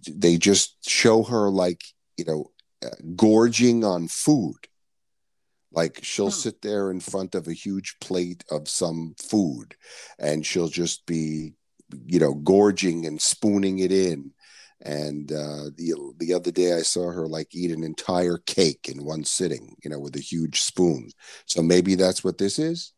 they 0.09 0.37
just 0.37 0.77
show 0.89 1.23
her 1.23 1.49
like 1.49 1.83
you 2.17 2.25
know 2.25 2.51
uh, 2.85 2.89
gorging 3.15 3.83
on 3.83 4.07
food 4.07 4.57
like 5.71 5.99
she'll 6.03 6.31
Hmm. 6.31 6.31
sit 6.31 6.61
there 6.61 6.89
in 6.91 6.99
front 6.99 7.35
of 7.35 7.47
a 7.47 7.53
huge 7.53 7.97
plate 8.01 8.43
of 8.49 8.67
some 8.67 9.15
food 9.19 9.75
and 10.17 10.45
she'll 10.45 10.69
just 10.69 11.05
be 11.05 11.53
you 12.05 12.19
know 12.19 12.33
gorging 12.33 13.05
and 13.05 13.21
spooning 13.21 13.79
it 13.79 13.91
in 13.91 14.31
and 14.81 15.31
uh, 15.31 15.69
the 15.75 15.93
the 16.19 16.33
other 16.33 16.51
day 16.51 16.73
I 16.73 16.81
saw 16.83 17.11
her 17.11 17.27
like 17.27 17.53
eat 17.53 17.71
an 17.71 17.83
entire 17.83 18.37
cake 18.37 18.87
in 18.87 19.03
one 19.03 19.25
sitting, 19.25 19.75
you 19.83 19.89
know, 19.89 19.99
with 19.99 20.15
a 20.15 20.21
huge 20.21 20.61
spoon. 20.61 21.09
So 21.45 21.61
maybe 21.61 21.95
that's 21.95 22.23
what 22.23 22.37
this 22.37 22.57
is. 22.59 22.93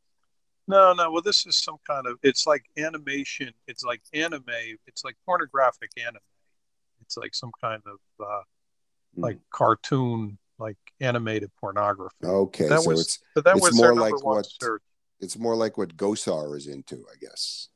No, 0.72 0.94
no. 0.94 1.12
Well, 1.12 1.22
this 1.22 1.46
is 1.46 1.58
some 1.58 1.78
kind 1.86 2.08
of. 2.08 2.18
It's 2.24 2.48
like 2.48 2.64
animation. 2.78 3.52
It's 3.68 3.84
like 3.84 4.02
anime. 4.14 4.44
It's 4.88 5.04
like 5.04 5.16
pornographic 5.26 5.92
anime. 5.98 6.20
It's 7.02 7.18
like 7.18 7.36
some 7.36 7.52
kind 7.62 7.82
of 7.86 7.98
uh, 8.26 8.42
Hmm. 9.16 9.22
like 9.24 9.40
cartoon, 9.50 10.38
like 10.58 10.78
animated 11.02 11.52
pornography. 11.60 12.16
Okay, 12.24 12.68
That 12.70 12.82
so 12.84 12.90
was- 12.92 13.02
it's 13.02 13.20
But 13.36 13.44
that 13.46 13.58
It's 13.58 13.64
was 13.66 13.76
more 13.76 13.94
like 13.96 14.24
what- 14.24 14.46
search. 14.62 14.82
it's 15.20 15.38
more 15.38 15.56
like 15.56 15.78
what 15.78 15.98
Gosar 15.98 16.56
is 16.58 16.68
into, 16.68 17.06
I 17.12 17.16
guess. 17.20 17.68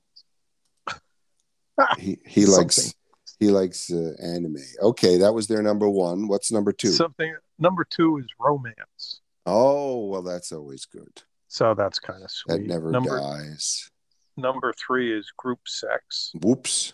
he 2.00 2.18
he 2.26 2.46
likes 2.46 2.94
he 3.40 3.50
likes 3.50 3.92
uh, 3.92 4.14
anime. 4.22 4.56
Okay, 4.82 5.18
that 5.18 5.34
was 5.34 5.48
their 5.48 5.62
number 5.62 5.90
one. 5.90 6.28
What's 6.30 6.52
number 6.52 6.72
two? 6.72 6.92
Something. 6.94 7.36
Number 7.60 7.84
two 7.84 8.18
is 8.18 8.28
romance. 8.40 9.20
oh, 9.46 10.06
well, 10.08 10.22
that's 10.22 10.52
always 10.54 10.86
good. 10.86 11.22
So 11.48 11.74
that's 11.74 12.00
kind 12.00 12.24
of 12.24 12.32
sweet. 12.32 12.54
That 12.54 12.62
never 12.68 12.92
number 12.92 13.20
dies. 13.20 13.90
number 14.38 14.74
three 14.74 15.18
is 15.18 15.32
group 15.38 15.60
sex. 15.68 16.32
Whoops. 16.42 16.94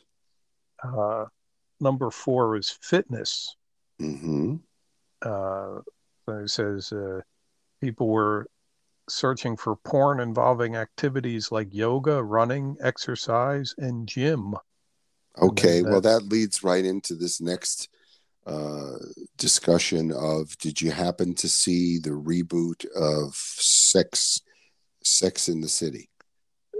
Uh, 0.83 1.25
number 1.79 2.11
four 2.11 2.57
is 2.57 2.69
fitness. 2.81 3.55
hmm 3.99 4.55
Uh, 5.21 5.79
it 6.27 6.49
says 6.49 6.91
uh, 6.91 7.21
people 7.81 8.07
were 8.07 8.47
searching 9.09 9.57
for 9.57 9.75
porn 9.75 10.19
involving 10.19 10.75
activities 10.75 11.51
like 11.51 11.73
yoga, 11.73 12.23
running, 12.23 12.77
exercise, 12.81 13.75
and 13.77 14.07
gym. 14.07 14.55
Okay, 15.41 15.81
then 15.81 15.91
well, 15.91 16.01
that 16.01 16.23
leads 16.23 16.63
right 16.63 16.85
into 16.85 17.15
this 17.15 17.41
next 17.41 17.89
uh, 18.47 18.97
discussion 19.37 20.11
of 20.11 20.57
did 20.57 20.81
you 20.81 20.91
happen 20.91 21.33
to 21.35 21.47
see 21.49 21.99
the 21.99 22.09
reboot 22.09 22.85
of 22.95 23.35
Sex 23.35 24.41
Sex 25.03 25.47
in 25.49 25.61
the 25.61 25.67
City? 25.69 26.09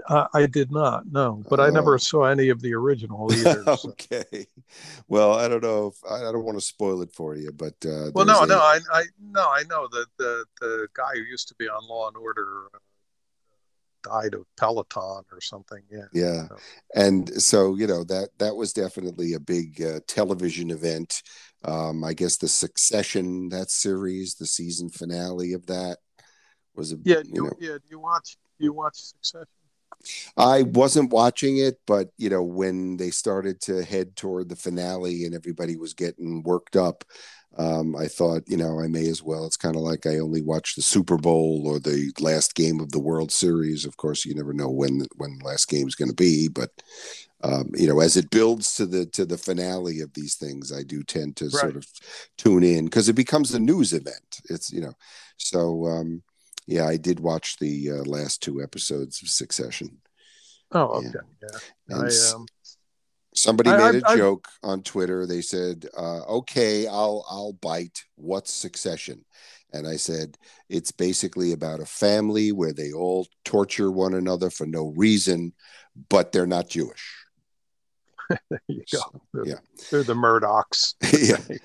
Uh, 0.08 0.26
I 0.34 0.46
did 0.46 0.72
not, 0.72 1.04
no, 1.12 1.44
but 1.48 1.60
I 1.60 1.68
Oh. 1.68 1.70
never 1.70 1.96
saw 1.96 2.24
any 2.24 2.48
of 2.48 2.60
the 2.60 2.74
original 2.74 3.28
either. 3.32 3.62
so- 3.76 3.90
okay. 3.90 4.46
Well, 5.06 5.34
I 5.34 5.46
don't 5.46 5.62
know 5.62 5.88
if 5.88 5.94
I, 6.10 6.16
I 6.28 6.32
don't 6.32 6.44
want 6.44 6.58
to 6.58 6.64
spoil 6.64 7.02
it 7.02 7.12
for 7.12 7.36
you, 7.36 7.52
but 7.52 7.74
uh, 7.86 8.10
Well, 8.12 8.24
no, 8.26 8.42
a- 8.42 8.46
no, 8.46 8.58
I, 8.58 8.80
I, 8.92 9.04
no, 9.20 9.42
I 9.48 9.62
know 9.68 9.86
that 9.92 10.06
the 10.18 10.44
the 10.60 10.88
guy 10.94 11.12
who 11.14 11.20
used 11.22 11.46
to 11.48 11.54
be 11.56 11.68
on 11.68 11.86
Law 11.86 12.08
and 12.08 12.16
Order 12.16 12.64
uh, 12.74 12.78
died 14.02 14.34
of 14.34 14.44
Peloton 14.56 15.22
or 15.30 15.40
something. 15.40 15.82
Yeah, 15.88 16.06
Yeah. 16.12 16.48
So- 16.48 16.56
and 16.96 17.42
so 17.42 17.76
you 17.76 17.86
know 17.86 18.02
that 18.04 18.30
that 18.38 18.56
was 18.56 18.72
definitely 18.72 19.34
a 19.34 19.40
big 19.40 19.80
uh, 19.80 20.00
television 20.08 20.70
event 20.72 21.22
um 21.64 22.04
i 22.04 22.12
guess 22.12 22.36
the 22.36 22.48
succession 22.48 23.48
that 23.48 23.70
series 23.70 24.34
the 24.34 24.46
season 24.46 24.88
finale 24.88 25.52
of 25.52 25.66
that 25.66 25.98
was 26.74 26.92
a 26.92 26.96
yeah, 27.04 27.18
you 27.24 27.32
you, 27.34 27.44
know 27.44 27.52
yeah. 27.60 27.76
You 27.90 27.98
watch, 27.98 28.36
you 28.58 28.72
watch 28.72 28.96
Succession. 28.96 29.46
i 30.36 30.62
wasn't 30.62 31.12
watching 31.12 31.58
it 31.58 31.78
but 31.86 32.08
you 32.16 32.30
know 32.30 32.42
when 32.42 32.96
they 32.96 33.10
started 33.10 33.60
to 33.60 33.84
head 33.84 34.16
toward 34.16 34.48
the 34.48 34.56
finale 34.56 35.24
and 35.24 35.34
everybody 35.34 35.76
was 35.76 35.94
getting 35.94 36.42
worked 36.42 36.76
up 36.76 37.04
um, 37.58 37.94
I 37.96 38.06
thought, 38.06 38.44
you 38.46 38.56
know, 38.56 38.80
I 38.80 38.88
may 38.88 39.08
as 39.08 39.22
well. 39.22 39.44
It's 39.44 39.56
kind 39.56 39.76
of 39.76 39.82
like 39.82 40.06
I 40.06 40.18
only 40.18 40.40
watch 40.40 40.74
the 40.74 40.82
Super 40.82 41.18
Bowl 41.18 41.64
or 41.66 41.78
the 41.78 42.10
last 42.18 42.54
game 42.54 42.80
of 42.80 42.92
the 42.92 43.00
World 43.00 43.30
Series. 43.30 43.84
Of 43.84 43.96
course, 43.98 44.24
you 44.24 44.34
never 44.34 44.54
know 44.54 44.70
when 44.70 45.04
when 45.16 45.38
the 45.38 45.44
last 45.44 45.68
game 45.68 45.86
is 45.86 45.94
going 45.94 46.08
to 46.08 46.14
be, 46.14 46.48
but 46.48 46.70
um, 47.42 47.70
you 47.74 47.88
know, 47.88 48.00
as 48.00 48.16
it 48.16 48.30
builds 48.30 48.74
to 48.76 48.86
the 48.86 49.06
to 49.06 49.24
the 49.24 49.38
finale 49.38 50.00
of 50.00 50.12
these 50.14 50.36
things, 50.36 50.72
I 50.72 50.82
do 50.82 51.02
tend 51.02 51.36
to 51.36 51.50
sort 51.50 51.76
of 51.76 51.86
tune 52.38 52.62
in 52.62 52.84
because 52.84 53.08
it 53.08 53.14
becomes 53.14 53.52
a 53.52 53.58
news 53.60 53.92
event. 53.92 54.40
It's 54.48 54.72
you 54.72 54.80
know, 54.80 54.92
so 55.38 55.86
um, 55.86 56.22
yeah, 56.66 56.86
I 56.86 56.96
did 56.96 57.20
watch 57.20 57.58
the 57.58 57.90
uh, 57.90 58.04
last 58.04 58.42
two 58.42 58.62
episodes 58.62 59.22
of 59.22 59.28
Succession. 59.28 59.98
Oh, 60.70 60.98
okay, 60.98 61.08
yeah. 61.42 61.96
I 61.96 62.34
um, 62.34 62.46
somebody 63.34 63.70
I- 63.70 63.92
made 63.92 64.02
a 64.02 64.08
I- 64.08 64.16
joke 64.16 64.46
on 64.62 64.82
Twitter. 64.82 65.26
They 65.26 65.42
said, 65.42 65.86
uh, 65.96 66.22
"Okay, 66.38 66.86
I'll 66.86 67.24
I'll 67.28 67.54
bite. 67.54 68.04
What's 68.14 68.52
Succession?" 68.52 69.24
And 69.72 69.88
I 69.88 69.96
said, 69.96 70.38
"It's 70.68 70.92
basically 70.92 71.52
about 71.52 71.80
a 71.80 71.86
family 71.86 72.52
where 72.52 72.72
they 72.72 72.92
all 72.92 73.26
torture 73.44 73.90
one 73.90 74.14
another 74.14 74.48
for 74.48 74.66
no 74.66 74.92
reason, 74.96 75.54
but 76.08 76.30
they're 76.30 76.46
not 76.46 76.68
Jewish." 76.68 77.18
there 78.50 78.60
you 78.68 78.84
go. 78.92 79.22
They're, 79.32 79.46
yeah. 79.46 79.58
they're 79.90 80.02
the 80.02 80.14
Murdochs. 80.14 80.94
yeah, 81.50 81.56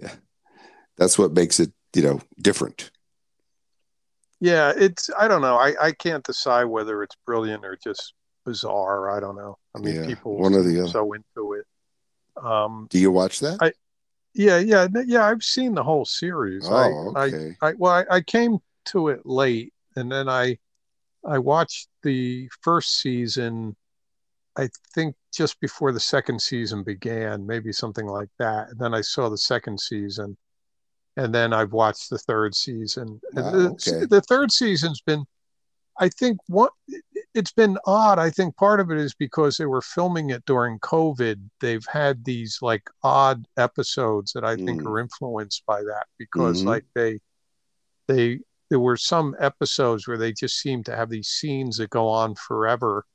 yeah. 0.00 0.14
That's 0.96 1.18
what 1.18 1.32
makes 1.32 1.60
it, 1.60 1.72
you 1.94 2.02
know, 2.02 2.20
different. 2.40 2.90
Yeah, 4.40 4.72
it's 4.76 5.08
I 5.16 5.28
don't 5.28 5.42
know. 5.42 5.56
I 5.56 5.74
I 5.80 5.92
can't 5.92 6.24
decide 6.24 6.64
whether 6.64 7.02
it's 7.02 7.16
brilliant 7.26 7.64
or 7.64 7.76
just 7.82 8.14
bizarre. 8.44 9.10
I 9.10 9.20
don't 9.20 9.36
know. 9.36 9.56
I 9.74 9.78
mean, 9.78 9.94
Yeah, 9.96 10.06
people 10.06 10.36
one 10.36 10.54
or 10.54 10.62
the 10.62 10.80
other. 10.80 10.88
so 10.88 11.12
into 11.12 11.52
it. 11.54 11.66
Um, 12.42 12.88
Do 12.90 12.98
you 12.98 13.10
watch 13.12 13.40
that? 13.40 13.58
I- 13.60 13.72
yeah, 14.34 14.58
yeah, 14.58 14.88
yeah. 15.06 15.26
I've 15.26 15.42
seen 15.44 15.74
the 15.74 15.82
whole 15.82 16.06
series. 16.06 16.66
oh, 16.66 17.12
I, 17.14 17.24
okay. 17.26 17.56
I, 17.60 17.68
I 17.68 17.72
well, 17.74 17.92
I, 17.92 18.16
I 18.16 18.20
came 18.22 18.58
to 18.86 19.08
it 19.08 19.26
late, 19.26 19.74
and 19.94 20.10
then 20.10 20.26
I, 20.28 20.56
I 21.24 21.38
watched 21.38 21.88
the 22.02 22.48
first 22.62 22.98
season. 22.98 23.76
I 24.56 24.70
think 24.94 25.14
just 25.32 25.58
before 25.60 25.92
the 25.92 26.00
second 26.00 26.40
season 26.40 26.82
began, 26.82 27.46
maybe 27.46 27.72
something 27.72 28.06
like 28.06 28.28
that. 28.38 28.70
And 28.70 28.78
then 28.78 28.94
I 28.94 29.00
saw 29.00 29.28
the 29.28 29.38
second 29.38 29.80
season, 29.80 30.36
and 31.16 31.34
then 31.34 31.52
I've 31.52 31.72
watched 31.72 32.10
the 32.10 32.18
third 32.18 32.54
season. 32.54 33.20
Ah, 33.36 33.50
the, 33.50 33.70
okay. 33.70 34.06
the 34.06 34.20
third 34.22 34.52
season's 34.52 35.00
been, 35.00 35.24
I 35.98 36.08
think, 36.10 36.38
what 36.48 36.72
it's 37.34 37.52
been 37.52 37.78
odd. 37.86 38.18
I 38.18 38.28
think 38.28 38.56
part 38.56 38.78
of 38.78 38.90
it 38.90 38.98
is 38.98 39.14
because 39.14 39.56
they 39.56 39.64
were 39.64 39.80
filming 39.80 40.30
it 40.30 40.44
during 40.44 40.78
COVID. 40.80 41.40
They've 41.60 41.86
had 41.90 42.24
these 42.24 42.58
like 42.60 42.88
odd 43.02 43.46
episodes 43.56 44.32
that 44.34 44.44
I 44.44 44.56
think 44.56 44.82
Mm. 44.82 44.86
are 44.86 44.98
influenced 45.00 45.64
by 45.66 45.80
that 45.82 46.06
because 46.18 46.62
Mhm. 46.62 46.66
like 46.66 46.84
they, 46.94 47.20
they, 48.06 48.40
there 48.68 48.80
were 48.80 48.98
some 48.98 49.34
episodes 49.38 50.06
where 50.06 50.18
they 50.18 50.32
just 50.32 50.58
seemed 50.60 50.84
to 50.86 50.96
have 50.96 51.08
these 51.08 51.28
scenes 51.28 51.78
that 51.78 51.88
go 51.90 52.06
on 52.08 52.34
forever. 52.34 53.06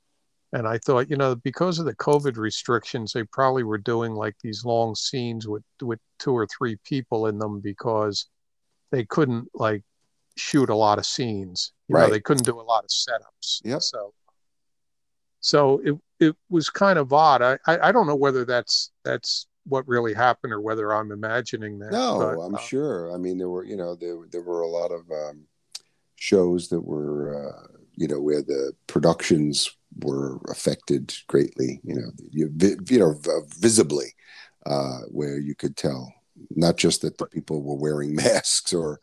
And 0.53 0.67
I 0.67 0.77
thought, 0.77 1.09
you 1.09 1.17
know, 1.17 1.35
because 1.35 1.77
of 1.77 1.85
the 1.85 1.95
COVID 1.95 2.37
restrictions, 2.37 3.11
they 3.11 3.23
probably 3.23 3.63
were 3.63 3.77
doing 3.77 4.13
like 4.13 4.35
these 4.41 4.63
long 4.63 4.95
scenes 4.95 5.47
with 5.47 5.63
with 5.81 5.99
two 6.19 6.31
or 6.31 6.47
three 6.47 6.77
people 6.85 7.27
in 7.27 7.37
them 7.37 7.59
because 7.59 8.27
they 8.91 9.03
couldn't 9.03 9.49
like 9.53 9.83
shoot 10.37 10.69
a 10.69 10.75
lot 10.75 10.99
of 10.99 11.05
scenes. 11.05 11.73
You 11.87 11.95
know, 11.95 12.01
Right. 12.01 12.11
they 12.11 12.21
couldn't 12.21 12.45
do 12.45 12.59
a 12.59 12.61
lot 12.61 12.85
of 12.85 12.89
setups. 12.89 13.61
Yeah. 13.63 13.79
So 13.79 14.13
so 15.41 15.81
it 15.83 15.95
it 16.19 16.35
was 16.49 16.69
kind 16.69 16.97
of 16.97 17.11
odd. 17.11 17.41
I, 17.41 17.57
I 17.67 17.89
I 17.89 17.91
don't 17.91 18.07
know 18.07 18.15
whether 18.15 18.45
that's 18.45 18.91
that's 19.03 19.47
what 19.65 19.87
really 19.87 20.13
happened 20.13 20.53
or 20.53 20.61
whether 20.61 20.93
I'm 20.93 21.11
imagining 21.11 21.79
that. 21.79 21.91
No, 21.91 22.19
but, 22.19 22.41
I'm 22.41 22.55
uh, 22.55 22.59
sure. 22.59 23.13
I 23.13 23.17
mean, 23.17 23.37
there 23.37 23.49
were, 23.49 23.65
you 23.65 23.75
know, 23.75 23.95
there 23.95 24.17
there 24.31 24.41
were 24.41 24.61
a 24.61 24.67
lot 24.67 24.91
of 24.91 25.01
um, 25.11 25.45
shows 26.15 26.69
that 26.69 26.81
were, 26.81 27.49
uh, 27.49 27.67
you 27.95 28.07
know, 28.07 28.21
where 28.21 28.41
the 28.41 28.73
productions 28.87 29.69
were 29.99 30.39
affected 30.49 31.13
greatly. 31.27 31.81
You 31.83 31.95
know, 31.95 32.11
you, 32.31 32.53
you 32.89 32.99
know, 32.99 33.15
visibly, 33.59 34.13
uh, 34.65 34.99
where 35.09 35.39
you 35.39 35.55
could 35.55 35.75
tell 35.75 36.13
not 36.55 36.77
just 36.77 37.01
that 37.01 37.17
the 37.17 37.25
people 37.25 37.63
were 37.63 37.75
wearing 37.75 38.15
masks 38.15 38.73
or 38.73 38.99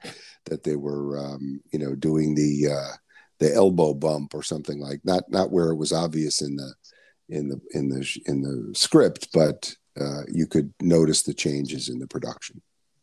that 0.47 0.63
they 0.65 0.77
were, 0.77 1.19
um, 1.19 1.61
you 1.73 1.79
know, 1.79 1.95
doing 1.95 2.35
the 2.35 2.73
uh, 2.73 2.97
the 3.41 3.53
elbow 3.55 3.95
bump 3.95 4.35
or 4.35 4.43
something 4.43 4.81
like 4.81 5.01
not 5.05 5.25
not 5.29 5.51
where 5.51 5.71
it 5.71 5.77
was 5.77 5.93
obvious 5.93 6.41
in 6.41 6.57
the 6.57 6.75
in 7.29 7.49
the 7.49 7.61
in 7.73 7.89
the 7.89 8.21
in 8.27 8.43
the 8.43 8.75
script, 8.75 9.29
but 9.33 9.75
uh, 10.01 10.23
you 10.29 10.47
could 10.47 10.73
notice 10.81 11.23
the 11.23 11.35
changes 11.35 11.89
in 11.89 11.99
the 11.99 12.07
production. 12.07 12.61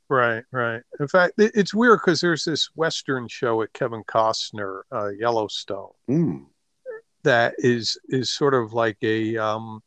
Right, 0.10 0.44
right. 0.52 0.82
In 1.00 1.08
fact, 1.08 1.36
it's 1.38 1.74
weird 1.74 2.00
because 2.00 2.20
there's 2.20 2.44
this 2.44 2.70
Western 2.76 3.30
show 3.30 3.56
with 3.56 3.72
Kevin 3.72 4.04
Costner, 4.04 4.82
uh, 4.92 5.08
Yellowstone, 5.18 5.92
Mm. 6.10 6.48
That 7.24 7.54
is 7.58 7.98
is 8.10 8.30
sort 8.32 8.54
of 8.54 8.74
like 8.74 8.98
a 9.04 9.38
um, 9.38 9.82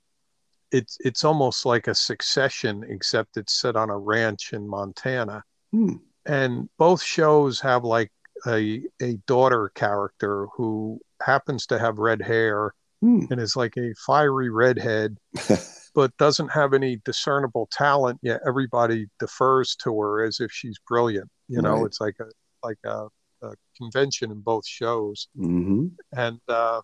it's 0.72 0.96
it's 1.00 1.24
almost 1.24 1.64
like 1.66 1.86
a 1.88 1.94
Succession, 1.94 2.84
except 2.88 3.36
it's 3.36 3.54
set 3.54 3.76
on 3.76 3.90
a 3.90 3.98
ranch 3.98 4.52
in 4.52 4.66
Montana, 4.68 5.42
Hmm. 5.72 5.96
and 6.26 6.68
both 6.78 7.02
shows 7.02 7.60
have 7.60 7.84
like 7.84 8.10
a 8.46 8.82
a 9.00 9.14
daughter 9.26 9.70
character 9.74 10.46
who 10.56 11.00
happens 11.22 11.66
to 11.66 11.78
have 11.78 11.98
red 11.98 12.20
hair 12.22 12.74
Hmm. 13.00 13.26
and 13.30 13.40
is 13.40 13.54
like 13.56 13.76
a 13.76 13.92
fiery 14.06 14.48
redhead, 14.50 15.16
but 15.94 16.16
doesn't 16.16 16.48
have 16.48 16.72
any 16.74 17.00
discernible 17.04 17.68
talent. 17.70 18.18
Yet 18.22 18.40
everybody 18.46 19.06
defers 19.20 19.76
to 19.84 19.98
her 20.00 20.24
as 20.24 20.40
if 20.40 20.50
she's 20.50 20.78
brilliant. 20.88 21.28
You 21.48 21.60
know, 21.62 21.76
Right. 21.76 21.86
it's 21.86 22.00
like 22.00 22.16
a 22.20 22.26
like 22.62 22.78
a, 22.84 23.06
a 23.42 23.54
convention 23.76 24.30
in 24.30 24.40
both 24.40 24.66
shows, 24.66 25.28
hmm 25.36 25.88
and 26.16 26.40
uh, 26.48 26.80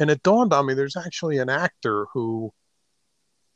and 0.00 0.10
it 0.10 0.22
dawned 0.22 0.52
on 0.52 0.66
me 0.66 0.74
there's 0.74 0.96
actually 0.96 1.38
an 1.38 1.48
actor 1.50 2.06
who 2.12 2.52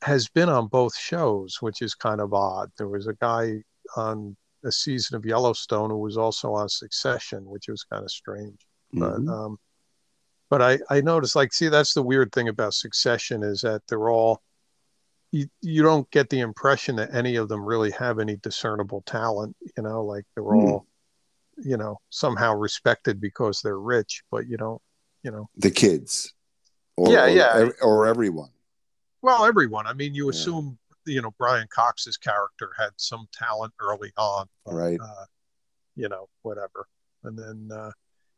has 0.02 0.28
been 0.28 0.48
on 0.48 0.66
both 0.68 0.96
shows, 0.96 1.56
which 1.60 1.82
is 1.82 1.94
kind 1.94 2.20
of 2.20 2.34
odd. 2.34 2.70
There 2.76 2.88
was 2.88 3.06
a 3.06 3.14
guy 3.14 3.62
on 3.96 4.36
a 4.64 4.70
season 4.72 5.16
of 5.16 5.24
Yellowstone 5.24 5.90
who 5.90 5.98
was 5.98 6.16
also 6.18 6.52
on 6.52 6.68
Succession, 6.68 7.44
which 7.46 7.68
was 7.68 7.84
kind 7.84 8.04
of 8.04 8.10
strange 8.10 8.66
but 8.92 9.20
Mhm. 9.20 9.28
um 9.28 9.58
but 10.48 10.62
i 10.62 10.78
i 10.90 11.00
noticed 11.00 11.34
like 11.36 11.52
see 11.52 11.68
that's 11.68 11.92
the 11.92 12.02
weird 12.02 12.30
thing 12.32 12.48
about 12.48 12.72
succession 12.72 13.42
is 13.42 13.60
that 13.62 13.82
they're 13.88 14.08
all 14.10 14.40
you, 15.32 15.48
you 15.60 15.82
don't 15.82 16.08
get 16.12 16.30
the 16.30 16.40
impression 16.40 16.96
that 16.96 17.12
any 17.14 17.36
of 17.36 17.48
them 17.48 17.64
really 17.64 17.90
have 17.90 18.20
any 18.20 18.36
discernible 18.36 19.02
talent 19.06 19.56
you 19.76 19.82
know 19.82 20.04
like 20.04 20.24
they're 20.34 20.44
Hmm. 20.44 20.54
all 20.54 20.86
you 21.58 21.76
know 21.76 21.98
somehow 22.10 22.54
respected 22.54 23.20
because 23.20 23.60
they're 23.60 23.80
rich 23.80 24.22
but 24.30 24.46
you 24.46 24.56
don't 24.56 24.80
you 25.26 25.32
know 25.32 25.48
the 25.56 25.70
kids, 25.82 26.32
or, 26.96 27.10
Yeah, 27.12 27.24
or, 27.24 27.28
yeah. 27.40 27.52
ev- 27.62 27.72
or 27.82 28.06
everyone. 28.06 28.50
well 29.22 29.44
everyone 29.44 29.86
i 29.88 29.92
mean 30.00 30.14
you 30.14 30.26
Yeah. 30.26 30.30
assume 30.34 30.78
you 31.14 31.20
know 31.22 31.32
brian 31.42 31.66
cox's 31.80 32.16
character 32.16 32.68
had 32.78 32.90
some 32.96 33.24
talent 33.42 33.72
early 33.80 34.12
on 34.16 34.46
but, 34.64 34.74
Right. 34.82 35.00
uh, 35.08 35.24
you 35.96 36.08
know 36.12 36.24
whatever 36.42 36.86
and 37.24 37.34
then 37.42 37.58
uh 37.80 37.90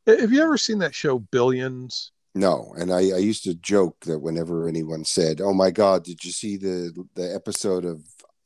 have 0.06 0.32
you 0.32 0.42
ever 0.42 0.56
seen 0.66 0.78
that 0.78 0.94
show 0.94 1.18
billions 1.18 2.12
No, 2.34 2.56
and 2.80 2.88
I, 2.92 3.00
I 3.18 3.22
used 3.30 3.44
to 3.44 3.54
joke 3.72 3.96
that 4.08 4.20
whenever 4.26 4.68
anyone 4.68 5.04
said, 5.04 5.40
"Oh 5.40 5.54
my 5.62 5.70
God, 5.82 5.98
did 6.08 6.18
you 6.26 6.32
see 6.40 6.54
the 6.66 6.76
the 7.18 7.26
episode 7.40 7.84
of?" 7.92 7.96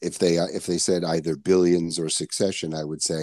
If 0.09 0.14
they 0.22 0.34
if 0.59 0.64
they 0.66 0.78
said 0.78 1.05
either 1.05 1.36
Billions 1.36 1.99
or 1.99 2.09
Succession, 2.09 2.70
I 2.74 2.84
would 2.90 3.03
say 3.11 3.22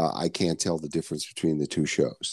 uh, 0.00 0.12
I 0.24 0.28
can't 0.40 0.60
tell 0.64 0.78
the 0.78 0.88
difference 0.96 1.24
between 1.32 1.56
the 1.58 1.66
two 1.74 1.86
shows. 1.96 2.28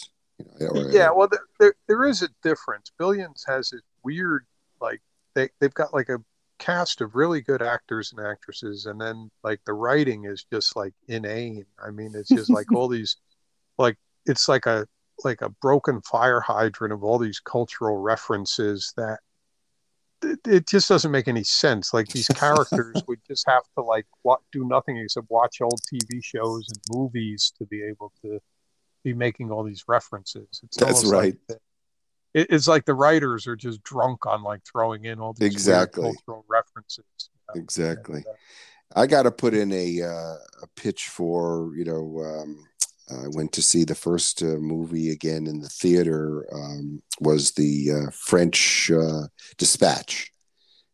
You 0.60 0.68
know, 0.74 0.90
yeah 0.90 1.10
uh, 1.10 1.16
well 1.16 1.28
there, 1.28 1.46
there, 1.60 1.76
there 1.88 2.06
is 2.06 2.22
a 2.22 2.30
difference. 2.44 2.92
Billions 2.98 3.44
has 3.48 3.72
this 3.72 3.82
weird 4.04 4.46
like 4.82 5.02
they, 5.34 5.50
they've 5.60 5.74
got 5.74 5.94
like 5.94 6.10
a 6.10 6.20
cast 6.60 7.02
of 7.02 7.16
really 7.16 7.42
good 7.42 7.62
actors 7.62 8.12
and 8.12 8.26
actresses 8.26 8.88
and 8.88 9.00
then 9.00 9.30
like 9.44 9.60
the 9.66 9.74
writing 9.74 10.26
is 10.26 10.46
just 10.52 10.76
like 10.76 10.94
inane. 11.08 11.66
I 11.84 11.92
mean 11.92 12.14
it's 12.16 12.30
just 12.30 12.50
like 12.50 12.72
all 12.72 12.88
these 12.88 13.18
like 13.78 13.98
it's 14.26 14.48
like 14.48 14.66
a 14.66 14.88
like 15.24 15.42
a 15.42 15.50
broken 15.50 16.02
fire 16.02 16.40
hydrant 16.40 16.94
of 16.94 17.04
all 17.04 17.18
these 17.18 17.40
cultural 17.40 17.98
references 17.98 18.94
that 18.98 19.20
it, 20.24 20.40
it 20.48 20.68
just 20.68 20.90
doesn't 20.90 21.12
make 21.12 21.28
any 21.28 21.44
sense. 21.44 21.94
Like 21.94 22.08
these 22.08 22.28
characters 22.28 23.04
would 23.08 23.20
just 23.28 23.48
have 23.48 23.64
to 23.76 23.84
like 23.84 24.06
what 24.24 24.42
do 24.52 24.66
nothing 24.66 24.98
except 24.98 25.30
watch 25.30 25.62
old 25.62 25.80
tv 25.92 26.24
shows 26.24 26.68
and 26.70 26.98
movies 26.98 27.54
to 27.58 27.66
be 27.66 27.84
able 27.84 28.12
to 28.22 28.40
be 29.08 29.14
making 29.14 29.48
all 29.52 29.64
these 29.64 29.84
references 29.88 30.48
it's 30.64 30.78
That's 30.78 31.04
almost 31.04 31.06
like 31.14 31.24
right. 31.24 31.38
the- 31.48 31.60
it, 32.34 32.48
it's 32.50 32.68
like 32.68 32.86
the 32.86 32.94
writers 32.94 33.48
are 33.48 33.56
just 33.56 33.82
drunk 33.84 34.26
on 34.26 34.44
like 34.44 34.62
throwing 34.70 35.06
in 35.06 35.20
all 35.20 35.34
these 35.34 35.52
Exactly. 35.52 36.04
cultural 36.04 36.44
references 36.48 37.06
you 37.22 37.30
know? 37.56 37.62
exactly. 37.64 38.18
And, 38.18 38.28
uh, 38.28 39.02
I 39.02 39.06
got 39.08 39.24
to 39.24 39.32
put 39.32 39.54
in 39.54 39.70
a 39.74 40.02
uh, 40.02 40.38
a 40.64 40.68
pitch 40.78 41.04
for 41.18 41.74
you 41.76 41.84
know. 41.84 42.06
Um, 42.30 42.50
I 43.10 43.28
went 43.38 43.52
to 43.54 43.62
see 43.62 43.84
the 43.86 43.96
first 44.08 44.42
uh, 44.42 44.60
movie 44.74 45.10
again 45.12 45.46
in 45.46 45.60
the 45.60 45.68
theater. 45.84 46.46
Um, 46.54 47.02
was 47.20 47.52
the 47.52 47.92
uh, 47.92 48.12
French 48.12 48.90
uh, 48.92 49.24
Dispatch? 49.58 50.32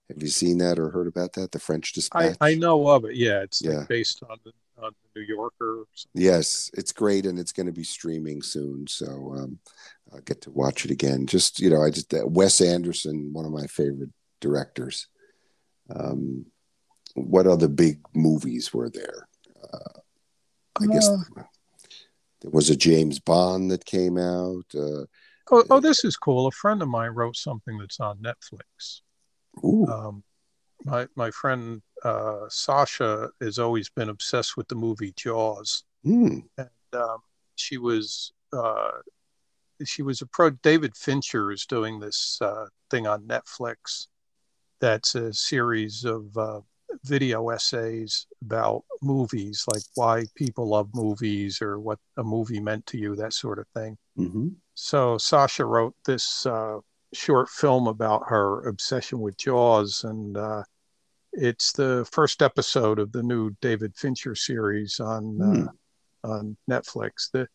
Have 0.10 0.22
you 0.24 0.30
seen 0.30 0.58
that 0.58 0.80
or 0.80 0.90
heard 0.90 1.08
about 1.08 1.34
that? 1.34 1.52
The 1.52 1.60
French 1.60 1.92
I, 1.92 1.96
Dispatch. 1.96 2.38
I 2.42 2.56
know 2.56 2.88
of 2.88 3.06
it. 3.06 3.16
Yeah, 3.16 3.42
it's 3.44 3.62
Yeah. 3.62 3.80
like 3.80 3.88
based 3.90 4.24
on 4.28 4.38
the 4.44 4.52
on 4.84 4.92
the 5.14 5.20
New 5.22 5.26
Yorker. 5.26 5.82
Or 5.82 5.86
something. 5.94 6.22
Yes, 6.22 6.70
it's 6.74 6.92
great, 6.92 7.26
and 7.26 7.40
it's 7.40 7.52
going 7.52 7.66
to 7.68 7.72
be 7.72 7.84
streaming 7.84 8.42
soon. 8.42 8.88
So 8.88 9.34
um, 9.38 9.60
I'll 10.14 10.22
get 10.22 10.42
to 10.42 10.52
watch 10.52 10.86
it 10.86 10.92
again. 10.92 11.26
Just 11.28 11.60
you 11.60 11.70
know, 11.70 11.82
I 11.82 11.90
just 11.90 12.14
uh, 12.14 12.26
Wes 12.26 12.62
Anderson, 12.62 13.32
one 13.34 13.46
of 13.46 13.52
my 13.52 13.68
favorite 13.68 14.12
directors. 14.42 15.08
Um, 15.94 16.46
what 17.16 17.48
other 17.48 17.68
big 17.68 18.00
movies 18.16 18.74
were 18.74 18.90
there? 18.90 19.28
Uh, 19.72 20.00
I 20.82 20.88
guess 20.88 21.08
Uh, 21.08 21.44
there 22.42 22.52
was 22.52 22.70
a 22.70 22.76
James 22.76 23.20
Bond 23.20 23.72
that 23.72 23.86
came 23.86 24.18
out. 24.18 24.66
Uh, 24.76 25.06
Oh, 25.52 25.62
oh, 25.70 25.80
this 25.82 26.06
is 26.06 26.16
cool. 26.16 26.48
A 26.48 26.52
friend 26.52 26.82
of 26.82 26.88
mine 26.88 27.12
wrote 27.12 27.36
something 27.36 27.78
that's 27.78 28.00
on 28.00 28.18
Netflix. 28.20 29.02
ooh, 29.64 29.86
Um, 29.88 30.24
my 30.86 31.08
my 31.16 31.32
friend 31.32 31.82
uh, 32.04 32.46
Sasha 32.50 33.30
has 33.42 33.60
always 33.60 33.90
been 33.90 34.10
obsessed 34.10 34.58
with 34.58 34.68
the 34.68 34.76
movie 34.76 35.14
Jaws, 35.16 35.84
hmm, 36.04 36.40
and 36.58 36.70
um, 36.94 37.20
she 37.56 37.78
was 37.78 38.34
uh, 38.52 38.92
she 39.86 40.02
was 40.02 40.22
a 40.22 40.26
pro. 40.28 40.52
David 40.52 40.96
Fincher 40.96 41.52
is 41.52 41.66
doing 41.66 42.00
this 42.00 42.38
uh, 42.42 42.66
thing 42.90 43.08
on 43.08 43.24
Netflix 43.24 44.08
that's 44.80 45.16
a 45.16 45.32
series 45.32 46.04
of 46.04 46.36
uh, 46.38 46.60
video 47.06 47.50
essays 47.50 48.28
about 48.42 48.84
movies, 49.02 49.64
like 49.74 49.84
why 49.96 50.26
people 50.36 50.68
love 50.68 50.90
movies 50.94 51.62
or 51.62 51.80
what 51.80 52.00
a 52.18 52.24
movie 52.24 52.60
meant 52.60 52.86
to 52.88 52.98
you, 52.98 53.16
that 53.16 53.34
sort 53.34 53.60
of 53.60 53.66
thing. 53.74 53.98
Mm-hmm. 54.18 54.50
So 54.76 55.18
Sasha 55.18 55.66
wrote 55.66 55.96
this 56.06 56.46
uh, 56.46 56.80
short 57.14 57.50
film 57.50 57.88
about 57.88 58.24
her 58.28 58.68
obsession 58.68 59.20
with 59.20 59.38
Jaws, 59.38 60.04
and 60.04 60.36
uh, 60.38 60.64
it's 61.34 61.72
the 61.72 62.08
first 62.12 62.42
episode 62.42 63.00
of 63.00 63.12
the 63.12 63.24
new 63.24 63.52
David 63.62 63.96
Fincher 63.96 64.36
series 64.36 65.00
on 65.00 65.24
mm. 65.36 65.68
on 66.24 66.58
Netflix. 66.70 67.32
the 67.32 67.48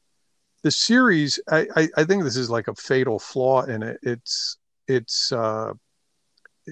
The 0.62 0.70
series, 0.70 1.38
I, 1.50 1.66
I, 1.76 1.88
I 1.96 2.04
think 2.04 2.24
this 2.24 2.36
is 2.36 2.50
like 2.50 2.68
a 2.68 2.74
fatal 2.74 3.18
flaw 3.18 3.62
in 3.62 3.82
it. 3.82 3.98
It's 4.02 4.58
it's 4.86 5.32
uh, 5.32 5.72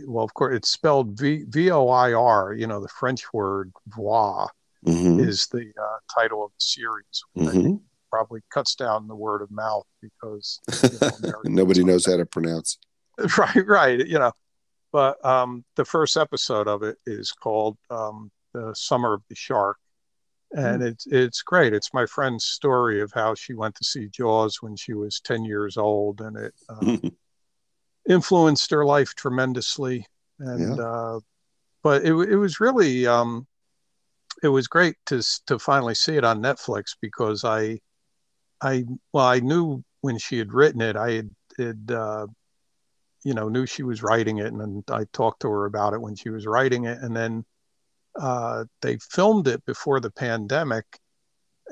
well, 0.06 0.24
of 0.24 0.34
course, 0.34 0.56
it's 0.56 0.70
spelled 0.70 1.18
V 1.18 1.44
V 1.48 1.70
O 1.70 1.88
I 1.88 2.12
R. 2.12 2.52
You 2.52 2.66
know, 2.66 2.80
the 2.80 2.88
French 2.88 3.32
word 3.32 3.72
"voir" 3.88 4.50
mm-hmm. 4.84 5.20
is 5.20 5.46
the 5.48 5.72
uh, 5.80 5.98
title 6.12 6.44
of 6.44 6.50
the 6.50 6.64
series. 6.64 7.24
Mm-hmm. 7.36 7.76
Probably 8.10 8.40
cuts 8.50 8.74
down 8.74 9.08
the 9.08 9.16
word 9.16 9.42
of 9.42 9.50
mouth 9.50 9.86
because 10.00 10.60
you 10.82 11.28
know, 11.28 11.40
nobody 11.44 11.84
knows 11.84 12.06
how 12.06 12.16
to 12.16 12.26
pronounce. 12.26 12.78
Right, 13.38 13.66
right. 13.66 14.06
You 14.06 14.18
know, 14.18 14.32
but 14.92 15.24
um, 15.24 15.64
the 15.76 15.84
first 15.84 16.16
episode 16.16 16.68
of 16.68 16.82
it 16.82 16.96
is 17.06 17.32
called 17.32 17.76
um, 17.90 18.30
"The 18.54 18.74
Summer 18.74 19.14
of 19.14 19.22
the 19.28 19.34
Shark," 19.34 19.78
and 20.52 20.82
mm. 20.82 20.86
it's 20.86 21.06
it's 21.06 21.42
great. 21.42 21.74
It's 21.74 21.94
my 21.94 22.06
friend's 22.06 22.44
story 22.44 23.00
of 23.00 23.12
how 23.12 23.34
she 23.34 23.54
went 23.54 23.74
to 23.76 23.84
see 23.84 24.08
Jaws 24.08 24.58
when 24.60 24.76
she 24.76 24.94
was 24.94 25.20
ten 25.20 25.44
years 25.44 25.76
old, 25.76 26.20
and 26.20 26.36
it. 26.36 26.54
Uh, 26.68 27.08
influenced 28.08 28.70
her 28.70 28.84
life 28.84 29.14
tremendously. 29.14 30.06
And, 30.38 30.76
yeah. 30.76 30.84
uh, 30.84 31.20
but 31.82 32.04
it, 32.04 32.12
it 32.12 32.36
was 32.36 32.60
really, 32.60 33.06
um, 33.06 33.46
it 34.42 34.48
was 34.48 34.68
great 34.68 34.96
to, 35.06 35.22
to 35.46 35.58
finally 35.58 35.94
see 35.94 36.16
it 36.16 36.24
on 36.24 36.42
Netflix 36.42 36.96
because 37.00 37.44
I, 37.44 37.80
I, 38.60 38.84
well, 39.12 39.26
I 39.26 39.40
knew 39.40 39.82
when 40.00 40.18
she 40.18 40.38
had 40.38 40.52
written 40.52 40.80
it, 40.80 40.96
I 40.96 41.12
had, 41.12 41.30
had 41.58 41.90
uh, 41.90 42.26
you 43.26 43.34
know, 43.34 43.48
knew 43.48 43.66
she 43.66 43.82
was 43.82 44.02
writing 44.02 44.38
it. 44.38 44.46
And 44.46 44.60
then 44.60 44.84
I 44.90 45.04
talked 45.12 45.42
to 45.42 45.48
her 45.48 45.64
about 45.64 45.94
it 45.94 46.00
when 46.00 46.14
she 46.14 46.30
was 46.30 46.46
writing 46.46 46.84
it. 46.84 46.98
And 47.00 47.16
then 47.16 47.44
uh, 48.18 48.64
they 48.82 48.98
filmed 48.98 49.48
it 49.48 49.64
before 49.64 49.98
the 49.98 50.10
pandemic 50.10 50.86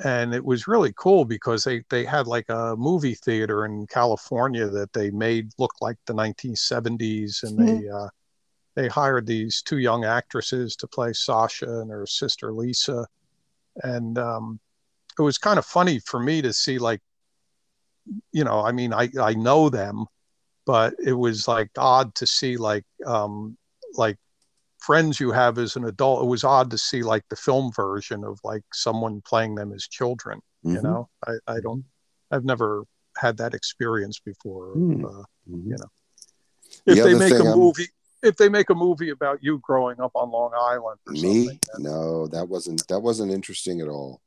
and 0.02 0.34
it 0.34 0.44
was 0.44 0.66
really 0.66 0.92
cool 0.96 1.24
because 1.24 1.62
they 1.62 1.84
they 1.88 2.05
had 2.05 2.26
like 2.26 2.46
a 2.48 2.74
movie 2.76 3.14
theater 3.14 3.64
in 3.64 3.86
California 3.86 4.66
that 4.66 4.92
they 4.92 5.11
made 5.11 5.52
look 5.59 5.72
like 5.80 5.96
the 6.07 6.12
1970s, 6.12 7.44
and 7.44 7.59
mm-hmm. 7.59 7.66
they 7.66 7.88
uh, 7.88 8.09
they 8.74 8.88
hired 8.88 9.26
these 9.26 9.62
two 9.62 9.78
young 9.78 10.05
actresses 10.05 10.74
to 10.76 10.88
play 10.88 11.12
Sasha 11.12 11.80
and 11.80 11.90
her 11.90 12.07
sister 12.07 12.52
Lisa, 12.52 13.07
and 13.84 14.18
um, 14.18 14.59
it 15.16 15.22
was 15.22 15.38
kind 15.38 15.59
of 15.59 15.64
funny 15.64 16.00
for 16.00 16.18
me 16.18 16.42
to 16.42 16.52
see 16.52 16.78
like, 16.78 17.00
you 18.32 18.42
know, 18.42 18.64
I 18.64 18.72
mean, 18.72 18.92
I 18.92 19.09
I 19.20 19.34
know 19.34 19.68
them, 19.68 20.07
but 20.66 20.94
it 21.04 21.12
was 21.12 21.46
like 21.46 21.70
odd 21.76 22.14
to 22.16 22.26
see 22.26 22.56
like 22.56 22.84
um, 23.06 23.56
like 23.94 24.16
friends 24.80 25.18
you 25.18 25.32
have 25.32 25.58
as 25.58 25.76
an 25.76 25.84
adult 25.84 26.22
it 26.22 26.28
was 26.28 26.44
odd 26.44 26.70
to 26.70 26.78
see 26.78 27.02
like 27.02 27.24
the 27.30 27.36
film 27.36 27.72
version 27.72 28.22
of 28.22 28.38
like 28.44 28.62
someone 28.72 29.22
playing 29.22 29.54
them 29.54 29.72
as 29.72 29.88
children 29.88 30.40
mm-hmm. 30.64 30.76
you 30.76 30.82
know? 30.82 31.08
I, 31.26 31.32
I 31.46 31.60
don't 31.60 31.84
i've 32.30 32.44
never 32.44 32.84
had 33.16 33.36
that 33.38 33.54
experience 33.54 34.20
before 34.20 34.74
mm-hmm. 34.76 35.04
uh, 35.04 35.24
you 35.46 35.76
know. 35.76 35.90
If 36.86 36.96
the 36.96 37.02
they 37.02 37.14
make 37.14 37.32
a 37.32 37.44
movie 37.56 37.88
if 38.22 38.36
they 38.36 38.48
make 38.48 38.70
a 38.70 38.74
movie 38.74 39.10
about 39.10 39.38
you 39.42 39.60
growing 39.62 40.00
up 40.00 40.12
on 40.14 40.30
long 40.30 40.50
island 40.58 40.98
me? 41.06 41.58
no 41.78 42.26
that 42.28 42.48
wasn't 42.48 42.86
that 42.88 43.00
wasn't 43.00 43.32
interesting 43.32 43.80
at 43.80 43.88
all. 43.88 44.20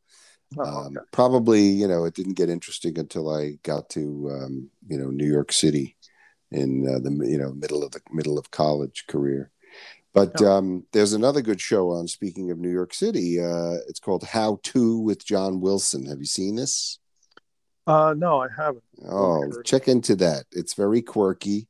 Oh, 0.58 0.64
um, 0.64 0.98
probably 1.12 1.62
you 1.62 1.88
know 1.88 2.06
it 2.06 2.14
didn't 2.14 2.36
get 2.36 2.50
interesting 2.50 2.98
until 2.98 3.30
i 3.30 3.60
got 3.64 3.90
to 3.90 4.32
um, 4.32 4.70
you 4.88 4.98
know 4.98 5.10
new 5.10 5.28
york 5.28 5.52
city 5.52 5.97
in 6.52 6.88
uh, 6.88 7.00
the 7.00 7.12
you 7.28 7.38
know 7.38 7.52
middle 7.54 7.84
of 7.84 7.92
the 7.92 8.02
middle 8.12 8.38
of 8.38 8.52
college 8.52 9.06
career 9.08 9.52
but 10.18 10.42
um, 10.42 10.84
there's 10.94 11.14
another 11.14 11.44
good 11.44 11.62
show 11.62 11.92
on. 11.92 12.08
Speaking 12.08 12.50
of 12.50 12.58
New 12.58 12.72
York 12.72 12.92
City, 12.92 13.40
uh, 13.40 13.76
it's 13.88 14.00
called 14.00 14.24
How 14.24 14.60
to 14.64 14.98
with 14.98 15.24
John 15.24 15.62
Wilson. 15.62 16.08
Have 16.08 16.18
you 16.18 16.26
seen 16.26 16.56
this? 16.56 16.98
Uh, 17.86 18.16
no, 18.18 18.42
I 18.42 18.48
haven't. 18.58 18.84
Oh, 19.08 19.62
check 19.64 19.88
into 19.88 20.16
that. 20.16 20.46
It's 20.52 20.74
very 20.74 21.04
quirky, 21.04 21.68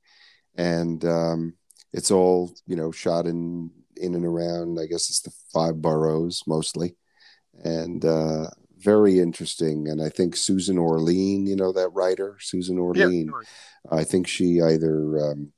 and 0.55 1.03
um, 1.03 1.55
it's 1.91 2.09
all 2.09 2.55
you 2.65 2.77
know 2.77 2.89
shot 2.89 3.27
in 3.27 3.69
in 3.97 4.15
and 4.15 4.25
around. 4.25 4.79
I 4.79 4.85
guess 4.85 5.09
it's 5.09 5.19
the 5.19 5.33
five 5.53 5.81
boroughs 5.81 6.43
mostly, 6.47 6.95
and 7.65 8.05
uh, 8.05 8.47
very 8.87 9.19
interesting. 9.19 9.89
And 9.89 10.01
I 10.01 10.09
think 10.09 10.37
Susan 10.37 10.77
Orlean, 10.77 11.45
you 11.45 11.57
know 11.57 11.73
that 11.73 11.89
writer, 11.89 12.37
Susan 12.39 12.77
Orlean, 12.79 13.27
yeah. 13.27 13.99
I 13.99 14.03
think 14.05 14.27
she 14.27 14.61
either 14.61 14.95
um, 15.29 15.51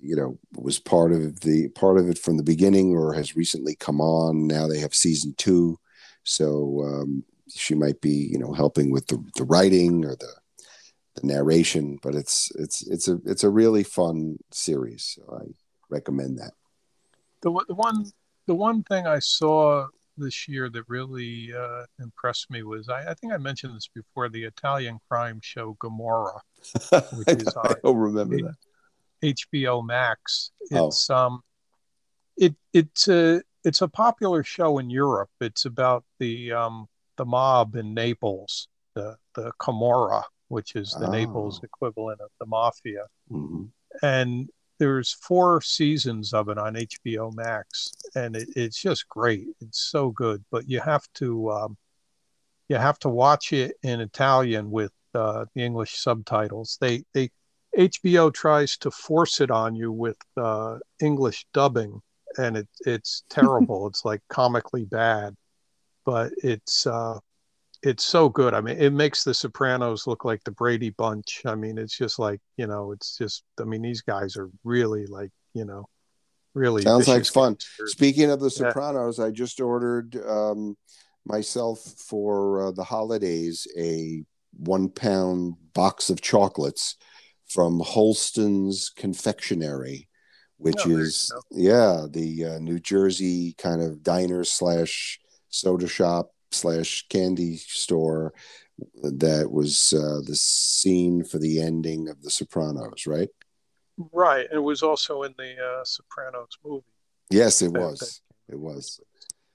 you 0.00 0.16
know 0.16 0.38
was 0.56 0.78
part 0.78 1.12
of 1.12 1.40
the 1.40 1.68
part 1.68 1.98
of 1.98 2.08
it 2.08 2.18
from 2.18 2.36
the 2.36 2.50
beginning 2.54 2.96
or 2.96 3.12
has 3.12 3.36
recently 3.36 3.74
come 3.74 4.00
on 4.00 4.46
now 4.46 4.66
they 4.66 4.78
have 4.78 4.94
season 4.94 5.34
two 5.36 5.78
so 6.22 6.82
um, 6.84 7.24
she 7.48 7.74
might 7.74 8.00
be 8.00 8.28
you 8.32 8.38
know 8.38 8.52
helping 8.52 8.90
with 8.90 9.06
the, 9.08 9.22
the 9.36 9.44
writing 9.44 10.04
or 10.04 10.14
the 10.16 10.34
the 11.16 11.26
narration 11.26 11.98
but 12.02 12.14
it's 12.14 12.52
it's 12.56 12.86
it's 12.86 13.08
a 13.08 13.18
it's 13.24 13.44
a 13.44 13.50
really 13.50 13.82
fun 13.82 14.36
series 14.52 15.16
so 15.16 15.22
i 15.40 15.44
recommend 15.90 16.38
that 16.38 16.52
the, 17.42 17.50
the 17.68 17.74
one 17.74 18.04
the 18.46 18.54
one 18.54 18.82
thing 18.84 19.06
i 19.06 19.18
saw 19.18 19.86
this 20.18 20.48
year 20.48 20.68
that 20.70 20.84
really 20.88 21.52
uh, 21.54 21.84
impressed 22.00 22.50
me 22.50 22.62
was 22.62 22.88
I, 22.88 23.10
I, 23.10 23.14
think 23.14 23.32
I 23.32 23.38
mentioned 23.38 23.74
this 23.74 23.88
before 23.94 24.28
the 24.28 24.44
Italian 24.44 24.98
crime 25.08 25.40
show 25.42 25.76
Gomorrah, 25.78 26.40
which 27.14 27.28
is 27.42 27.56
I, 27.56 27.68
I 27.68 27.74
don't 27.82 27.96
remember 27.96 28.36
that. 28.36 28.56
HBO 29.22 29.84
Max. 29.84 30.52
Oh. 30.72 30.88
It's 30.88 31.10
oh. 31.10 31.16
um, 31.16 31.40
it 32.36 32.54
it's 32.72 33.08
a 33.08 33.42
it's 33.64 33.82
a 33.82 33.88
popular 33.88 34.44
show 34.44 34.78
in 34.78 34.90
Europe. 34.90 35.30
It's 35.40 35.64
about 35.64 36.04
the 36.18 36.52
um 36.52 36.86
the 37.16 37.24
mob 37.24 37.74
in 37.76 37.94
Naples, 37.94 38.68
the 38.94 39.16
the 39.34 39.52
Camorra, 39.60 40.22
which 40.48 40.76
is 40.76 40.96
the 40.98 41.06
oh. 41.06 41.10
Naples 41.10 41.60
equivalent 41.62 42.20
of 42.20 42.30
the 42.40 42.46
mafia, 42.46 43.06
mm-hmm. 43.30 43.64
and 44.02 44.48
there's 44.78 45.12
four 45.12 45.60
seasons 45.60 46.32
of 46.32 46.48
it 46.48 46.58
on 46.58 46.74
HBO 46.74 47.34
Max, 47.34 47.92
and 48.14 48.36
it, 48.36 48.48
it's 48.56 48.80
just 48.80 49.08
great. 49.08 49.46
It's 49.60 49.80
so 49.90 50.10
good, 50.10 50.44
but 50.50 50.68
you 50.68 50.80
have 50.80 51.06
to 51.14 51.50
um, 51.50 51.76
you 52.68 52.76
have 52.76 52.98
to 53.00 53.08
watch 53.08 53.52
it 53.52 53.76
in 53.82 54.00
Italian 54.00 54.70
with 54.70 54.92
uh, 55.14 55.46
the 55.54 55.62
English 55.62 55.96
subtitles. 55.98 56.78
They 56.80 57.04
they 57.12 57.30
HBO 57.76 58.32
tries 58.32 58.76
to 58.78 58.90
force 58.90 59.40
it 59.40 59.50
on 59.50 59.74
you 59.74 59.92
with 59.92 60.18
uh, 60.36 60.78
English 61.00 61.46
dubbing, 61.52 62.00
and 62.38 62.56
it, 62.58 62.68
it's 62.86 63.24
terrible. 63.30 63.86
it's 63.88 64.04
like 64.04 64.22
comically 64.28 64.84
bad, 64.84 65.34
but 66.04 66.32
it's 66.42 66.86
uh, 66.86 67.18
it's 67.82 68.04
so 68.04 68.28
good. 68.28 68.54
I 68.54 68.60
mean, 68.60 68.78
it 68.78 68.92
makes 68.92 69.24
The 69.24 69.34
Sopranos 69.34 70.06
look 70.06 70.24
like 70.24 70.42
the 70.44 70.50
Brady 70.50 70.90
Bunch. 70.90 71.42
I 71.44 71.54
mean, 71.54 71.78
it's 71.78 71.96
just 71.96 72.18
like 72.18 72.40
you 72.56 72.66
know, 72.66 72.92
it's 72.92 73.16
just. 73.16 73.44
I 73.60 73.64
mean, 73.64 73.82
these 73.82 74.02
guys 74.02 74.36
are 74.36 74.50
really 74.64 75.06
like 75.06 75.30
you 75.54 75.64
know, 75.64 75.86
really 76.54 76.82
sounds 76.82 77.08
like 77.08 77.24
fun. 77.26 77.52
Gangsters. 77.52 77.92
Speaking 77.92 78.30
of 78.30 78.40
The 78.40 78.50
Sopranos, 78.50 79.18
yeah. 79.18 79.26
I 79.26 79.30
just 79.30 79.60
ordered 79.60 80.16
um, 80.26 80.76
myself 81.24 81.80
for 81.80 82.68
uh, 82.68 82.70
the 82.72 82.84
holidays 82.84 83.66
a 83.76 84.24
one 84.56 84.88
pound 84.88 85.54
box 85.74 86.10
of 86.10 86.20
chocolates 86.20 86.96
from 87.48 87.80
Holsten's 87.80 88.90
Confectionery, 88.90 90.08
which 90.56 90.80
oh, 90.84 90.90
is 90.90 91.32
yeah 91.52 92.06
the 92.10 92.44
uh, 92.44 92.58
New 92.58 92.80
Jersey 92.80 93.54
kind 93.56 93.80
of 93.82 94.02
diner 94.02 94.42
slash 94.44 95.20
soda 95.48 95.86
shop 95.86 96.30
slash 96.50 97.06
candy 97.08 97.56
store 97.56 98.32
that 99.02 99.50
was 99.50 99.92
uh, 99.92 100.20
the 100.24 100.36
scene 100.36 101.24
for 101.24 101.38
the 101.38 101.60
ending 101.60 102.08
of 102.08 102.22
The 102.22 102.30
Sopranos, 102.30 103.06
right? 103.06 103.28
Right. 104.12 104.46
It 104.52 104.58
was 104.58 104.82
also 104.82 105.24
in 105.24 105.34
the 105.36 105.54
uh, 105.54 105.84
Sopranos 105.84 106.58
movie. 106.64 106.84
Yes, 107.30 107.62
it 107.62 107.72
was. 107.72 108.22
It 108.48 108.58
was. 108.58 109.00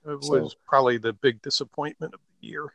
It 0.06 0.20
was 0.20 0.56
probably 0.68 0.98
the 0.98 1.14
big 1.14 1.42
disappointment 1.42 2.14
of 2.14 2.20
the 2.42 2.48
year. 2.48 2.74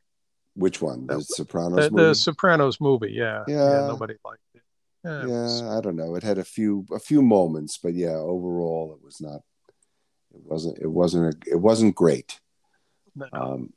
Which 0.55 0.81
one? 0.81 1.07
The 1.07 1.21
Sopranos 1.21 1.85
the, 1.85 1.91
movie? 1.91 2.09
The 2.09 2.15
Sopranos 2.15 2.81
movie, 2.81 3.13
yeah. 3.13 3.45
Yeah. 3.47 3.83
yeah 3.83 3.87
nobody 3.87 4.15
liked 4.25 4.41
it. 4.55 4.63
Yeah, 5.05 5.21
yeah 5.21 5.43
was... 5.43 5.63
I 5.63 5.81
don't 5.81 5.97
know. 5.97 6.15
It 6.15 6.23
had 6.23 6.39
a 6.39 6.45
few 6.45 6.87
a 6.91 6.99
few 6.99 7.23
moments, 7.23 7.79
but 7.79 7.95
yeah, 7.95 8.17
overall 8.17 8.97
it 8.99 9.05
was 9.05 9.21
not. 9.21 9.43
It 10.35 10.43
wasn't. 10.43 10.79
It 10.79 10.91
wasn't. 10.91 11.35
A, 11.35 11.51
it 11.51 11.61
wasn't 11.61 11.95
great. 11.95 12.41
No. 13.15 13.29
Um, 13.33 13.73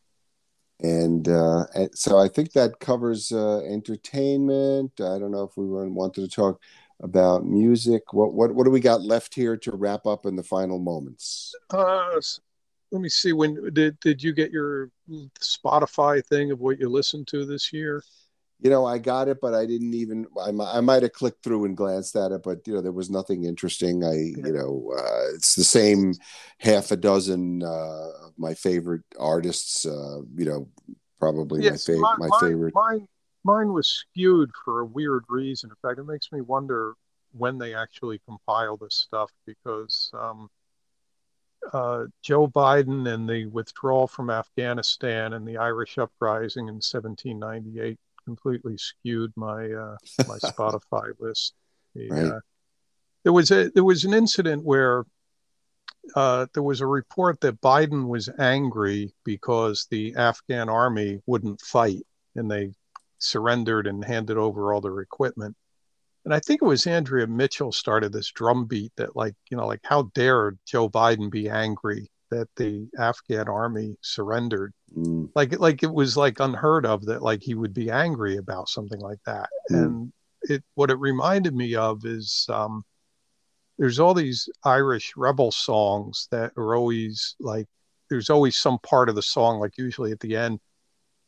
and, 0.82 1.27
uh, 1.27 1.65
so 1.93 2.17
I 2.17 2.27
think 2.27 2.53
that 2.53 2.79
covers 2.79 3.32
uh, 3.32 3.59
entertainment. 3.59 4.91
I 4.99 5.19
don't 5.19 5.32
know 5.32 5.43
if 5.43 5.55
we 5.57 5.65
wanted 5.65 6.21
to 6.21 6.27
talk 6.27 6.59
about 7.01 7.45
music. 7.45 8.13
What 8.13 8.34
what 8.34 8.53
what 8.53 8.63
do 8.63 8.71
we 8.71 8.79
got 8.79 9.01
left 9.01 9.34
here 9.34 9.57
to 9.57 9.71
wrap 9.71 10.05
up 10.05 10.25
in 10.25 10.36
the 10.36 10.43
final 10.43 10.79
moments? 10.79 11.53
Uh, 11.69 12.21
let 12.91 13.01
me 13.01 13.09
see. 13.09 13.34
When 13.34 13.73
did 13.73 13.99
did 13.99 14.21
you 14.21 14.34
get 14.34 14.51
your 14.51 14.91
Spotify 15.39 16.25
thing 16.25 16.51
of 16.51 16.59
what 16.59 16.79
you 16.79 16.89
listened 16.89 17.27
to 17.29 17.45
this 17.45 17.73
year? 17.73 18.03
You 18.62 18.70
know, 18.70 18.86
I 18.86 18.99
got 18.99 19.28
it, 19.28 19.39
but 19.41 19.55
I 19.55 19.66
didn't 19.66 19.93
even. 19.95 20.28
I, 20.39 20.51
I 20.78 20.82
might 20.82 21.01
have 21.01 21.14
clicked 21.14 21.43
through 21.43 21.66
and 21.66 21.76
glanced 21.76 22.16
at 22.16 22.32
it, 22.32 22.43
but 22.43 22.66
you 22.68 22.74
know, 22.74 22.82
there 22.82 22.91
was 22.91 23.09
nothing 23.09 23.45
interesting. 23.45 24.03
I, 24.03 24.14
you 24.14 24.53
know, 24.53 24.93
uh, 24.95 25.34
it's 25.36 25.55
the 25.55 25.64
same 25.64 26.14
half 26.59 26.91
a 26.91 26.97
dozen 26.97 27.64
uh, 27.64 28.28
of 28.28 28.34
my 28.38 28.53
favorite 28.53 29.03
artists. 29.20 29.86
Uh, 29.86 30.22
you 30.36 30.45
know, 30.45 30.70
probably 31.20 31.64
yes, 31.64 31.89
my, 31.89 31.95
fa- 31.95 32.16
my 32.20 32.28
mine, 32.28 32.39
favorite. 32.39 32.76
Mine, 32.76 33.07
mine 33.43 33.74
was 33.74 33.88
skewed 33.88 34.51
for 34.64 34.82
a 34.82 34.86
weird 34.86 35.24
reason. 35.28 35.72
In 35.72 35.76
fact, 35.82 35.99
it 35.99 36.05
makes 36.05 36.32
me 36.32 36.41
wonder 36.41 36.93
when 37.32 37.57
they 37.57 37.74
actually 37.74 38.20
compile 38.28 38.78
this 38.78 38.95
stuff 38.95 39.32
because 39.45 40.12
um, 40.14 40.49
uh, 41.74 42.05
Joe 42.22 42.47
Biden 42.47 43.12
and 43.14 43.30
the 43.30 43.45
withdrawal 43.47 44.07
from 44.07 44.30
Afghanistan 44.30 45.34
and 45.34 45.47
the 45.47 45.57
Irish 45.57 45.97
uprising 45.97 46.68
in 46.68 46.76
1798 46.76 47.97
completely 48.32 48.77
skewed 48.77 49.32
my 49.36 49.71
uh, 49.71 49.97
my 50.27 50.38
Spotify 50.51 51.11
list. 51.19 51.53
The, 51.95 52.09
right. 52.09 52.23
uh, 52.25 52.39
there 53.23 53.34
was 53.34 53.51
a 53.51 53.69
there 53.71 53.84
was 53.84 54.05
an 54.05 54.13
incident 54.13 54.63
where 54.63 55.03
uh, 56.15 56.47
there 56.53 56.63
was 56.63 56.82
a 56.82 56.88
report 56.88 57.41
that 57.41 57.61
Biden 57.61 58.07
was 58.07 58.29
angry 58.39 59.13
because 59.23 59.88
the 59.91 60.15
Afghan 60.15 60.69
army 60.69 61.21
wouldn't 61.25 61.61
fight 61.61 62.05
and 62.36 62.49
they 62.49 62.71
surrendered 63.19 63.86
and 63.86 64.03
handed 64.03 64.38
over 64.38 64.73
all 64.73 64.82
their 64.82 65.01
equipment. 65.01 65.55
And 66.25 66.34
I 66.34 66.39
think 66.39 66.61
it 66.61 66.65
was 66.65 66.88
Andrea 66.88 67.27
Mitchell 67.27 67.71
started 67.71 68.13
this 68.13 68.32
drumbeat 68.32 68.93
that 68.95 69.15
like, 69.15 69.36
you 69.49 69.57
know, 69.57 69.67
like 69.67 69.82
how 69.84 70.03
dare 70.13 70.55
Joe 70.65 70.89
Biden 70.89 71.29
be 71.29 71.49
angry 71.49 72.09
that 72.32 72.47
the 72.55 72.88
Afghan 72.97 73.47
army 73.47 73.95
surrendered? 74.01 74.73
Mm. 74.97 75.29
Like 75.36 75.59
like 75.59 75.84
it 75.84 75.93
was 75.93 76.17
like 76.17 76.39
unheard 76.39 76.86
of 76.86 77.05
that 77.05 77.21
like 77.21 77.41
he 77.41 77.53
would 77.53 77.73
be 77.73 77.91
angry 77.91 78.38
about 78.38 78.69
something 78.69 78.99
like 78.99 79.19
that. 79.25 79.49
Mm. 79.71 79.84
And 79.84 80.13
it 80.43 80.63
what 80.75 80.91
it 80.91 80.99
reminded 80.99 81.55
me 81.55 81.75
of 81.75 82.05
is 82.05 82.45
um 82.49 82.84
there's 83.77 83.99
all 83.99 84.13
these 84.13 84.49
Irish 84.63 85.13
rebel 85.15 85.51
songs 85.51 86.27
that 86.32 86.51
are 86.57 86.75
always 86.75 87.36
like 87.39 87.67
there's 88.09 88.29
always 88.29 88.57
some 88.57 88.77
part 88.79 89.09
of 89.09 89.15
the 89.15 89.21
song, 89.21 89.59
like 89.59 89.77
usually 89.77 90.11
at 90.11 90.19
the 90.19 90.36
end, 90.36 90.59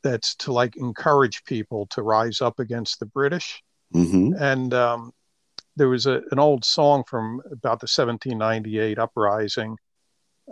that's 0.04 0.36
to 0.36 0.52
like 0.52 0.76
encourage 0.76 1.44
people 1.46 1.88
to 1.88 2.02
rise 2.02 2.42
up 2.42 2.60
against 2.60 3.00
the 3.00 3.06
British. 3.06 3.64
Mm-hmm. 3.96 4.34
And 4.38 4.74
um, 4.74 5.14
there 5.76 5.90
was 5.90 6.06
a, 6.06 6.22
an 6.32 6.40
old 6.40 6.66
song 6.66 7.04
from 7.08 7.42
about 7.46 7.80
the 7.80 7.88
1798 7.88 9.00
uprising 9.00 9.78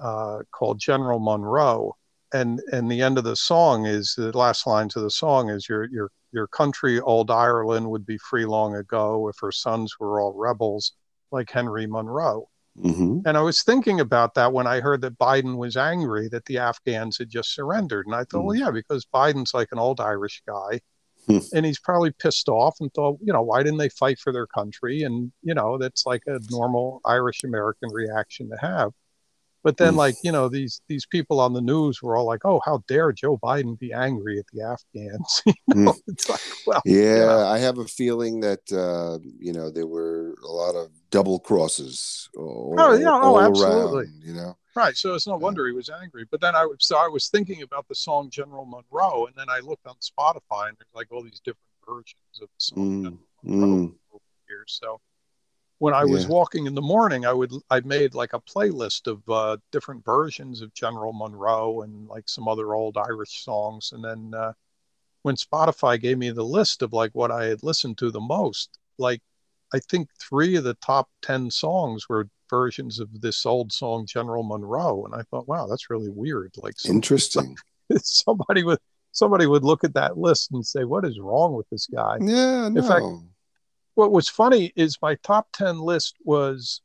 uh, 0.01 0.39
called 0.51 0.79
General 0.79 1.19
Monroe. 1.19 1.95
And 2.33 2.61
and 2.71 2.89
the 2.89 3.01
end 3.01 3.17
of 3.17 3.25
the 3.25 3.35
song 3.35 3.85
is 3.85 4.13
the 4.15 4.35
last 4.37 4.65
lines 4.65 4.95
of 4.95 5.03
the 5.03 5.11
song 5.11 5.49
is 5.49 5.67
your 5.67 5.89
your 5.89 6.11
your 6.31 6.47
country, 6.47 6.99
old 7.01 7.29
Ireland, 7.29 7.89
would 7.89 8.05
be 8.05 8.17
free 8.17 8.45
long 8.45 8.75
ago 8.75 9.27
if 9.27 9.35
her 9.41 9.51
sons 9.51 9.95
were 9.99 10.21
all 10.21 10.33
rebels 10.33 10.93
like 11.31 11.49
Henry 11.49 11.87
Monroe. 11.87 12.47
Mm-hmm. 12.77 13.19
And 13.25 13.37
I 13.37 13.41
was 13.41 13.63
thinking 13.63 13.99
about 13.99 14.33
that 14.35 14.53
when 14.53 14.65
I 14.65 14.79
heard 14.79 15.01
that 15.01 15.19
Biden 15.19 15.57
was 15.57 15.75
angry 15.75 16.29
that 16.29 16.45
the 16.45 16.57
Afghans 16.57 17.17
had 17.17 17.29
just 17.29 17.53
surrendered. 17.53 18.05
And 18.05 18.15
I 18.15 18.19
thought, 18.19 18.39
mm-hmm. 18.39 18.47
well, 18.47 18.55
yeah, 18.55 18.71
because 18.71 19.05
Biden's 19.13 19.53
like 19.53 19.69
an 19.71 19.79
old 19.79 19.99
Irish 19.99 20.41
guy. 20.47 20.79
Hmm. 21.27 21.37
and 21.53 21.63
he's 21.63 21.77
probably 21.77 22.09
pissed 22.09 22.49
off 22.49 22.77
and 22.79 22.91
thought, 22.95 23.19
you 23.21 23.31
know, 23.31 23.43
why 23.43 23.61
didn't 23.61 23.77
they 23.77 23.89
fight 23.89 24.17
for 24.17 24.33
their 24.33 24.47
country? 24.47 25.03
And, 25.03 25.31
you 25.43 25.53
know, 25.53 25.77
that's 25.77 26.03
like 26.07 26.23
a 26.25 26.39
normal 26.49 26.99
Irish 27.05 27.43
American 27.43 27.89
reaction 27.93 28.49
to 28.49 28.57
have. 28.57 28.91
But 29.63 29.77
then, 29.77 29.95
like 29.95 30.15
you 30.23 30.31
know, 30.31 30.49
these 30.49 30.81
these 30.87 31.05
people 31.05 31.39
on 31.39 31.53
the 31.53 31.61
news 31.61 32.01
were 32.01 32.15
all 32.15 32.25
like, 32.25 32.41
"Oh, 32.45 32.61
how 32.65 32.83
dare 32.87 33.11
Joe 33.11 33.37
Biden 33.37 33.77
be 33.77 33.93
angry 33.93 34.39
at 34.39 34.45
the 34.51 34.63
Afghans?" 34.63 35.43
you 35.45 35.53
know, 35.67 35.91
mm. 35.91 36.01
it's 36.07 36.27
like, 36.27 36.41
well, 36.65 36.81
yeah, 36.83 37.45
I 37.47 37.59
have 37.59 37.77
a 37.77 37.85
feeling 37.85 38.39
that 38.39 38.71
uh, 38.71 39.19
you 39.39 39.53
know 39.53 39.69
there 39.69 39.85
were 39.85 40.35
a 40.43 40.51
lot 40.51 40.75
of 40.75 40.89
double 41.11 41.39
crosses. 41.39 42.27
All, 42.35 42.75
oh 42.77 42.93
yeah, 42.93 43.19
oh 43.21 43.39
absolutely. 43.39 44.05
Around, 44.05 44.21
you 44.23 44.33
know, 44.33 44.57
right. 44.75 44.97
So 44.97 45.13
it's 45.13 45.27
no 45.27 45.37
wonder 45.37 45.67
he 45.67 45.73
was 45.73 45.89
angry. 45.89 46.25
But 46.31 46.41
then 46.41 46.55
I 46.55 46.65
was 46.65 46.77
so 46.79 46.97
I 46.97 47.07
was 47.07 47.29
thinking 47.29 47.61
about 47.61 47.87
the 47.87 47.95
song 47.95 48.31
General 48.31 48.65
Monroe, 48.65 49.27
and 49.27 49.35
then 49.35 49.47
I 49.49 49.59
looked 49.59 49.85
on 49.85 49.95
Spotify, 49.95 50.69
and 50.69 50.77
there's 50.77 50.95
like 50.95 51.11
all 51.11 51.21
these 51.21 51.39
different 51.39 51.59
versions 51.87 52.41
of 52.41 52.47
the 52.47 52.57
song. 52.57 53.19
Mm. 53.45 53.53
Mm. 53.53 53.93
Here, 54.47 54.63
so 54.67 54.99
when 55.81 55.95
I 55.95 56.05
was 56.05 56.25
yeah. 56.25 56.29
walking 56.29 56.67
in 56.67 56.75
the 56.75 56.81
morning, 56.81 57.25
I 57.25 57.33
would 57.33 57.51
I 57.71 57.79
made 57.79 58.13
like 58.13 58.33
a 58.33 58.39
playlist 58.39 59.07
of 59.07 59.27
uh, 59.27 59.57
different 59.71 60.05
versions 60.05 60.61
of 60.61 60.71
General 60.75 61.11
Monroe 61.11 61.81
and 61.81 62.07
like 62.07 62.29
some 62.29 62.47
other 62.47 62.75
old 62.75 62.97
Irish 62.99 63.43
songs. 63.43 63.91
And 63.91 64.03
then 64.03 64.31
uh, 64.39 64.53
when 65.23 65.35
Spotify 65.35 65.99
gave 65.99 66.19
me 66.19 66.29
the 66.29 66.45
list 66.45 66.83
of 66.83 66.93
like 66.93 67.09
what 67.13 67.31
I 67.31 67.45
had 67.45 67.63
listened 67.63 67.97
to 67.97 68.11
the 68.11 68.19
most, 68.19 68.77
like 68.99 69.23
I 69.73 69.79
think 69.79 70.09
three 70.19 70.55
of 70.55 70.65
the 70.65 70.75
top 70.75 71.09
ten 71.23 71.49
songs 71.49 72.07
were 72.07 72.29
versions 72.47 72.99
of 72.99 73.19
this 73.19 73.43
old 73.43 73.71
song 73.71 74.05
General 74.05 74.43
Monroe, 74.43 75.05
and 75.05 75.15
I 75.15 75.23
thought, 75.31 75.47
wow, 75.47 75.65
that's 75.65 75.89
really 75.89 76.11
weird. 76.11 76.53
Like 76.57 76.75
interesting. 76.85 77.57
Somebody 77.97 78.61
would 78.63 78.77
somebody 79.13 79.47
would 79.47 79.63
look 79.63 79.83
at 79.83 79.95
that 79.95 80.15
list 80.15 80.51
and 80.51 80.63
say, 80.63 80.83
what 80.83 81.05
is 81.05 81.19
wrong 81.19 81.55
with 81.55 81.67
this 81.71 81.87
guy? 81.87 82.17
Yeah, 82.21 82.69
no. 82.69 82.81
In 82.81 82.87
fact, 82.87 83.05
what 84.01 84.11
was 84.11 84.27
funny 84.27 84.73
is 84.75 84.97
my 84.99 85.13
top 85.21 85.47
10 85.53 85.77
list 85.77 86.15
was 86.25 86.81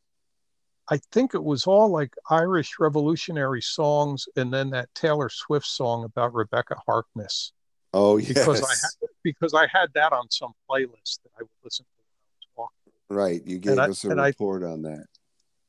I 0.90 0.98
think 1.12 1.34
it 1.34 1.42
was 1.42 1.66
all 1.66 1.88
like 1.88 2.12
Irish 2.28 2.74
revolutionary 2.78 3.62
songs 3.62 4.26
and 4.36 4.52
then 4.52 4.68
that 4.70 4.94
Taylor 4.94 5.30
Swift 5.30 5.64
song 5.64 6.04
about 6.04 6.34
Rebekah 6.34 6.76
Harkness. 6.86 7.52
Oh 7.94 8.18
yes. 8.18 8.28
Because 8.28 8.62
I 8.62 8.68
had, 8.68 9.10
because 9.24 9.54
I 9.54 9.66
had 9.66 9.88
that 9.94 10.12
on 10.12 10.30
some 10.30 10.52
playlist 10.68 11.22
that 11.22 11.32
I 11.38 11.40
would 11.40 11.58
listen 11.64 11.86
to 11.86 11.90
when 11.96 12.12
I 12.20 12.34
was 12.36 12.48
walking. 12.54 12.92
Right. 13.08 13.40
You 13.46 13.58
gave 13.60 13.78
and 13.78 13.80
us 13.80 14.04
I, 14.04 14.12
a 14.12 14.14
report 14.14 14.62
I, 14.62 14.66
on 14.66 14.82
that. 14.82 15.06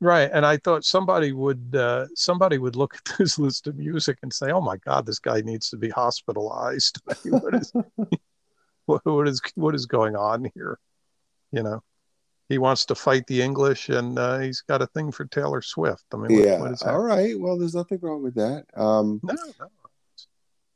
Right. 0.02 0.30
And 0.32 0.46
I 0.46 0.58
thought 0.58 0.84
somebody 0.84 1.32
would 1.32 1.74
uh, 1.74 2.08
somebody 2.14 2.58
would 2.58 2.76
look 2.76 2.96
at 2.96 3.06
this 3.18 3.40
list 3.40 3.68
of 3.68 3.78
music 3.78 4.18
and 4.22 4.34
say, 4.34 4.52
Oh 4.52 4.60
my 4.60 4.76
God, 4.76 5.06
this 5.06 5.20
guy 5.20 5.40
needs 5.40 5.70
to 5.70 5.78
be 5.78 5.90
hospitalized. 5.90 7.00
what 7.24 7.56
is 7.56 7.72
what, 8.86 9.06
what 9.06 9.30
is 9.30 9.42
what 9.56 9.76
is 9.76 9.86
going 9.86 10.18
on 10.18 10.52
here? 10.54 10.78
You 11.52 11.64
know 11.64 11.82
he 12.50 12.58
wants 12.58 12.86
to 12.86 12.96
fight 12.96 13.28
the 13.28 13.42
English, 13.42 13.90
and 13.90 14.18
uh, 14.18 14.40
he's 14.40 14.62
got 14.62 14.82
a 14.82 14.88
thing 14.88 15.12
for 15.12 15.26
Taylor 15.26 15.62
Swift. 15.62 16.06
I 16.14 16.18
mean, 16.18 16.40
yeah, 16.40 16.60
what, 16.60 16.82
all 16.86 17.02
right. 17.02 17.38
Well, 17.38 17.58
there's 17.58 17.76
nothing 17.76 18.00
wrong 18.02 18.24
with 18.24 18.36
that. 18.36 18.66
Um, 18.76 19.20
no, 19.24 19.36
no. 19.60 19.68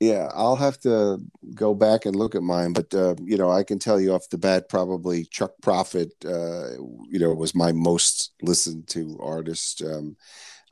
Yeah, 0.01 0.32
I'll 0.34 0.55
have 0.55 0.80
to 0.80 1.22
go 1.53 1.76
back 1.76 2.07
and 2.07 2.15
look 2.15 2.34
at 2.34 2.41
mine, 2.41 2.74
but 2.74 2.91
uh, 2.93 3.13
you 3.22 3.38
know, 3.38 3.51
I 3.51 3.63
can 3.63 3.78
tell 3.78 4.01
you 4.01 4.13
off 4.13 4.30
the 4.30 4.38
bat, 4.38 4.67
probably 4.67 5.26
Chuck 5.26 5.51
Prophet, 5.61 6.11
uh, 6.26 6.72
you 7.07 7.19
know, 7.19 7.32
was 7.36 7.53
my 7.53 7.72
most 7.72 8.34
listened 8.41 8.88
to 8.89 9.19
artist. 9.22 9.84
Um, 9.84 10.17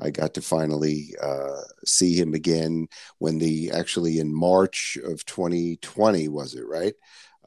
I 0.01 0.09
got 0.09 0.33
to 0.33 0.41
finally 0.41 1.13
uh, 1.21 1.61
see 1.85 2.15
him 2.15 2.33
again 2.33 2.87
when 3.19 3.37
the 3.37 3.69
actually 3.71 4.19
in 4.19 4.33
March 4.33 4.97
of 5.03 5.23
2020 5.25 6.27
was 6.29 6.55
it 6.55 6.65
right? 6.65 6.95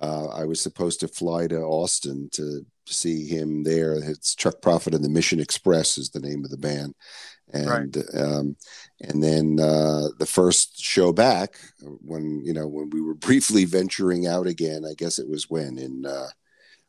Uh, 0.03 0.27
I 0.27 0.45
was 0.45 0.61
supposed 0.61 1.01
to 1.01 1.09
fly 1.09 1.47
to 1.47 1.61
Austin 1.61 2.29
to 2.33 2.67
see 2.87 3.27
him 3.27 3.63
there. 3.63 3.95
It's 3.95 4.35
Chuck 4.35 4.61
Prophet 4.61 4.95
and 4.95 5.05
the 5.05 5.09
Mission 5.09 5.39
Express 5.39 5.97
is 5.97 6.11
the 6.11 6.21
name 6.21 6.45
of 6.45 6.51
the 6.51 6.59
band, 6.59 6.95
and 7.53 7.97
right. 7.97 8.21
um, 8.21 8.57
and 9.01 9.23
then 9.23 9.61
uh, 9.61 10.09
the 10.19 10.27
first 10.27 10.83
show 10.83 11.13
back 11.13 11.55
when 11.81 12.43
you 12.45 12.53
know 12.53 12.67
when 12.67 12.91
we 12.91 13.01
were 13.01 13.15
briefly 13.29 13.65
venturing 13.65 14.27
out 14.27 14.49
again. 14.49 14.85
I 14.85 14.95
guess 14.95 15.21
it 15.21 15.29
was 15.29 15.49
when 15.49 15.79
in 15.79 16.05
uh, 16.05 16.29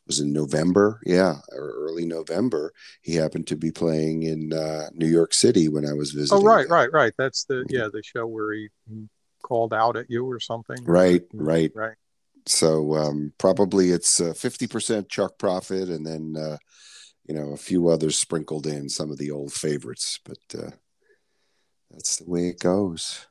was 0.07 0.19
in 0.19 0.33
November, 0.33 0.99
yeah, 1.05 1.35
or 1.51 1.71
early 1.77 2.05
November. 2.05 2.73
He 3.03 3.13
happened 3.13 3.45
to 3.47 3.55
be 3.55 3.71
playing 3.71 4.23
in 4.23 4.53
uh, 4.53 4.89
New 4.93 5.07
York 5.07 5.35
City 5.35 5.69
when 5.69 5.85
I 5.85 5.93
was 5.93 6.11
visiting. 6.11 6.43
Oh, 6.43 6.49
right, 6.49 6.67
right, 6.67 6.91
right. 6.91 7.13
That's 7.15 7.45
the 7.45 7.63
yeah 7.69 7.89
the 7.93 8.01
show 8.01 8.25
where 8.25 8.53
he, 8.53 8.69
he 8.89 9.07
called 9.43 9.71
out 9.71 9.97
at 9.97 10.09
you 10.09 10.25
or 10.25 10.39
something. 10.39 10.83
Right, 10.83 11.21
right, 11.31 11.71
right 11.75 11.95
so 12.45 12.95
um, 12.95 13.33
probably 13.37 13.91
it's 13.91 14.19
uh, 14.19 14.33
50% 14.33 15.09
Chuck 15.09 15.37
Prophet, 15.37 15.89
and 15.89 16.05
then, 16.05 16.35
uh, 16.37 16.57
you 17.25 17.35
know, 17.35 17.51
a 17.51 17.57
few 17.57 17.89
others 17.89 18.17
sprinkled 18.17 18.67
in, 18.67 18.89
some 18.89 19.11
of 19.11 19.17
the 19.17 19.31
old 19.31 19.53
favorites, 19.53 20.19
but 20.25 20.37
uh, 20.57 20.71
that's 21.91 22.17
the 22.17 22.29
way 22.29 22.47
it 22.47 22.59
goes. 22.59 23.27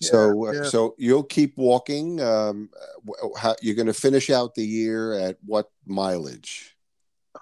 Yeah, 0.00 0.08
so, 0.10 0.46
uh, 0.48 0.52
yeah. 0.52 0.62
so 0.64 0.94
you'll 0.98 1.22
keep 1.22 1.56
walking. 1.56 2.20
Um, 2.20 2.70
how, 3.38 3.54
you're 3.62 3.76
going 3.76 3.86
to 3.86 3.94
finish 3.94 4.30
out 4.30 4.54
the 4.54 4.66
year 4.66 5.14
at 5.14 5.36
what 5.44 5.70
mileage? 5.86 6.76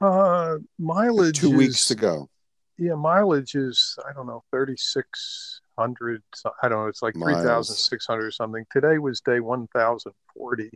Uh, 0.01 0.57
mileage. 0.79 1.41
Two 1.41 1.53
is, 1.53 1.57
weeks 1.57 1.87
to 1.87 1.95
go. 1.95 2.29
Yeah, 2.79 2.95
mileage 2.95 3.55
is 3.55 3.99
I 4.09 4.13
don't 4.13 4.27
know 4.27 4.43
thirty 4.51 4.77
six 4.77 5.61
hundred. 5.81 6.23
I 6.63 6.69
don't 6.69 6.83
know. 6.83 6.87
It's 6.89 7.03
like 7.03 7.15
three 7.15 7.35
thousand 7.35 7.77
six 7.77 8.07
hundred 8.07 8.27
or 8.27 8.31
something. 8.31 8.65
Today 8.71 8.99
was 8.99 9.21
day 9.21 9.41
one 9.41 9.67
thousand 9.75 10.13
forty. 10.37 10.71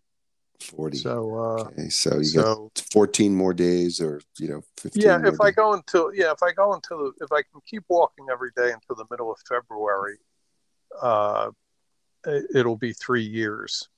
40. 0.61 0.97
So 0.99 1.35
uh, 1.35 1.65
okay, 1.69 1.89
so 1.91 2.17
you 2.17 2.25
so 2.25 2.71
got 2.75 2.85
14 2.93 3.35
more 3.35 3.53
days, 3.53 4.01
or 4.01 4.21
you 4.39 4.49
know, 4.49 4.63
15. 4.79 5.03
yeah, 5.03 5.21
if 5.27 5.39
I 5.41 5.51
go 5.51 5.75
until 5.75 6.15
yeah, 6.15 6.31
if 6.33 6.43
I 6.43 6.53
go 6.53 6.73
until 6.73 7.13
if 7.21 7.31
I 7.33 7.43
can 7.43 7.61
keep 7.69 7.85
walking 7.89 8.27
every 8.33 8.51
day 8.57 8.73
until 8.73 8.97
the 8.97 9.05
middle 9.11 9.31
of 9.31 9.39
February, 9.47 10.17
uh, 11.03 11.51
it- 12.27 12.47
it'll 12.55 12.77
be 12.79 12.93
three 12.95 13.25
years 13.25 13.89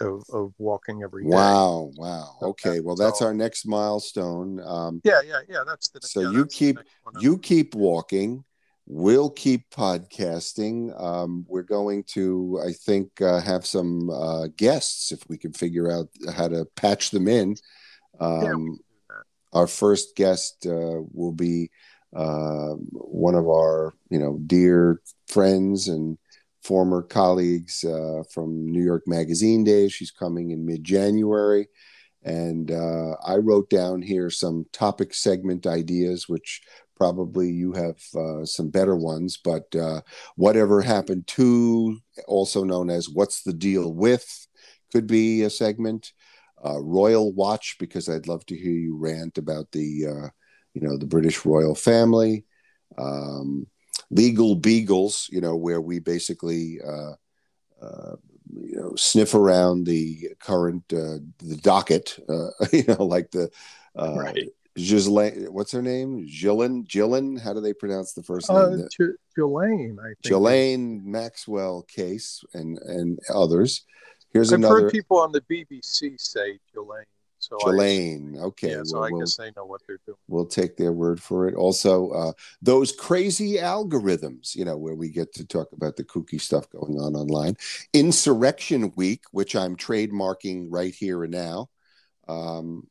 of, 0.00 0.22
of 0.32 0.54
walking 0.58 1.02
every 1.02 1.24
day. 1.24 1.30
Wow, 1.30 1.90
wow. 1.96 2.36
Okay, 2.40 2.80
well, 2.80 2.96
that's 2.96 3.20
our 3.20 3.34
next 3.34 3.66
milestone. 3.66 4.60
Um, 4.60 5.00
Yeah, 5.04 5.20
yeah, 5.26 5.40
yeah. 5.48 5.64
That's 5.66 5.88
the 5.88 6.00
So 6.02 6.20
yeah, 6.20 6.30
you 6.30 6.46
keep- 6.46 6.76
next 6.76 6.90
one 7.02 7.16
up. 7.16 7.22
you 7.22 7.38
keep 7.38 7.74
walking. 7.74 8.44
We'll 8.88 9.30
keep 9.30 9.68
podcasting. 9.70 10.98
Um, 11.02 11.44
we're 11.48 11.62
going 11.62 12.04
to, 12.14 12.60
I 12.64 12.72
think, 12.72 13.20
uh, 13.20 13.40
have 13.40 13.66
some 13.66 14.10
uh, 14.10 14.46
guests 14.56 15.10
if 15.10 15.28
we 15.28 15.36
can 15.36 15.52
figure 15.52 15.90
out 15.90 16.08
how 16.32 16.46
to 16.48 16.64
patch 16.76 17.10
them 17.10 17.26
in. 17.26 17.56
Um, 18.20 18.42
Yeah, 18.42 18.54
we 18.54 18.64
can 18.64 18.74
do 18.74 18.80
that. 19.08 19.58
our 19.58 19.66
first 19.66 20.14
guest 20.14 20.66
uh, 20.66 21.02
will 21.12 21.32
be 21.32 21.70
uh, 22.14 22.74
one 22.92 23.34
of 23.34 23.48
our, 23.48 23.94
you 24.08 24.20
know, 24.20 24.38
dear 24.46 25.02
friends 25.26 25.88
and 25.88 26.16
former 26.62 27.02
colleagues 27.02 27.84
uh, 27.84 28.22
from 28.32 28.70
New 28.70 28.82
York 28.84 29.02
Magazine 29.06 29.64
days. 29.64 29.92
She's 29.92 30.12
coming 30.12 30.52
in 30.52 30.64
mid-January, 30.64 31.68
and 32.22 32.70
uh, 32.70 33.16
I 33.24 33.36
wrote 33.36 33.68
down 33.68 34.02
here 34.02 34.30
some 34.30 34.66
topic 34.72 35.12
segment 35.12 35.66
ideas, 35.66 36.28
which 36.28 36.62
probably 36.96 37.50
you 37.50 37.72
have 37.72 37.98
uh, 38.16 38.44
some 38.44 38.70
better 38.70 38.96
ones. 38.96 39.36
But 39.36 39.74
uh, 39.74 40.00
whatever 40.36 40.80
happened 40.80 41.26
to, 41.28 41.98
also 42.26 42.64
known 42.64 42.90
as 42.90 43.08
"What's 43.08 43.42
the 43.42 43.52
deal 43.52 43.92
with," 43.92 44.46
could 44.92 45.06
be 45.06 45.42
a 45.42 45.50
segment 45.50 46.12
uh, 46.64 46.80
royal 46.80 47.32
watch 47.32 47.76
because 47.78 48.08
I'd 48.08 48.28
love 48.28 48.44
to 48.46 48.56
hear 48.56 48.72
you 48.72 48.96
rant 48.96 49.38
about 49.38 49.70
the 49.72 50.06
uh, 50.06 50.28
you 50.74 50.80
know 50.82 50.96
the 50.96 51.06
British 51.06 51.44
royal 51.44 51.74
family. 51.74 52.44
Um, 52.98 53.66
legal 54.10 54.54
beagles, 54.54 55.28
you 55.32 55.40
know, 55.40 55.56
where 55.56 55.80
we 55.80 55.98
basically 55.98 56.78
uh, 56.86 57.12
uh, 57.84 58.16
you 58.54 58.76
know 58.76 58.94
sniff 58.96 59.34
around 59.34 59.84
the 59.84 60.30
current 60.40 60.84
uh, 60.92 61.18
the 61.38 61.58
docket, 61.62 62.18
uh, 62.28 62.50
you 62.72 62.84
know, 62.88 63.04
like 63.04 63.30
the 63.30 63.50
uh, 63.96 64.14
Right. 64.16 64.48
Ghislaine, 64.76 65.46
what's 65.52 65.72
her 65.72 65.82
name? 65.82 66.26
Gillen, 66.26 66.82
Gillen. 66.82 67.36
How 67.36 67.52
do 67.54 67.60
they 67.60 67.72
pronounce 67.72 68.12
the 68.12 68.22
first 68.22 68.50
Uh, 68.50 68.68
name? 68.70 68.88
J- 68.96 69.04
Jelaine, 69.36 69.98
I 70.00 70.08
think. 70.08 70.22
Ghislaine 70.22 71.02
Maxwell 71.10 71.82
case 71.82 72.42
and 72.54 72.78
and 72.78 73.18
others. 73.32 73.84
Here's 74.32 74.52
I've 74.52 74.58
another 74.60 74.82
heard 74.82 74.92
people 74.92 75.18
on 75.18 75.32
the 75.32 75.40
BBC 75.42 76.16
say 76.18 76.58
Jelaine. 76.74 77.04
So 77.38 77.56
I, 77.64 77.68
Okay, 78.46 78.70
yeah, 78.70 78.82
so 78.82 78.94
well, 78.96 79.04
I 79.04 79.10
we'll- 79.10 79.20
guess 79.20 79.36
they 79.36 79.52
know 79.56 79.66
what 79.66 79.80
they're 79.86 80.00
doing. 80.04 80.18
we'll 80.26 80.46
take 80.46 80.76
their 80.76 80.92
word 80.92 81.22
for 81.22 81.46
it. 81.46 81.54
Also, 81.54 82.10
uh, 82.10 82.32
those 82.60 82.90
crazy 82.90 83.58
algorithms, 83.58 84.56
you 84.56 84.64
know, 84.64 84.76
where 84.76 84.96
we 84.96 85.10
get 85.10 85.32
to 85.34 85.44
talk 85.44 85.70
about 85.72 85.94
the 85.94 86.02
kooky 86.02 86.40
stuff 86.40 86.68
going 86.70 86.98
on 86.98 87.14
online. 87.14 87.56
Insurrection 87.92 88.92
Week, 88.96 89.22
which 89.30 89.54
I'm 89.54 89.76
trademarking 89.76 90.66
right 90.70 90.92
here 90.94 91.22
and 91.22 91.32
now. 91.32 91.68
Um, 92.28 92.86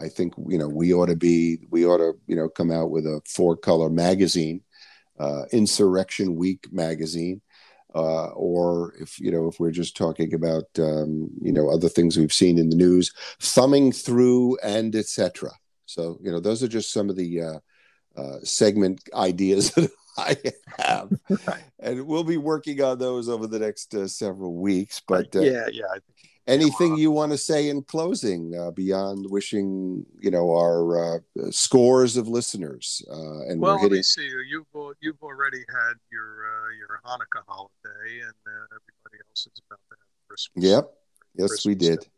I 0.00 0.08
think 0.08 0.34
you 0.48 0.58
know 0.58 0.68
we 0.68 0.94
ought 0.94 1.06
to 1.06 1.16
be 1.16 1.58
we 1.70 1.84
ought 1.84 1.98
to 1.98 2.14
you 2.26 2.36
know 2.36 2.48
come 2.48 2.70
out 2.70 2.90
with 2.90 3.06
a 3.06 3.20
four 3.26 3.56
color 3.56 3.90
magazine, 3.90 4.62
uh, 5.18 5.44
Insurrection 5.52 6.36
Week 6.36 6.66
magazine. 6.72 7.40
Uh, 7.94 8.28
or 8.28 8.94
if 9.00 9.18
you 9.18 9.30
know 9.30 9.48
if 9.48 9.58
we're 9.58 9.70
just 9.70 9.96
talking 9.96 10.34
about 10.34 10.64
um, 10.78 11.30
you 11.40 11.52
know 11.52 11.70
other 11.70 11.88
things 11.88 12.16
we've 12.16 12.32
seen 12.32 12.58
in 12.58 12.68
the 12.68 12.76
news, 12.76 13.12
thumbing 13.40 13.92
through 13.92 14.58
and 14.58 14.94
etc. 14.94 15.50
So, 15.88 16.18
you 16.22 16.30
know, 16.30 16.38
those 16.38 16.62
are 16.62 16.68
just 16.68 16.92
some 16.92 17.08
of 17.08 17.16
the 17.16 17.40
uh, 17.40 17.58
uh, 18.16 18.38
segment 18.42 19.00
ideas 19.14 19.70
that 19.76 19.90
I 20.16 20.36
have. 20.78 21.12
And 21.80 22.06
we'll 22.08 22.24
be 22.24 22.36
working 22.36 22.82
on 22.82 22.98
those 22.98 23.28
over 23.28 23.46
the 23.46 23.60
next 23.60 23.94
uh, 23.94 24.08
several 24.08 24.56
weeks. 24.56 25.00
But 25.06 25.34
uh, 25.36 25.40
yeah, 25.40 25.68
yeah. 25.72 25.84
Anything 26.48 26.96
you 26.96 27.10
want 27.10 27.32
to 27.32 27.38
say 27.38 27.68
in 27.68 27.82
closing 27.82 28.56
uh, 28.58 28.70
beyond 28.70 29.26
wishing, 29.30 30.04
you 30.18 30.30
know, 30.30 30.50
our 30.50 31.16
uh, 31.16 31.18
scores 31.50 32.16
of 32.16 32.26
listeners 32.26 33.02
uh, 33.10 33.42
and 33.48 33.60
Well, 33.60 33.72
we're 33.74 33.74
let 33.74 33.82
hitting. 33.82 33.98
me 33.98 34.02
see. 34.02 34.28
You've 34.48 34.66
you've 35.00 35.22
already 35.22 35.62
had 35.68 35.94
your 36.10 36.46
uh, 36.46 36.70
your 36.80 37.00
Hanukkah 37.04 37.42
holiday, 37.46 38.20
and 38.22 38.32
uh, 38.46 38.64
everybody 38.78 39.18
else 39.28 39.46
is 39.52 39.60
about 39.68 39.80
to 39.90 39.96
have 39.96 40.28
Christmas. 40.28 40.64
Yep. 40.64 40.94
Yes, 41.36 41.66
we 41.66 41.74
did. 41.74 42.08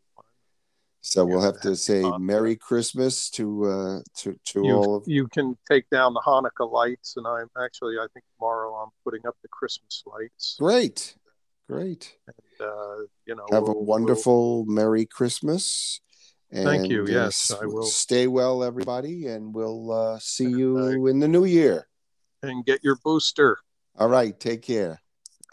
So 1.03 1.25
we'll 1.25 1.39
Yeah, 1.39 1.45
have 1.47 1.61
to 1.61 1.75
say 1.75 2.03
Hanukkah. 2.03 2.21
Merry 2.21 2.55
Christmas 2.55 3.29
to 3.31 3.65
uh, 3.65 3.99
to 4.19 4.39
to 4.45 4.63
You 4.65 4.75
all 4.75 4.95
of. 4.97 5.03
you 5.07 5.27
can 5.27 5.57
take 5.69 5.89
down 5.89 6.13
the 6.13 6.21
Hanukkah 6.21 6.71
lights, 6.71 7.15
and 7.17 7.27
I'm 7.27 7.49
actually 7.61 7.95
I 7.97 8.07
think 8.13 8.23
tomorrow 8.37 8.73
I'm 8.75 8.89
putting 9.03 9.25
up 9.27 9.35
the 9.41 9.49
Christmas 9.49 10.03
lights. 10.05 10.55
Great, 10.59 11.15
great. 11.67 12.15
And, 12.27 12.35
uh, 12.61 13.05
you 13.25 13.35
know, 13.35 13.45
Have 13.51 13.63
a 13.63 13.65
we'll- 13.65 13.75
we'll- 13.75 13.85
wonderful 13.85 14.65
Merry 14.65 15.05
Christmas. 15.05 15.99
And, 16.51 16.65
Thank 16.65 16.89
you. 16.89 16.99
And, 17.01 17.09
Yes, 17.09 17.51
s- 17.51 17.57
I 17.61 17.65
will. 17.65 17.83
Stay 17.83 18.27
well, 18.27 18.63
everybody, 18.63 19.27
and 19.27 19.53
we'll 19.55 19.91
uh, 19.91 20.19
see 20.19 20.45
And, 20.45 20.57
you 20.59 21.07
in 21.07 21.19
the 21.19 21.27
new 21.27 21.45
year. 21.45 21.87
and 22.43 22.65
get 22.65 22.83
your 22.83 22.97
booster. 23.03 23.57
All 23.97 24.09
right. 24.09 24.37
Take 24.39 24.61
care. 24.63 25.01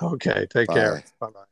Okay, 0.02 0.46
take 0.50 0.68
Bye. 0.68 0.74
care. 0.74 1.04
Bye 1.20 1.30
bye. 1.30 1.47